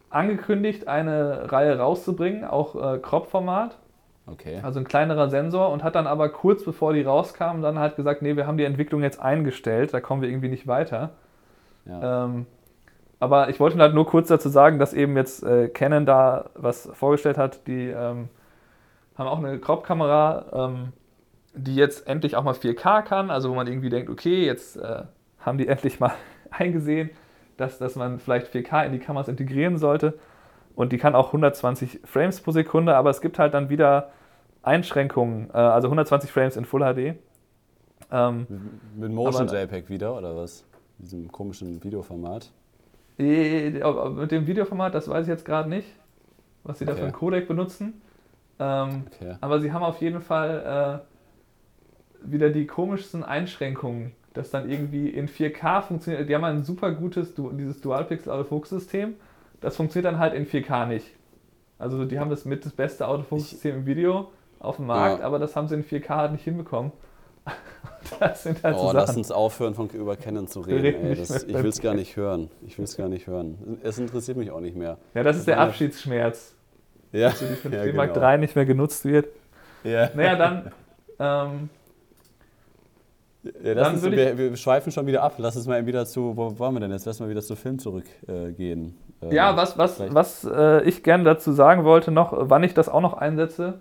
angekündigt, 0.09 0.89
eine 0.89 1.53
Reihe 1.53 1.79
rauszubringen, 1.79 2.45
auch 2.45 2.95
äh, 2.95 2.99
Crop-Format. 2.99 3.77
Okay. 4.27 4.61
Also 4.63 4.81
ein 4.81 4.89
kleinerer 4.89 5.29
Sensor 5.29 5.71
und 5.73 5.85
hat 5.85 5.95
dann 5.95 6.07
aber 6.07 6.31
kurz 6.31 6.65
bevor 6.65 6.95
die 6.95 7.03
rauskamen, 7.03 7.61
dann 7.61 7.79
halt 7.79 7.97
gesagt, 7.97 8.23
nee, 8.23 8.35
wir 8.37 8.47
haben 8.47 8.57
die 8.57 8.65
Entwicklung 8.65 9.03
jetzt 9.03 9.21
eingestellt, 9.21 9.93
da 9.93 10.01
kommen 10.01 10.23
wir 10.23 10.31
irgendwie 10.31 10.49
nicht 10.49 10.67
weiter. 10.67 11.11
Ja. 11.85 12.25
Ähm, 12.25 12.47
aber 13.21 13.51
ich 13.51 13.61
wollte 13.61 13.79
halt 13.79 13.95
nur 13.95 14.07
kurz 14.07 14.29
dazu 14.29 14.49
sagen, 14.49 14.79
dass 14.79 14.95
eben 14.95 15.17
jetzt 15.17 15.43
äh, 15.43 15.69
Canon 15.69 16.07
da 16.07 16.47
was 16.55 16.89
vorgestellt 16.95 17.37
hat. 17.37 17.67
Die 17.67 17.89
ähm, 17.89 18.31
haben 19.19 19.27
auch 19.29 19.39
eine 19.39 19.59
Crop-Kamera, 19.59 20.69
ähm, 20.71 20.93
die 21.55 21.75
jetzt 21.75 22.07
endlich 22.07 22.37
auch 22.37 22.45
mal 22.45 22.55
4K 22.55 23.03
kann, 23.03 23.31
also 23.31 23.51
wo 23.51 23.55
man 23.55 23.67
irgendwie 23.67 23.89
denkt, 23.91 24.09
okay, 24.11 24.47
jetzt 24.47 24.77
äh, 24.77 25.03
haben 25.41 25.59
die 25.59 25.67
endlich 25.69 25.99
mal 26.01 26.13
eingesehen, 26.51 27.11
dass, 27.57 27.79
dass 27.79 27.97
man 27.97 28.21
vielleicht 28.21 28.53
4K 28.55 28.87
in 28.87 28.93
die 28.93 28.99
Kameras 29.01 29.29
integrieren 29.29 29.77
sollte. 29.77 30.19
Und 30.77 30.93
die 30.93 30.99
kann 30.99 31.17
auch 31.17 31.27
120 31.29 32.01
Frames 32.05 32.41
pro 32.41 32.53
Sekunde, 32.53 32.95
aber 32.97 33.11
es 33.11 33.21
gibt 33.21 33.41
halt 33.41 33.53
dann 33.53 33.69
wieder 33.69 34.11
Einschränkungen, 34.63 35.51
äh, 35.51 35.57
also 35.57 35.89
120 35.89 36.31
Frames 36.31 36.57
in 36.57 36.65
Full 36.65 36.83
HD. 36.83 37.15
Ähm, 38.13 38.47
Mit 38.97 39.11
Motion 39.11 39.49
aber- 39.49 39.61
JPEG 39.61 39.89
wieder 39.91 40.17
oder 40.17 40.37
was? 40.37 40.65
Diesem 40.99 41.31
komischen 41.31 41.83
Videoformat. 41.83 42.51
Eh, 43.19 43.83
aber 43.83 44.11
Mit 44.11 44.31
dem 44.31 44.47
Videoformat, 44.47 44.95
das 44.95 45.09
weiß 45.09 45.23
ich 45.25 45.29
jetzt 45.29 45.45
gerade 45.45 45.69
nicht, 45.69 45.89
was 46.63 46.79
sie 46.79 46.85
da 46.85 46.93
für 46.93 46.99
Okay. 46.99 47.05
einen 47.07 47.13
Codec 47.13 47.49
benutzen. 47.49 48.01
Ähm, 48.61 49.05
Okay. 49.07 49.37
aber 49.41 49.61
sie 49.61 49.73
haben 49.73 49.83
auf 49.85 50.01
jeden 50.01 50.21
Fall 50.21 51.03
äh, 52.25 52.29
wieder 52.31 52.51
die 52.51 52.67
komischsten 52.67 53.23
Einschränkungen, 53.23 54.13
dass 54.35 54.51
dann 54.51 54.69
irgendwie 54.71 55.09
in 55.09 55.29
4K 55.29 55.83
funktioniert. 55.83 56.29
Die 56.29 56.35
haben 56.35 56.45
ein 56.45 56.63
super 56.65 56.93
gutes, 56.93 57.35
Du- 57.35 57.51
dieses 57.53 57.81
Dual-Pixel-Autofokus-System. 57.81 59.15
Das 59.61 59.77
funktioniert 59.77 60.13
dann 60.13 60.19
halt 60.21 60.35
in 60.35 60.47
4K 60.47 60.87
nicht. 60.87 61.07
Also 61.79 62.05
die 62.05 62.19
haben 62.19 62.31
das 62.31 62.45
mit 62.45 62.65
das 62.65 62.73
beste 62.73 63.07
Autofokus-System 63.07 63.77
im 63.77 63.87
Video 63.87 64.31
auf 64.59 64.77
dem 64.77 64.87
Markt, 64.87 65.21
Ja. 65.21 65.27
aber 65.27 65.39
das 65.39 65.55
haben 65.55 65.69
sie 65.69 65.77
in 65.77 65.85
4K 65.85 66.09
halt 66.09 66.33
nicht 66.33 66.43
hinbekommen. 66.45 66.91
das 68.21 68.43
sind 68.43 68.63
halt 68.63 68.77
Oh, 68.77 68.89
so 68.89 68.93
lass 68.97 69.17
uns 69.17 69.31
aufhören, 69.31 69.75
von, 69.75 69.89
über 69.91 70.17
Canon 70.17 70.47
zu 70.49 70.61
reden. 70.61 70.81
reden 70.81 71.07
Ey, 71.07 71.15
das, 71.15 71.45
ich 71.45 71.55
will 71.55 71.67
es 71.67 71.81
gar 71.81 71.95
nicht 71.95 72.17
hören. 72.17 72.51
Ich 72.67 72.77
will 72.77 72.85
es 72.85 72.97
gar 72.97 73.09
nicht 73.09 73.27
hören. 73.29 73.79
Es 73.83 73.99
interessiert 73.99 74.37
mich 74.37 74.51
auch 74.51 74.61
nicht 74.61 74.77
mehr. 74.77 74.99
Ja, 75.15 75.23
das 75.23 75.37
ist 75.39 75.47
der 75.47 75.57
Meine- 75.57 75.69
Abschiedsschmerz, 75.71 76.55
Ja, 77.13 77.31
dass 77.31 77.39
die 77.39 77.47
5D 77.47 77.87
ja, 77.87 77.93
Mark 77.93 78.15
genau. 78.15 78.29
III 78.31 78.39
nicht 78.39 78.57
mehr 78.57 78.67
genutzt 78.67 79.05
wird. 79.05 79.27
Ja. 79.85 80.11
Naja, 80.15 80.37
dann. 80.37 80.73
Ähm, 81.19 81.71
Ja, 83.63 83.75
Dann 83.75 84.03
würde 84.03 84.17
wir, 84.17 84.37
wir 84.37 84.57
schweifen 84.57 84.91
schon 84.93 85.07
wieder 85.07 85.23
ab. 85.23 85.35
Lass 85.39 85.57
uns 85.57 85.67
mal 85.67 85.87
wieder 85.87 86.05
zu, 86.07 86.37
wo 86.37 86.59
waren 86.59 86.75
wir 86.75 86.81
denn 86.81 86.91
jetzt? 86.91 87.07
Lass 87.07 87.21
mal 87.21 87.29
wieder 87.31 87.41
zu 87.41 87.55
Film 87.57 87.79
zurückgehen. 87.79 88.99
Äh. 89.23 89.27
Ähm, 89.27 89.33
ja, 89.33 89.57
was, 89.57 89.79
was, 89.79 89.97
vielleicht- 89.97 90.15
was 90.15 90.45
äh, 90.45 90.83
ich 90.83 91.03
gerne 91.03 91.25
dazu 91.25 91.53
sagen 91.53 91.85
wollte 91.85 92.11
noch, 92.11 92.33
wann 92.37 92.63
ich 92.65 92.75
das 92.75 92.89
auch 92.89 93.01
noch 93.01 93.15
einsetze, 93.15 93.81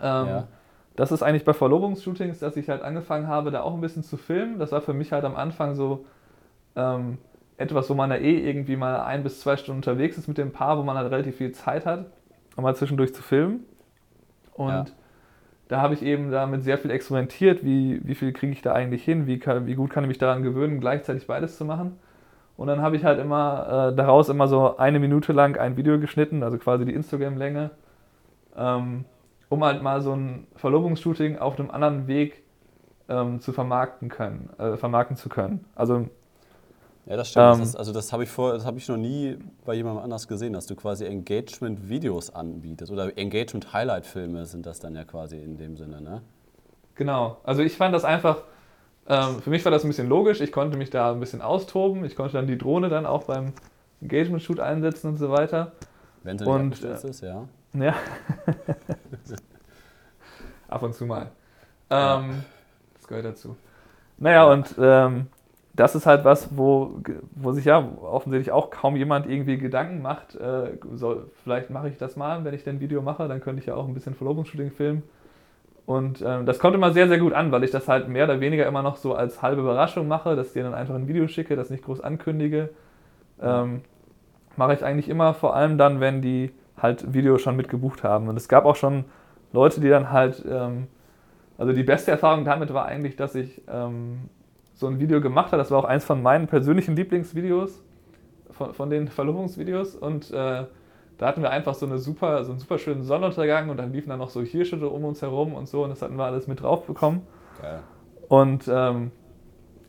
Ähm, 0.00 0.26
ja. 0.28 0.48
Das 0.96 1.12
ist 1.12 1.22
eigentlich 1.22 1.44
bei 1.44 1.52
Verlobungsshootings, 1.54 2.38
dass 2.40 2.56
ich 2.56 2.68
halt 2.70 2.82
angefangen 2.82 3.28
habe, 3.28 3.50
da 3.50 3.62
auch 3.62 3.74
ein 3.74 3.80
bisschen 3.82 4.02
zu 4.02 4.16
filmen. 4.16 4.58
Das 4.58 4.72
war 4.72 4.80
für 4.82 4.94
mich 4.94 5.12
halt 5.12 5.24
am 5.24 5.36
Anfang 5.36 5.74
so 5.74 6.06
ähm, 6.76 7.18
etwas, 7.58 7.90
wo 7.90 7.94
man 7.94 8.10
ja 8.10 8.16
eh 8.18 8.38
irgendwie 8.48 8.76
mal 8.76 9.00
ein 9.02 9.22
bis 9.22 9.40
zwei 9.40 9.56
Stunden 9.58 9.78
unterwegs 9.80 10.18
ist 10.18 10.28
mit 10.28 10.38
dem 10.38 10.52
Paar, 10.52 10.78
wo 10.78 10.82
man 10.84 10.96
halt 10.96 11.10
relativ 11.12 11.36
viel 11.36 11.52
Zeit 11.52 11.86
hat, 11.86 12.06
um 12.56 12.64
mal 12.64 12.74
zwischendurch 12.74 13.14
zu 13.14 13.22
filmen. 13.22 13.64
Und 14.54 14.68
ja. 14.70 14.84
da 15.68 15.80
habe 15.80 15.94
ich 15.94 16.02
eben 16.02 16.30
damit 16.30 16.64
sehr 16.64 16.78
viel 16.78 16.90
experimentiert, 16.90 17.64
wie, 17.64 18.00
wie 18.04 18.14
viel 18.14 18.32
kriege 18.32 18.52
ich 18.52 18.62
da 18.62 18.72
eigentlich 18.72 19.04
hin, 19.04 19.26
wie, 19.26 19.38
kann, 19.38 19.66
wie 19.66 19.74
gut 19.74 19.90
kann 19.90 20.04
ich 20.04 20.08
mich 20.08 20.18
daran 20.18 20.42
gewöhnen, 20.42 20.80
gleichzeitig 20.80 21.26
beides 21.26 21.56
zu 21.58 21.64
machen. 21.64 21.98
Und 22.56 22.68
dann 22.68 22.80
habe 22.80 22.96
ich 22.96 23.04
halt 23.04 23.20
immer 23.20 23.90
äh, 23.92 23.96
daraus 23.96 24.30
immer 24.30 24.48
so 24.48 24.78
eine 24.78 24.98
Minute 24.98 25.32
lang 25.32 25.58
ein 25.58 25.76
Video 25.76 26.00
geschnitten, 26.00 26.42
also 26.42 26.56
quasi 26.56 26.86
die 26.86 26.94
Instagram-Länge, 26.94 27.70
ähm, 28.56 29.04
um 29.50 29.62
halt 29.62 29.82
mal 29.82 30.00
so 30.00 30.14
ein 30.14 30.46
Verlobungsshooting 30.56 31.38
auf 31.38 31.58
einem 31.58 31.70
anderen 31.70 32.06
Weg 32.06 32.42
ähm, 33.10 33.40
zu 33.40 33.52
vermarkten 33.52 34.08
können, 34.08 34.48
äh, 34.58 34.78
vermarkten 34.78 35.16
zu 35.16 35.28
können. 35.28 35.66
Also 35.74 36.08
ja, 37.06 37.16
das 37.16 37.30
stimmt. 37.30 37.54
Ähm, 37.54 37.60
das 37.60 37.68
ist, 37.70 37.76
also 37.76 37.92
das 37.92 38.12
habe 38.12 38.24
ich 38.24 38.28
vor, 38.28 38.52
das 38.52 38.66
habe 38.66 38.78
ich 38.78 38.88
noch 38.88 38.96
nie 38.96 39.38
bei 39.64 39.74
jemandem 39.74 40.02
anders 40.02 40.26
gesehen, 40.26 40.52
dass 40.52 40.66
du 40.66 40.74
quasi 40.74 41.04
Engagement-Videos 41.04 42.34
anbietest 42.34 42.90
oder 42.90 43.16
Engagement-Highlight-Filme 43.16 44.44
sind 44.46 44.66
das 44.66 44.80
dann 44.80 44.96
ja 44.96 45.04
quasi 45.04 45.38
in 45.38 45.56
dem 45.56 45.76
Sinne, 45.76 46.00
ne? 46.00 46.22
Genau. 46.96 47.36
Also 47.44 47.62
ich 47.62 47.76
fand 47.76 47.94
das 47.94 48.04
einfach, 48.04 48.42
ähm, 49.08 49.40
für 49.40 49.50
mich 49.50 49.64
war 49.64 49.70
das 49.70 49.84
ein 49.84 49.88
bisschen 49.88 50.08
logisch. 50.08 50.40
Ich 50.40 50.50
konnte 50.50 50.76
mich 50.76 50.90
da 50.90 51.12
ein 51.12 51.20
bisschen 51.20 51.42
austoben. 51.42 52.04
Ich 52.04 52.16
konnte 52.16 52.32
dann 52.32 52.48
die 52.48 52.58
Drohne 52.58 52.88
dann 52.88 53.06
auch 53.06 53.22
beim 53.24 53.52
Engagement-Shoot 54.02 54.58
einsetzen 54.58 55.10
und 55.10 55.16
so 55.16 55.30
weiter. 55.30 55.72
Wenn 56.24 56.38
sie 56.38 56.44
nicht 56.44 56.82
und, 56.82 56.84
äh, 56.84 57.08
ist, 57.08 57.20
ja. 57.20 57.46
Ja. 57.74 57.94
Ab 60.68 60.82
und 60.82 60.94
zu 60.94 61.06
mal. 61.06 61.30
Ähm, 61.88 62.42
das 62.94 63.06
gehört 63.06 63.26
dazu. 63.26 63.56
Naja, 64.18 64.50
und 64.50 64.74
ähm, 64.80 65.28
das 65.76 65.94
ist 65.94 66.06
halt 66.06 66.24
was, 66.24 66.56
wo, 66.56 67.02
wo 67.34 67.52
sich 67.52 67.66
ja 67.66 67.86
offensichtlich 68.02 68.50
auch 68.50 68.70
kaum 68.70 68.96
jemand 68.96 69.28
irgendwie 69.28 69.58
Gedanken 69.58 70.00
macht. 70.00 70.34
Äh, 70.34 70.78
soll, 70.94 71.30
vielleicht 71.44 71.68
mache 71.68 71.88
ich 71.88 71.98
das 71.98 72.16
mal, 72.16 72.44
wenn 72.44 72.54
ich 72.54 72.64
dann 72.64 72.76
ein 72.76 72.80
Video 72.80 73.02
mache, 73.02 73.28
dann 73.28 73.40
könnte 73.40 73.60
ich 73.60 73.66
ja 73.66 73.74
auch 73.74 73.86
ein 73.86 73.92
bisschen 73.92 74.14
Verlobungsshooting 74.14 74.70
filmen. 74.70 75.02
Und 75.84 76.24
ähm, 76.26 76.46
das 76.46 76.58
kommt 76.58 76.74
immer 76.74 76.92
sehr, 76.92 77.08
sehr 77.08 77.18
gut 77.18 77.34
an, 77.34 77.52
weil 77.52 77.62
ich 77.62 77.70
das 77.70 77.88
halt 77.88 78.08
mehr 78.08 78.24
oder 78.24 78.40
weniger 78.40 78.66
immer 78.66 78.82
noch 78.82 78.96
so 78.96 79.14
als 79.14 79.42
halbe 79.42 79.60
Überraschung 79.60 80.08
mache, 80.08 80.34
dass 80.34 80.56
ich 80.56 80.62
dann 80.62 80.74
einfach 80.74 80.94
ein 80.94 81.08
Video 81.08 81.28
schicke, 81.28 81.56
das 81.56 81.70
nicht 81.70 81.84
groß 81.84 82.00
ankündige. 82.00 82.70
Ähm, 83.40 83.82
mache 84.56 84.72
ich 84.72 84.82
eigentlich 84.82 85.10
immer, 85.10 85.34
vor 85.34 85.54
allem 85.54 85.76
dann, 85.76 86.00
wenn 86.00 86.22
die 86.22 86.52
halt 86.78 87.12
Video 87.12 87.36
schon 87.36 87.54
mitgebucht 87.54 88.02
haben. 88.02 88.28
Und 88.28 88.36
es 88.36 88.48
gab 88.48 88.64
auch 88.64 88.76
schon 88.76 89.04
Leute, 89.52 89.80
die 89.80 89.90
dann 89.90 90.10
halt, 90.10 90.42
ähm, 90.50 90.86
also 91.58 91.72
die 91.72 91.84
beste 91.84 92.10
Erfahrung 92.10 92.44
damit 92.44 92.72
war 92.72 92.86
eigentlich, 92.86 93.14
dass 93.16 93.34
ich 93.34 93.62
ähm, 93.68 94.30
so 94.76 94.86
ein 94.86 95.00
Video 95.00 95.20
gemacht 95.20 95.52
hat. 95.52 95.58
Das 95.58 95.70
war 95.70 95.78
auch 95.78 95.84
eins 95.84 96.04
von 96.04 96.22
meinen 96.22 96.46
persönlichen 96.46 96.94
Lieblingsvideos, 96.94 97.82
von, 98.50 98.74
von 98.74 98.90
den 98.90 99.08
Verlobungsvideos. 99.08 99.96
Und 99.96 100.30
äh, 100.30 100.64
da 101.18 101.26
hatten 101.26 101.42
wir 101.42 101.50
einfach 101.50 101.74
so, 101.74 101.86
eine 101.86 101.98
super, 101.98 102.44
so 102.44 102.52
einen 102.52 102.60
super 102.60 102.78
schönen 102.78 103.02
Sonnenuntergang 103.02 103.70
und 103.70 103.78
dann 103.78 103.92
liefen 103.92 104.10
dann 104.10 104.18
noch 104.18 104.28
so 104.30 104.42
Hirsche 104.42 104.76
um 104.88 105.04
uns 105.04 105.22
herum 105.22 105.54
und 105.54 105.66
so 105.66 105.82
und 105.82 105.90
das 105.90 106.02
hatten 106.02 106.16
wir 106.16 106.24
alles 106.24 106.46
mit 106.46 106.62
drauf 106.62 106.86
bekommen. 106.86 107.22
Geil. 107.60 107.80
Und 108.28 108.68
ähm, 108.68 109.12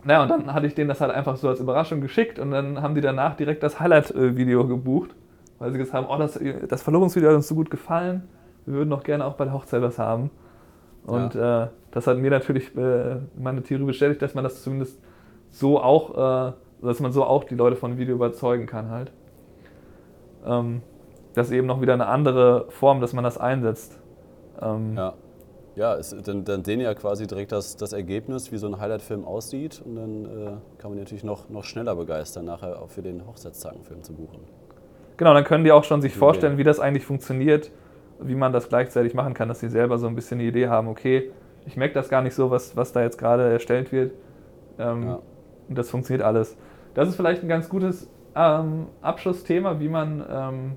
naja, 0.05 0.23
und 0.23 0.29
dann 0.29 0.53
hatte 0.53 0.67
ich 0.67 0.75
denen 0.75 0.87
das 0.87 1.01
halt 1.01 1.11
einfach 1.11 1.35
so 1.35 1.49
als 1.49 1.59
Überraschung 1.59 1.99
geschickt 1.99 2.39
und 2.39 2.51
dann 2.51 2.81
haben 2.81 2.95
die 2.95 3.01
danach 3.01 3.35
direkt 3.35 3.61
das 3.61 3.79
Highlight-Video 3.79 4.65
gebucht, 4.67 5.15
weil 5.59 5.71
sie 5.71 5.77
gesagt 5.77 5.95
haben, 5.95 6.07
oh, 6.09 6.17
das, 6.17 6.39
das 6.69 6.81
Verlobungsvideo 6.81 7.29
hat 7.29 7.35
uns 7.35 7.47
so 7.49 7.55
gut 7.55 7.69
gefallen, 7.69 8.23
wir 8.65 8.75
würden 8.75 8.89
doch 8.89 9.03
gerne 9.03 9.25
auch 9.25 9.33
bei 9.33 9.45
der 9.45 9.53
Hochzeit 9.53 9.81
was 9.81 9.99
haben. 9.99 10.29
Und 11.07 11.35
ja. 11.35 11.63
äh, 11.63 11.67
das 11.91 12.05
hat 12.05 12.17
mir 12.17 12.29
natürlich 12.29 12.75
äh, 12.77 13.15
meine 13.35 13.63
Theorie 13.63 13.85
bestätigt, 13.85 14.21
dass 14.21 14.35
man 14.35 14.43
das 14.43 14.61
zumindest 14.61 15.01
so 15.49 15.81
auch, 15.81 16.49
äh, 16.49 16.53
dass 16.81 16.99
man 16.99 17.11
so 17.11 17.23
auch 17.23 17.45
die 17.45 17.55
Leute 17.55 17.77
von 17.77 17.97
Video 17.97 18.13
überzeugen 18.13 18.67
kann 18.67 18.89
halt. 18.89 19.11
Ähm, 20.45 20.81
das 21.33 21.47
ist 21.47 21.53
eben 21.53 21.65
noch 21.65 21.81
wieder 21.81 21.93
eine 21.93 22.07
andere 22.07 22.65
Form, 22.69 22.99
dass 22.99 23.13
man 23.13 23.23
das 23.23 23.37
einsetzt. 23.37 23.99
Ähm, 24.61 24.95
ja. 24.95 25.13
Ja, 25.75 25.95
es, 25.95 26.15
dann, 26.25 26.43
dann 26.43 26.65
sehen 26.65 26.79
ja 26.79 26.95
quasi 26.95 27.27
direkt 27.27 27.51
das, 27.51 27.77
das 27.77 27.93
Ergebnis, 27.93 28.51
wie 28.51 28.57
so 28.57 28.65
ein 28.65 28.79
Highlight-Film 28.79 29.23
aussieht. 29.25 29.81
Und 29.85 29.95
dann 29.95 30.25
äh, 30.25 30.51
kann 30.79 30.89
man 30.89 30.97
natürlich 30.97 31.23
noch, 31.23 31.49
noch 31.49 31.63
schneller 31.63 31.95
begeistern, 31.95 32.45
nachher 32.45 32.81
auch 32.81 32.89
für 32.89 33.03
den 33.03 33.25
Hochzeitstagenfilm 33.27 34.01
zu 34.01 34.13
buchen. 34.13 34.39
Genau, 35.17 35.35
dann 35.35 35.43
können 35.43 35.63
die 35.63 35.71
auch 35.71 35.83
schon 35.83 36.01
sich 36.01 36.15
vorstellen, 36.15 36.57
wie 36.57 36.63
das 36.63 36.79
eigentlich 36.79 37.05
funktioniert 37.05 37.71
wie 38.19 38.35
man 38.35 38.53
das 38.53 38.69
gleichzeitig 38.69 39.13
machen 39.13 39.33
kann, 39.33 39.47
dass 39.47 39.59
sie 39.59 39.69
selber 39.69 39.97
so 39.97 40.07
ein 40.07 40.15
bisschen 40.15 40.39
eine 40.39 40.47
Idee 40.47 40.67
haben, 40.67 40.87
okay, 40.87 41.31
ich 41.65 41.75
merke 41.75 41.93
das 41.93 42.09
gar 42.09 42.21
nicht 42.21 42.33
so, 42.33 42.49
was, 42.49 42.75
was 42.75 42.93
da 42.93 43.01
jetzt 43.01 43.17
gerade 43.17 43.51
erstellt 43.51 43.91
wird. 43.91 44.13
Ähm, 44.79 45.03
ja. 45.03 45.19
Und 45.67 45.77
das 45.77 45.89
funktioniert 45.89 46.25
alles. 46.25 46.57
Das 46.93 47.09
ist 47.09 47.15
vielleicht 47.15 47.43
ein 47.43 47.49
ganz 47.49 47.67
gutes 47.67 48.09
ähm, 48.35 48.87
Abschlussthema, 49.01 49.79
wie 49.79 49.89
man, 49.89 50.23
ähm, 50.29 50.71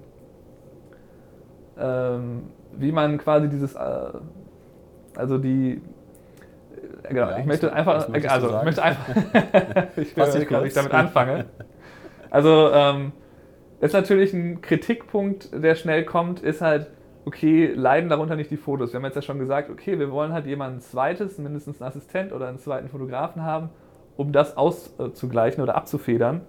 ähm 1.78 2.42
wie 2.72 2.92
man 2.92 3.18
quasi 3.18 3.48
dieses, 3.48 3.74
äh, 3.74 3.78
also 5.16 5.38
die, 5.38 5.80
äh, 7.02 7.08
genau, 7.08 7.30
ja, 7.30 7.38
ich 7.38 7.46
möchte 7.46 7.72
einfach, 7.72 8.08
also 8.28 8.58
ich 8.58 8.64
möchte 8.64 8.82
einfach, 8.82 9.08
ich 9.96 10.16
weiß 10.16 10.34
nicht, 10.36 10.50
wie 10.50 10.66
ich 10.66 10.74
damit 10.74 10.92
anfange. 10.92 11.46
Also, 12.30 12.70
ähm, 12.72 13.12
ist 13.80 13.94
natürlich 13.94 14.32
ein 14.32 14.60
Kritikpunkt, 14.60 15.50
der 15.52 15.74
schnell 15.74 16.04
kommt, 16.04 16.40
ist 16.40 16.60
halt, 16.60 16.88
okay, 17.24 17.72
leiden 17.74 18.08
darunter 18.08 18.36
nicht 18.36 18.50
die 18.50 18.56
Fotos. 18.56 18.92
Wir 18.92 18.98
haben 18.98 19.04
jetzt 19.04 19.16
ja 19.16 19.22
schon 19.22 19.38
gesagt, 19.38 19.70
okay, 19.70 19.98
wir 19.98 20.10
wollen 20.10 20.32
halt 20.32 20.46
jemanden 20.46 20.80
zweites, 20.80 21.38
mindestens 21.38 21.80
einen 21.80 21.88
Assistent 21.88 22.32
oder 22.32 22.48
einen 22.48 22.58
zweiten 22.58 22.88
Fotografen 22.88 23.42
haben, 23.42 23.70
um 24.16 24.32
das 24.32 24.56
auszugleichen 24.56 25.62
oder 25.62 25.76
abzufedern. 25.76 26.42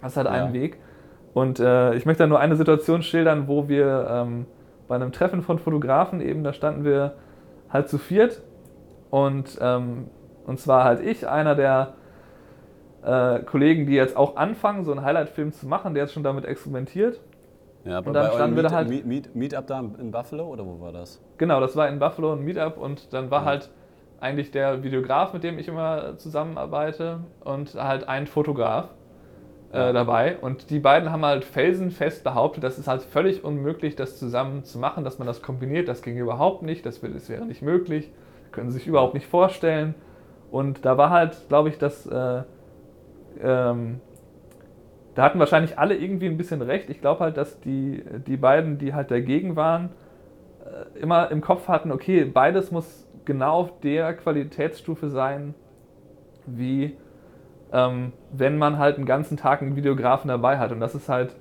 Das 0.00 0.12
ist 0.12 0.16
halt 0.16 0.26
ja. 0.26 0.32
ein 0.32 0.52
Weg. 0.52 0.78
Und 1.34 1.58
äh, 1.58 1.94
ich 1.94 2.06
möchte 2.06 2.22
da 2.22 2.26
nur 2.26 2.40
eine 2.40 2.56
Situation 2.56 3.02
schildern, 3.02 3.48
wo 3.48 3.68
wir 3.68 4.06
ähm, 4.08 4.46
bei 4.88 4.94
einem 4.94 5.12
Treffen 5.12 5.42
von 5.42 5.58
Fotografen 5.58 6.20
eben, 6.20 6.44
da 6.44 6.52
standen 6.52 6.84
wir 6.84 7.14
halt 7.70 7.88
zu 7.88 7.98
viert 7.98 8.40
und, 9.10 9.58
ähm, 9.60 10.08
und 10.46 10.60
zwar 10.60 10.84
halt 10.84 11.00
ich, 11.00 11.26
einer 11.26 11.54
der 11.54 11.94
äh, 13.02 13.40
Kollegen, 13.40 13.86
die 13.86 13.94
jetzt 13.94 14.16
auch 14.16 14.36
anfangen, 14.36 14.84
so 14.84 14.92
einen 14.92 15.02
Highlight-Film 15.02 15.52
zu 15.52 15.66
machen, 15.66 15.94
der 15.94 16.04
jetzt 16.04 16.12
schon 16.12 16.22
damit 16.22 16.44
experimentiert 16.44 17.20
ja, 17.84 17.98
aber 17.98 18.08
und 18.08 18.14
dann 18.14 18.32
standen 18.32 18.56
wir 18.56 18.62
da 18.62 18.70
halt. 18.70 18.88
Meet, 18.88 19.06
Meet, 19.06 19.34
Meetup 19.34 19.66
da 19.66 19.80
in 19.80 20.10
Buffalo 20.10 20.46
oder 20.46 20.64
wo 20.64 20.80
war 20.80 20.92
das? 20.92 21.20
Genau, 21.38 21.60
das 21.60 21.76
war 21.76 21.88
in 21.88 21.98
Buffalo 21.98 22.32
ein 22.32 22.42
Meetup 22.42 22.78
und 22.78 23.12
dann 23.12 23.30
war 23.30 23.40
ja. 23.40 23.46
halt 23.46 23.70
eigentlich 24.20 24.50
der 24.50 24.82
Videograf, 24.82 25.34
mit 25.34 25.44
dem 25.44 25.58
ich 25.58 25.68
immer 25.68 26.16
zusammenarbeite 26.16 27.20
und 27.44 27.74
halt 27.74 28.08
ein 28.08 28.26
Fotograf 28.26 28.88
äh, 29.72 29.92
dabei. 29.92 30.38
Und 30.38 30.70
die 30.70 30.78
beiden 30.78 31.12
haben 31.12 31.24
halt 31.24 31.44
felsenfest 31.44 32.24
behauptet, 32.24 32.64
das 32.64 32.78
ist 32.78 32.88
halt 32.88 33.02
völlig 33.02 33.44
unmöglich, 33.44 33.96
das 33.96 34.18
zusammen 34.18 34.64
zu 34.64 34.78
machen, 34.78 35.04
dass 35.04 35.18
man 35.18 35.26
das 35.26 35.42
kombiniert. 35.42 35.88
Das 35.88 36.00
ging 36.00 36.16
überhaupt 36.16 36.62
nicht, 36.62 36.86
das, 36.86 37.00
das 37.00 37.28
wäre 37.28 37.44
nicht 37.44 37.60
möglich, 37.60 38.10
können 38.50 38.70
sie 38.70 38.78
sich 38.78 38.86
überhaupt 38.86 39.12
nicht 39.12 39.26
vorstellen. 39.26 39.94
Und 40.50 40.86
da 40.86 40.96
war 40.96 41.10
halt, 41.10 41.36
glaube 41.48 41.68
ich, 41.68 41.78
das. 41.78 42.06
Äh, 42.06 42.44
ähm, 43.42 44.00
da 45.14 45.22
hatten 45.22 45.38
wahrscheinlich 45.38 45.78
alle 45.78 45.96
irgendwie 45.96 46.26
ein 46.26 46.36
bisschen 46.36 46.62
recht. 46.62 46.90
Ich 46.90 47.00
glaube 47.00 47.20
halt, 47.20 47.36
dass 47.36 47.60
die, 47.60 48.02
die 48.26 48.36
beiden, 48.36 48.78
die 48.78 48.94
halt 48.94 49.10
dagegen 49.10 49.56
waren, 49.56 49.90
äh, 50.64 50.98
immer 50.98 51.30
im 51.30 51.40
Kopf 51.40 51.68
hatten, 51.68 51.92
okay, 51.92 52.24
beides 52.24 52.70
muss 52.70 53.06
genau 53.24 53.52
auf 53.52 53.80
der 53.80 54.14
Qualitätsstufe 54.14 55.08
sein, 55.08 55.54
wie 56.46 56.96
ähm, 57.72 58.12
wenn 58.32 58.58
man 58.58 58.78
halt 58.78 58.96
einen 58.96 59.06
ganzen 59.06 59.36
Tag 59.36 59.62
einen 59.62 59.76
Videografen 59.76 60.28
dabei 60.28 60.58
hat. 60.58 60.72
Und 60.72 60.80
das 60.80 60.94
ist 60.94 61.08
halt 61.08 61.34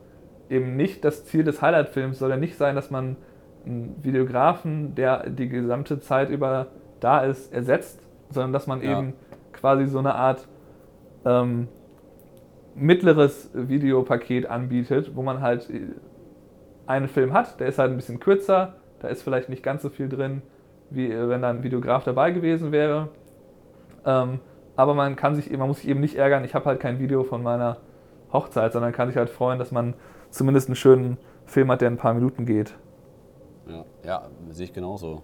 eben 0.49 0.75
nicht 0.75 1.03
das 1.03 1.25
Ziel 1.25 1.43
des 1.43 1.61
Highlight-Films, 1.61 2.19
soll 2.19 2.29
ja 2.29 2.37
nicht 2.37 2.57
sein, 2.57 2.75
dass 2.75 2.91
man 2.91 3.17
einen 3.65 3.95
Videografen, 4.03 4.95
der 4.95 5.29
die 5.29 5.47
gesamte 5.47 5.99
Zeit 5.99 6.29
über 6.29 6.67
da 6.99 7.21
ist, 7.21 7.53
ersetzt, 7.53 8.01
sondern 8.29 8.53
dass 8.53 8.67
man 8.67 8.81
ja. 8.81 8.99
eben 8.99 9.13
quasi 9.51 9.85
so 9.85 9.99
eine 9.99 10.15
Art 10.15 10.47
ähm, 11.25 11.67
mittleres 12.75 13.49
Videopaket 13.53 14.49
anbietet, 14.49 15.15
wo 15.15 15.21
man 15.21 15.41
halt 15.41 15.69
äh, 15.69 15.81
einen 16.85 17.07
Film 17.07 17.33
hat, 17.33 17.59
der 17.59 17.67
ist 17.67 17.79
halt 17.79 17.91
ein 17.91 17.97
bisschen 17.97 18.19
kürzer, 18.19 18.75
da 18.99 19.07
ist 19.07 19.21
vielleicht 19.21 19.49
nicht 19.49 19.63
ganz 19.63 19.81
so 19.81 19.89
viel 19.89 20.09
drin, 20.09 20.41
wie 20.89 21.11
äh, 21.11 21.29
wenn 21.29 21.41
da 21.41 21.49
ein 21.49 21.63
Videograf 21.63 22.03
dabei 22.03 22.31
gewesen 22.31 22.71
wäre. 22.71 23.09
Ähm, 24.05 24.39
aber 24.75 24.93
man 24.95 25.15
kann 25.15 25.35
sich, 25.35 25.55
man 25.55 25.67
muss 25.67 25.79
sich 25.79 25.89
eben 25.89 25.99
nicht 25.99 26.15
ärgern, 26.15 26.43
ich 26.43 26.55
habe 26.55 26.65
halt 26.65 26.79
kein 26.79 26.99
Video 26.99 27.23
von 27.23 27.43
meiner 27.43 27.77
Hochzeit, 28.31 28.73
sondern 28.73 28.91
kann 28.91 29.07
sich 29.07 29.17
halt 29.17 29.29
freuen, 29.29 29.59
dass 29.59 29.71
man 29.71 29.93
zumindest 30.31 30.67
einen 30.67 30.75
schönen 30.75 31.17
Film 31.45 31.69
hat, 31.71 31.81
der 31.81 31.89
ein 31.89 31.97
paar 31.97 32.13
Minuten 32.13 32.45
geht. 32.45 32.75
Ja, 33.67 33.85
ja 34.03 34.29
sehe 34.49 34.65
ich 34.65 34.73
genauso. 34.73 35.21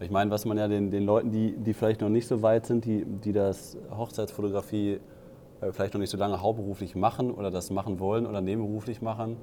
Ich 0.00 0.10
meine, 0.10 0.30
was 0.30 0.44
man 0.44 0.58
ja 0.58 0.68
den, 0.68 0.90
den 0.90 1.04
Leuten, 1.04 1.30
die, 1.30 1.56
die 1.56 1.74
vielleicht 1.74 2.00
noch 2.00 2.08
nicht 2.08 2.26
so 2.26 2.42
weit 2.42 2.66
sind, 2.66 2.84
die, 2.84 3.04
die 3.04 3.32
das 3.32 3.76
Hochzeitsfotografie 3.90 5.00
vielleicht 5.72 5.94
noch 5.94 6.00
nicht 6.00 6.10
so 6.10 6.18
lange 6.18 6.40
hauptberuflich 6.40 6.94
machen 6.94 7.30
oder 7.30 7.50
das 7.50 7.70
machen 7.70 7.98
wollen 8.00 8.26
oder 8.26 8.40
nebenberuflich 8.40 9.02
machen. 9.02 9.36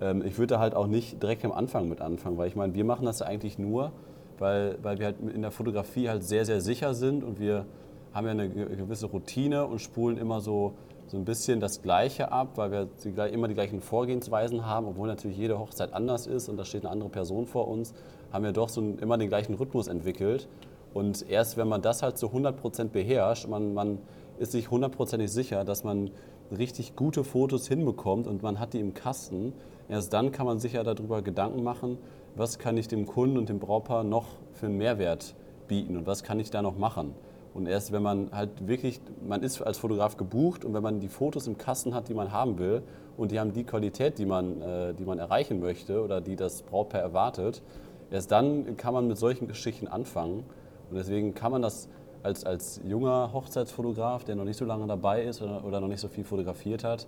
Ähm, 0.00 0.22
ich 0.24 0.38
würde 0.38 0.54
da 0.54 0.60
halt 0.60 0.74
auch 0.74 0.86
nicht 0.86 1.22
direkt 1.22 1.44
am 1.44 1.52
Anfang 1.52 1.88
mit 1.88 2.00
anfangen, 2.00 2.38
weil 2.38 2.48
ich 2.48 2.56
meine, 2.56 2.74
wir 2.74 2.84
machen 2.84 3.04
das 3.04 3.22
eigentlich 3.22 3.58
nur, 3.58 3.92
weil, 4.38 4.78
weil 4.82 4.98
wir 4.98 5.06
halt 5.06 5.16
in 5.20 5.42
der 5.42 5.50
Fotografie 5.50 6.08
halt 6.08 6.24
sehr, 6.24 6.44
sehr 6.44 6.60
sicher 6.60 6.94
sind 6.94 7.22
und 7.22 7.38
wir 7.38 7.66
haben 8.12 8.26
ja 8.26 8.32
eine 8.32 8.48
gewisse 8.48 9.06
Routine 9.06 9.66
und 9.66 9.80
spulen 9.80 10.18
immer 10.18 10.40
so, 10.40 10.74
so 11.06 11.16
ein 11.16 11.24
bisschen 11.24 11.60
das 11.60 11.82
Gleiche 11.82 12.32
ab, 12.32 12.52
weil 12.56 12.70
wir 12.70 12.88
die, 13.04 13.10
immer 13.32 13.48
die 13.48 13.54
gleichen 13.54 13.80
Vorgehensweisen 13.80 14.66
haben, 14.66 14.86
obwohl 14.86 15.08
natürlich 15.08 15.36
jede 15.36 15.58
Hochzeit 15.58 15.92
anders 15.92 16.26
ist 16.26 16.48
und 16.48 16.56
da 16.56 16.64
steht 16.64 16.82
eine 16.82 16.90
andere 16.90 17.10
Person 17.10 17.46
vor 17.46 17.68
uns, 17.68 17.94
haben 18.32 18.44
wir 18.44 18.52
doch 18.52 18.68
so 18.68 18.80
ein, 18.80 18.98
immer 18.98 19.18
den 19.18 19.28
gleichen 19.28 19.54
Rhythmus 19.54 19.88
entwickelt. 19.88 20.48
Und 20.94 21.28
erst 21.28 21.56
wenn 21.56 21.68
man 21.68 21.80
das 21.80 22.02
halt 22.02 22.18
zu 22.18 22.26
100% 22.28 22.88
beherrscht, 22.88 23.48
man, 23.48 23.72
man 23.72 23.98
ist 24.38 24.52
sich 24.52 24.70
hundertprozentig 24.70 25.30
sicher, 25.30 25.64
dass 25.64 25.84
man 25.84 26.10
richtig 26.56 26.96
gute 26.96 27.24
Fotos 27.24 27.68
hinbekommt 27.68 28.26
und 28.26 28.42
man 28.42 28.58
hat 28.58 28.74
die 28.74 28.80
im 28.80 28.94
Kasten, 28.94 29.52
erst 29.88 30.12
dann 30.12 30.32
kann 30.32 30.46
man 30.46 30.58
sich 30.58 30.74
ja 30.74 30.84
darüber 30.84 31.22
Gedanken 31.22 31.62
machen, 31.62 31.98
was 32.36 32.58
kann 32.58 32.76
ich 32.76 32.88
dem 32.88 33.06
Kunden 33.06 33.38
und 33.38 33.48
dem 33.48 33.58
Brautpaar 33.58 34.04
noch 34.04 34.26
für 34.52 34.66
einen 34.66 34.78
Mehrwert 34.78 35.34
bieten 35.68 35.96
und 35.96 36.06
was 36.06 36.22
kann 36.22 36.40
ich 36.40 36.50
da 36.50 36.62
noch 36.62 36.76
machen. 36.76 37.14
Und 37.54 37.66
erst 37.66 37.92
wenn 37.92 38.02
man 38.02 38.30
halt 38.32 38.66
wirklich, 38.66 39.00
man 39.26 39.42
ist 39.42 39.60
als 39.60 39.78
Fotograf 39.78 40.16
gebucht 40.16 40.64
und 40.64 40.72
wenn 40.72 40.82
man 40.82 41.00
die 41.00 41.08
Fotos 41.08 41.46
im 41.46 41.58
Kasten 41.58 41.94
hat, 41.94 42.08
die 42.08 42.14
man 42.14 42.32
haben 42.32 42.58
will 42.58 42.82
und 43.16 43.30
die 43.30 43.38
haben 43.38 43.52
die 43.52 43.64
Qualität, 43.64 44.18
die 44.18 44.24
man, 44.24 44.62
äh, 44.62 44.94
die 44.94 45.04
man 45.04 45.18
erreichen 45.18 45.60
möchte 45.60 46.02
oder 46.02 46.20
die 46.20 46.36
das 46.36 46.62
Brautpaar 46.62 47.02
erwartet, 47.02 47.62
erst 48.10 48.30
dann 48.30 48.76
kann 48.78 48.94
man 48.94 49.06
mit 49.06 49.18
solchen 49.18 49.48
Geschichten 49.48 49.86
anfangen. 49.86 50.44
Und 50.90 50.96
deswegen 50.96 51.34
kann 51.34 51.52
man 51.52 51.60
das 51.62 51.88
als, 52.22 52.44
als 52.44 52.80
junger 52.84 53.32
Hochzeitsfotograf, 53.32 54.24
der 54.24 54.36
noch 54.36 54.44
nicht 54.44 54.56
so 54.56 54.64
lange 54.64 54.86
dabei 54.86 55.24
ist 55.24 55.42
oder, 55.42 55.64
oder 55.64 55.80
noch 55.80 55.88
nicht 55.88 56.00
so 56.00 56.08
viel 56.08 56.24
fotografiert 56.24 56.84
hat, 56.84 57.06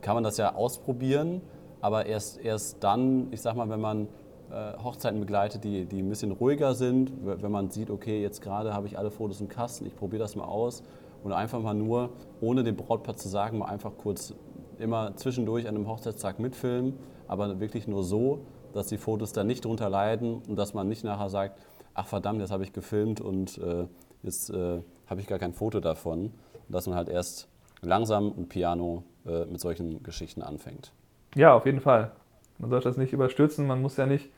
kann 0.00 0.14
man 0.14 0.24
das 0.24 0.36
ja 0.36 0.54
ausprobieren. 0.54 1.40
Aber 1.80 2.06
erst, 2.06 2.38
erst 2.38 2.82
dann, 2.82 3.28
ich 3.30 3.40
sag 3.40 3.54
mal, 3.54 3.68
wenn 3.68 3.80
man 3.80 4.08
äh, 4.50 4.82
Hochzeiten 4.82 5.20
begleitet, 5.20 5.64
die, 5.64 5.84
die 5.84 6.00
ein 6.00 6.08
bisschen 6.08 6.32
ruhiger 6.32 6.74
sind, 6.74 7.12
wenn 7.22 7.50
man 7.50 7.70
sieht, 7.70 7.90
okay, 7.90 8.22
jetzt 8.22 8.40
gerade 8.40 8.74
habe 8.74 8.86
ich 8.86 8.98
alle 8.98 9.10
Fotos 9.10 9.40
im 9.40 9.48
Kasten, 9.48 9.86
ich 9.86 9.96
probiere 9.96 10.20
das 10.20 10.36
mal 10.36 10.44
aus 10.44 10.82
und 11.22 11.32
einfach 11.32 11.60
mal 11.60 11.74
nur, 11.74 12.10
ohne 12.40 12.64
dem 12.64 12.76
Brautpaar 12.76 13.16
zu 13.16 13.28
sagen, 13.28 13.58
mal 13.58 13.66
einfach 13.66 13.92
kurz 13.96 14.34
immer 14.78 15.16
zwischendurch 15.16 15.68
an 15.68 15.74
einem 15.74 15.88
Hochzeitstag 15.88 16.38
mitfilmen, 16.38 16.94
aber 17.28 17.60
wirklich 17.60 17.88
nur 17.88 18.02
so, 18.02 18.40
dass 18.72 18.88
die 18.88 18.98
Fotos 18.98 19.32
dann 19.32 19.46
nicht 19.46 19.64
drunter 19.64 19.88
leiden 19.88 20.42
und 20.48 20.56
dass 20.56 20.74
man 20.74 20.88
nicht 20.88 21.02
nachher 21.02 21.30
sagt, 21.30 21.58
ach 21.94 22.06
verdammt, 22.06 22.40
jetzt 22.40 22.50
habe 22.50 22.62
ich 22.62 22.72
gefilmt 22.72 23.20
und 23.20 23.58
äh, 23.58 23.86
jetzt 24.26 24.50
äh, 24.50 24.80
habe 25.06 25.20
ich 25.20 25.26
gar 25.26 25.38
kein 25.38 25.52
Foto 25.52 25.80
davon. 25.80 26.32
Und 26.68 26.74
dass 26.74 26.86
man 26.86 26.96
halt 26.96 27.08
erst 27.08 27.48
langsam 27.80 28.30
und 28.32 28.48
piano 28.48 29.04
äh, 29.26 29.44
mit 29.46 29.60
solchen 29.60 30.02
Geschichten 30.02 30.42
anfängt. 30.42 30.92
Ja, 31.34 31.54
auf 31.54 31.66
jeden 31.66 31.80
Fall. 31.80 32.12
Man 32.58 32.70
sollte 32.70 32.88
das 32.88 32.96
nicht 32.96 33.12
überstürzen. 33.12 33.66
Man 33.66 33.82
muss 33.82 33.96
ja 33.96 34.06
nicht 34.06 34.30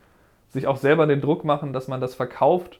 sich 0.49 0.67
auch 0.67 0.77
selber 0.77 1.05
den 1.07 1.21
Druck 1.21 1.43
machen, 1.43 1.73
dass 1.73 1.87
man 1.87 2.01
das 2.01 2.15
verkauft 2.15 2.79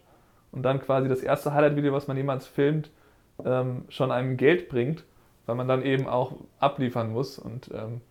und 0.51 0.63
dann 0.63 0.81
quasi 0.81 1.07
das 1.07 1.21
erste 1.21 1.53
Highlight-Video, 1.53 1.93
was 1.93 2.07
man 2.07 2.17
jemals 2.17 2.47
filmt, 2.47 2.89
ähm, 3.45 3.85
schon 3.89 4.11
einem 4.11 4.37
Geld 4.37 4.69
bringt, 4.69 5.05
weil 5.45 5.55
man 5.55 5.67
dann 5.67 5.83
eben 5.83 6.07
auch 6.07 6.33
abliefern 6.59 7.11
muss 7.11 7.37
und 7.37 7.69
ähm, 7.73 8.01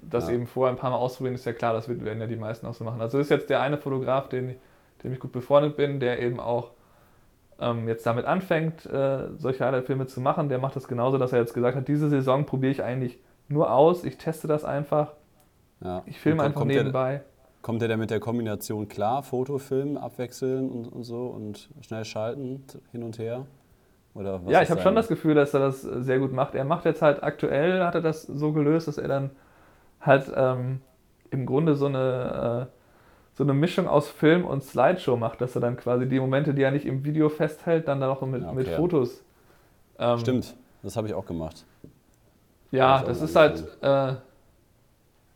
das 0.00 0.28
ja. 0.28 0.34
eben 0.34 0.46
vorher 0.46 0.74
ein 0.74 0.78
paar 0.78 0.90
Mal 0.90 0.96
ausprobieren, 0.96 1.34
ist 1.34 1.44
ja 1.44 1.52
klar, 1.52 1.74
das 1.74 1.88
werden 1.88 2.20
ja 2.20 2.26
die 2.26 2.36
meisten 2.36 2.66
auch 2.66 2.74
so 2.74 2.84
machen. 2.84 3.02
Also 3.02 3.18
ist 3.18 3.30
jetzt 3.30 3.50
der 3.50 3.60
eine 3.60 3.76
Fotograf, 3.76 4.28
den, 4.28 4.56
dem 5.02 5.12
ich 5.12 5.20
gut 5.20 5.32
befreundet 5.32 5.76
bin, 5.76 6.00
der 6.00 6.20
eben 6.22 6.40
auch 6.40 6.70
ähm, 7.60 7.88
jetzt 7.88 8.06
damit 8.06 8.24
anfängt, 8.24 8.86
äh, 8.86 9.28
solche 9.36 9.64
Highlight-Filme 9.64 10.06
zu 10.06 10.20
machen, 10.20 10.48
der 10.48 10.58
macht 10.58 10.76
das 10.76 10.88
genauso, 10.88 11.18
dass 11.18 11.32
er 11.32 11.40
jetzt 11.40 11.54
gesagt 11.54 11.76
hat, 11.76 11.88
diese 11.88 12.08
Saison 12.08 12.46
probiere 12.46 12.72
ich 12.72 12.82
eigentlich 12.82 13.18
nur 13.48 13.72
aus, 13.72 14.04
ich 14.04 14.16
teste 14.16 14.48
das 14.48 14.64
einfach, 14.64 15.12
ja. 15.80 16.02
ich 16.06 16.18
filme 16.18 16.42
einfach 16.42 16.64
nebenbei. 16.64 17.12
Der, 17.12 17.24
kommt 17.62 17.80
der 17.82 17.88
da 17.88 17.96
mit 17.96 18.10
der 18.10 18.20
Kombination 18.20 18.88
klar, 18.88 19.22
Foto, 19.22 19.58
Film, 19.58 19.96
abwechseln 19.96 20.70
und, 20.70 20.86
und 20.86 21.04
so 21.04 21.26
und 21.26 21.70
schnell 21.80 22.04
schalten, 22.04 22.64
hin 22.92 23.02
und 23.02 23.18
her? 23.18 23.46
Ja, 24.46 24.62
ich 24.62 24.70
habe 24.70 24.80
schon 24.80 24.94
das 24.94 25.08
Gefühl, 25.08 25.34
dass 25.34 25.54
er 25.54 25.60
das 25.60 25.82
sehr 25.82 26.20
gut 26.20 26.32
macht. 26.32 26.54
Er 26.54 26.64
macht 26.64 26.84
jetzt 26.84 27.02
halt 27.02 27.24
aktuell, 27.24 27.82
hat 27.82 27.96
er 27.96 28.00
das 28.00 28.22
so 28.22 28.52
gelöst, 28.52 28.86
dass 28.86 28.96
er 28.96 29.08
dann 29.08 29.30
halt 30.00 30.32
ähm, 30.36 30.80
im 31.30 31.46
Grunde 31.46 31.74
so 31.74 31.86
eine... 31.86 32.68
Äh, 32.70 32.83
so 33.34 33.42
eine 33.42 33.52
Mischung 33.52 33.88
aus 33.88 34.08
Film 34.08 34.44
und 34.44 34.62
Slideshow 34.62 35.16
macht, 35.16 35.40
dass 35.40 35.54
er 35.56 35.60
dann 35.60 35.76
quasi 35.76 36.08
die 36.08 36.20
Momente, 36.20 36.54
die 36.54 36.62
er 36.62 36.70
nicht 36.70 36.86
im 36.86 37.04
Video 37.04 37.28
festhält, 37.28 37.88
dann 37.88 38.02
auch 38.02 38.22
mit, 38.22 38.44
okay. 38.44 38.54
mit 38.54 38.68
Fotos. 38.68 39.22
Ähm, 39.98 40.18
Stimmt, 40.18 40.54
das 40.82 40.96
habe 40.96 41.08
ich 41.08 41.14
auch 41.14 41.26
gemacht. 41.26 41.64
Ja, 42.70 43.02
das 43.02 43.20
ist 43.22 43.36
halt, 43.36 43.64
äh, 43.82 44.14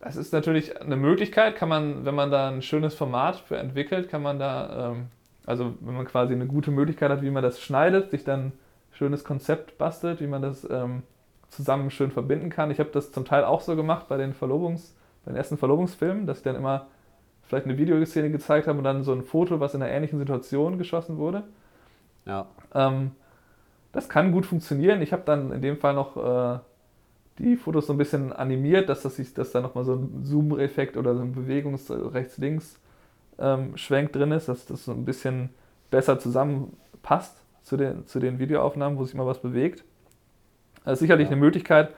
das 0.00 0.16
ist 0.16 0.32
natürlich 0.32 0.80
eine 0.80 0.96
Möglichkeit, 0.96 1.56
kann 1.56 1.68
man, 1.68 2.04
wenn 2.04 2.14
man 2.14 2.30
da 2.30 2.48
ein 2.48 2.62
schönes 2.62 2.94
Format 2.94 3.36
für 3.36 3.56
entwickelt, 3.56 4.08
kann 4.08 4.22
man 4.22 4.38
da, 4.38 4.90
ähm, 4.92 5.06
also 5.44 5.74
wenn 5.80 5.94
man 5.94 6.06
quasi 6.06 6.34
eine 6.34 6.46
gute 6.46 6.70
Möglichkeit 6.70 7.10
hat, 7.10 7.22
wie 7.22 7.30
man 7.30 7.42
das 7.42 7.60
schneidet, 7.60 8.10
sich 8.10 8.24
dann 8.24 8.46
ein 8.46 8.52
schönes 8.92 9.24
Konzept 9.24 9.76
bastelt, 9.78 10.20
wie 10.20 10.26
man 10.26 10.42
das 10.42 10.68
ähm, 10.70 11.02
zusammen 11.48 11.90
schön 11.90 12.10
verbinden 12.10 12.50
kann. 12.50 12.70
Ich 12.70 12.78
habe 12.78 12.90
das 12.90 13.10
zum 13.10 13.24
Teil 13.24 13.44
auch 13.44 13.60
so 13.60 13.74
gemacht 13.74 14.06
bei 14.08 14.16
den 14.16 14.34
Verlobungs, 14.34 14.94
bei 15.24 15.32
den 15.32 15.36
ersten 15.36 15.58
Verlobungsfilmen, 15.58 16.26
dass 16.26 16.38
ich 16.38 16.44
dann 16.44 16.56
immer 16.56 16.86
vielleicht 17.48 17.66
eine 17.66 17.78
Videoszene 17.78 18.30
gezeigt 18.30 18.68
haben 18.68 18.78
und 18.78 18.84
dann 18.84 19.02
so 19.02 19.12
ein 19.12 19.22
Foto, 19.22 19.58
was 19.58 19.74
in 19.74 19.82
einer 19.82 19.90
ähnlichen 19.90 20.18
Situation 20.18 20.78
geschossen 20.78 21.16
wurde. 21.16 21.44
Ja. 22.26 22.46
Ähm, 22.74 23.12
das 23.92 24.08
kann 24.08 24.32
gut 24.32 24.46
funktionieren. 24.46 25.02
Ich 25.02 25.12
habe 25.12 25.22
dann 25.24 25.52
in 25.52 25.62
dem 25.62 25.78
Fall 25.78 25.94
noch 25.94 26.16
äh, 26.16 26.58
die 27.38 27.56
Fotos 27.56 27.86
so 27.86 27.94
ein 27.94 27.98
bisschen 27.98 28.32
animiert, 28.32 28.88
dass, 28.88 29.02
das 29.02 29.16
dass 29.32 29.52
da 29.52 29.60
nochmal 29.60 29.84
so 29.84 29.94
ein 29.94 30.24
Zoom-Effekt 30.24 30.96
oder 30.96 31.14
so 31.14 31.22
ein 31.22 31.30
Bewegungs-Rechts-Links-Schwenk 31.32 34.08
ähm, 34.08 34.12
drin 34.12 34.32
ist, 34.32 34.48
dass 34.48 34.66
das 34.66 34.84
so 34.84 34.90
ein 34.92 35.04
bisschen 35.04 35.50
besser 35.90 36.18
zusammenpasst 36.18 37.36
zu 37.62 37.78
den, 37.78 38.06
zu 38.06 38.20
den 38.20 38.38
Videoaufnahmen, 38.38 38.98
wo 38.98 39.04
sich 39.04 39.14
mal 39.14 39.26
was 39.26 39.40
bewegt. 39.40 39.84
Das 40.84 40.92
ist 40.94 41.00
sicherlich 41.00 41.28
ja. 41.28 41.32
eine 41.32 41.40
Möglichkeit. 41.40 41.92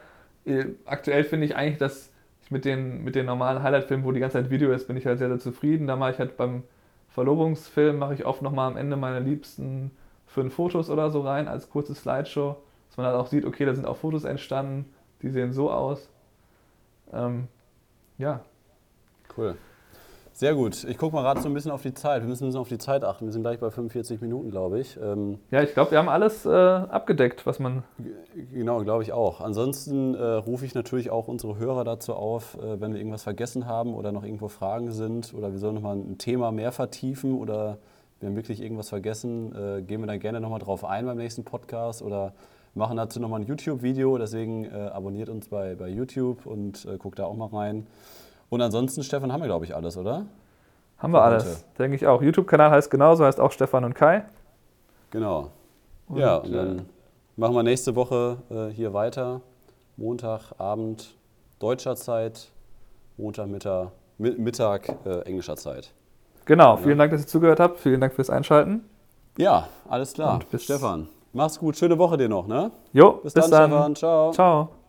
Äh, 0.45 0.67
aktuell 0.85 1.25
finde 1.25 1.47
ich 1.47 1.57
eigentlich, 1.57 1.79
dass 1.79 2.11
mit 2.51 2.65
den, 2.65 3.05
mit 3.05 3.15
den 3.15 3.27
normalen 3.27 3.63
Highlight-Filmen, 3.63 4.05
wo 4.05 4.13
die 4.13 4.21
ganze 4.21 4.39
Zeit 4.39 4.51
Video 4.51 4.73
ist, 4.73 4.87
bin 4.87 4.97
ich 4.97 5.07
halt 5.07 5.19
sehr, 5.19 5.29
sehr 5.29 5.39
zufrieden. 5.39 5.87
Da 5.87 5.97
mache 5.97 6.13
ich 6.13 6.19
halt 6.19 6.37
beim 6.37 6.65
Verlobungsfilm, 7.09 7.99
mache 7.99 8.15
ich 8.15 8.27
oft 8.27 8.43
nochmal 8.43 8.71
am 8.71 8.77
Ende 8.77 8.97
meine 8.97 9.21
liebsten 9.21 9.93
fünf 10.27 10.55
Fotos 10.55 10.91
oder 10.91 11.11
so 11.11 11.23
rein 11.23 11.49
als 11.49 11.71
kurze 11.71 11.95
Slideshow, 11.95 12.57
dass 12.89 12.97
man 12.97 13.07
halt 13.07 13.17
auch 13.17 13.27
sieht, 13.27 13.45
okay, 13.45 13.65
da 13.65 13.75
sind 13.75 13.87
auch 13.87 13.97
Fotos 13.97 14.25
entstanden, 14.25 14.93
die 15.23 15.31
sehen 15.31 15.53
so 15.53 15.71
aus. 15.71 16.09
Ähm, 17.13 17.49
ja. 18.19 18.41
Cool. 19.37 19.57
Sehr 20.41 20.55
gut. 20.55 20.85
Ich 20.85 20.97
gucke 20.97 21.15
mal 21.15 21.21
gerade 21.21 21.43
so 21.43 21.51
ein 21.51 21.53
bisschen 21.53 21.71
auf 21.71 21.83
die 21.83 21.93
Zeit. 21.93 22.23
Wir 22.23 22.29
müssen 22.31 22.45
ein 22.45 22.47
bisschen 22.47 22.63
auf 22.63 22.69
die 22.71 22.79
Zeit 22.79 23.05
achten. 23.05 23.27
Wir 23.27 23.33
sind 23.35 23.43
gleich 23.43 23.59
bei 23.59 23.71
45 23.71 24.23
Minuten, 24.23 24.51
glaube 24.51 24.81
ich. 24.81 24.99
Ähm 24.99 25.39
ja, 25.51 25.63
ich 25.63 25.75
glaube, 25.75 25.91
wir 25.91 25.99
haben 25.99 26.09
alles 26.09 26.47
äh, 26.47 26.49
abgedeckt, 26.49 27.45
was 27.45 27.59
man. 27.59 27.83
Genau, 28.51 28.83
glaube 28.83 29.03
ich 29.03 29.13
auch. 29.13 29.43
Ansonsten 29.43 30.15
äh, 30.15 30.23
rufe 30.23 30.65
ich 30.65 30.75
natürlich 30.75 31.11
auch 31.11 31.29
unsere 31.29 31.59
Hörer 31.59 31.85
dazu 31.85 32.15
auf, 32.15 32.57
äh, 32.57 32.81
wenn 32.81 32.95
wir 32.95 33.01
irgendwas 33.01 33.23
vergessen 33.23 33.67
haben 33.67 33.93
oder 33.93 34.13
noch 34.13 34.25
irgendwo 34.25 34.49
Fragen 34.49 34.93
sind 34.93 35.35
oder 35.35 35.53
wir 35.53 35.59
sollen 35.59 35.75
nochmal 35.75 35.97
ein 35.97 36.17
Thema 36.17 36.53
mehr 36.53 36.73
vertiefen 36.73 37.35
oder 37.35 37.77
wir 38.21 38.31
haben 38.31 38.37
wirklich 38.37 38.63
irgendwas 38.63 38.89
vergessen, 38.89 39.55
äh, 39.55 39.83
gehen 39.83 40.01
wir 40.01 40.07
dann 40.07 40.21
gerne 40.21 40.41
nochmal 40.41 40.61
drauf 40.61 40.87
ein 40.87 41.05
beim 41.05 41.19
nächsten 41.19 41.45
Podcast 41.45 42.01
oder 42.01 42.33
machen 42.75 42.97
dazu 42.97 43.21
nochmal 43.21 43.43
ein 43.43 43.47
YouTube-Video. 43.47 44.17
Deswegen 44.17 44.65
äh, 44.65 44.89
abonniert 44.91 45.29
uns 45.29 45.49
bei, 45.49 45.75
bei 45.75 45.91
YouTube 45.91 46.47
und 46.47 46.87
äh, 46.87 46.97
guckt 46.97 47.19
da 47.19 47.27
auch 47.27 47.37
mal 47.37 47.49
rein. 47.49 47.87
Und 48.51 48.61
ansonsten, 48.61 49.03
Stefan, 49.03 49.33
haben 49.33 49.41
wir, 49.41 49.47
glaube 49.47 49.65
ich, 49.65 49.75
alles, 49.75 49.97
oder? 49.97 50.27
Haben 50.99 51.13
wir 51.15 51.23
alles, 51.23 51.65
denke 51.79 51.97
ich 51.97 52.07
auch. 52.07 52.21
YouTube-Kanal 52.21 52.71
heißt 52.71 52.91
genauso, 52.91 53.25
heißt 53.25 53.41
auch 53.41 53.53
Stefan 53.53 53.85
und 53.85 53.95
Kai. 53.95 54.25
Genau. 55.11 55.51
Und, 56.09 56.19
ja, 56.19 56.37
und 56.37 56.53
dann 56.53 56.79
äh, 56.81 56.83
machen 57.37 57.55
wir 57.55 57.63
nächste 57.63 57.95
Woche 57.95 58.37
äh, 58.51 58.67
hier 58.75 58.93
weiter. 58.93 59.41
Montagabend 59.97 61.15
deutscher 61.59 61.97
Zeit, 61.97 62.49
Montagmittag 63.17 63.93
Mittag 64.19 64.89
äh, 65.07 65.21
englischer 65.23 65.57
Zeit. 65.57 65.93
Genau, 66.45 66.77
vielen 66.77 66.99
Dank, 66.99 67.13
dass 67.13 67.23
ihr 67.23 67.27
zugehört 67.27 67.61
habt. 67.61 67.79
Vielen 67.79 68.01
Dank 68.01 68.13
fürs 68.13 68.29
Einschalten. 68.29 68.85
Ja, 69.39 69.69
alles 69.89 70.13
klar. 70.13 70.35
Und 70.35 70.51
bis 70.51 70.65
Stefan. 70.65 71.09
Mach's 71.33 71.59
gut. 71.59 71.77
Schöne 71.77 71.97
Woche 71.97 72.17
dir 72.17 72.29
noch, 72.29 72.47
ne? 72.47 72.71
Jo, 72.93 73.21
bis, 73.23 73.33
bis 73.33 73.49
dann, 73.49 73.71
dann. 73.71 73.71
Stefan. 73.71 73.97
Ciao. 73.97 74.33
Ciao. 74.33 74.80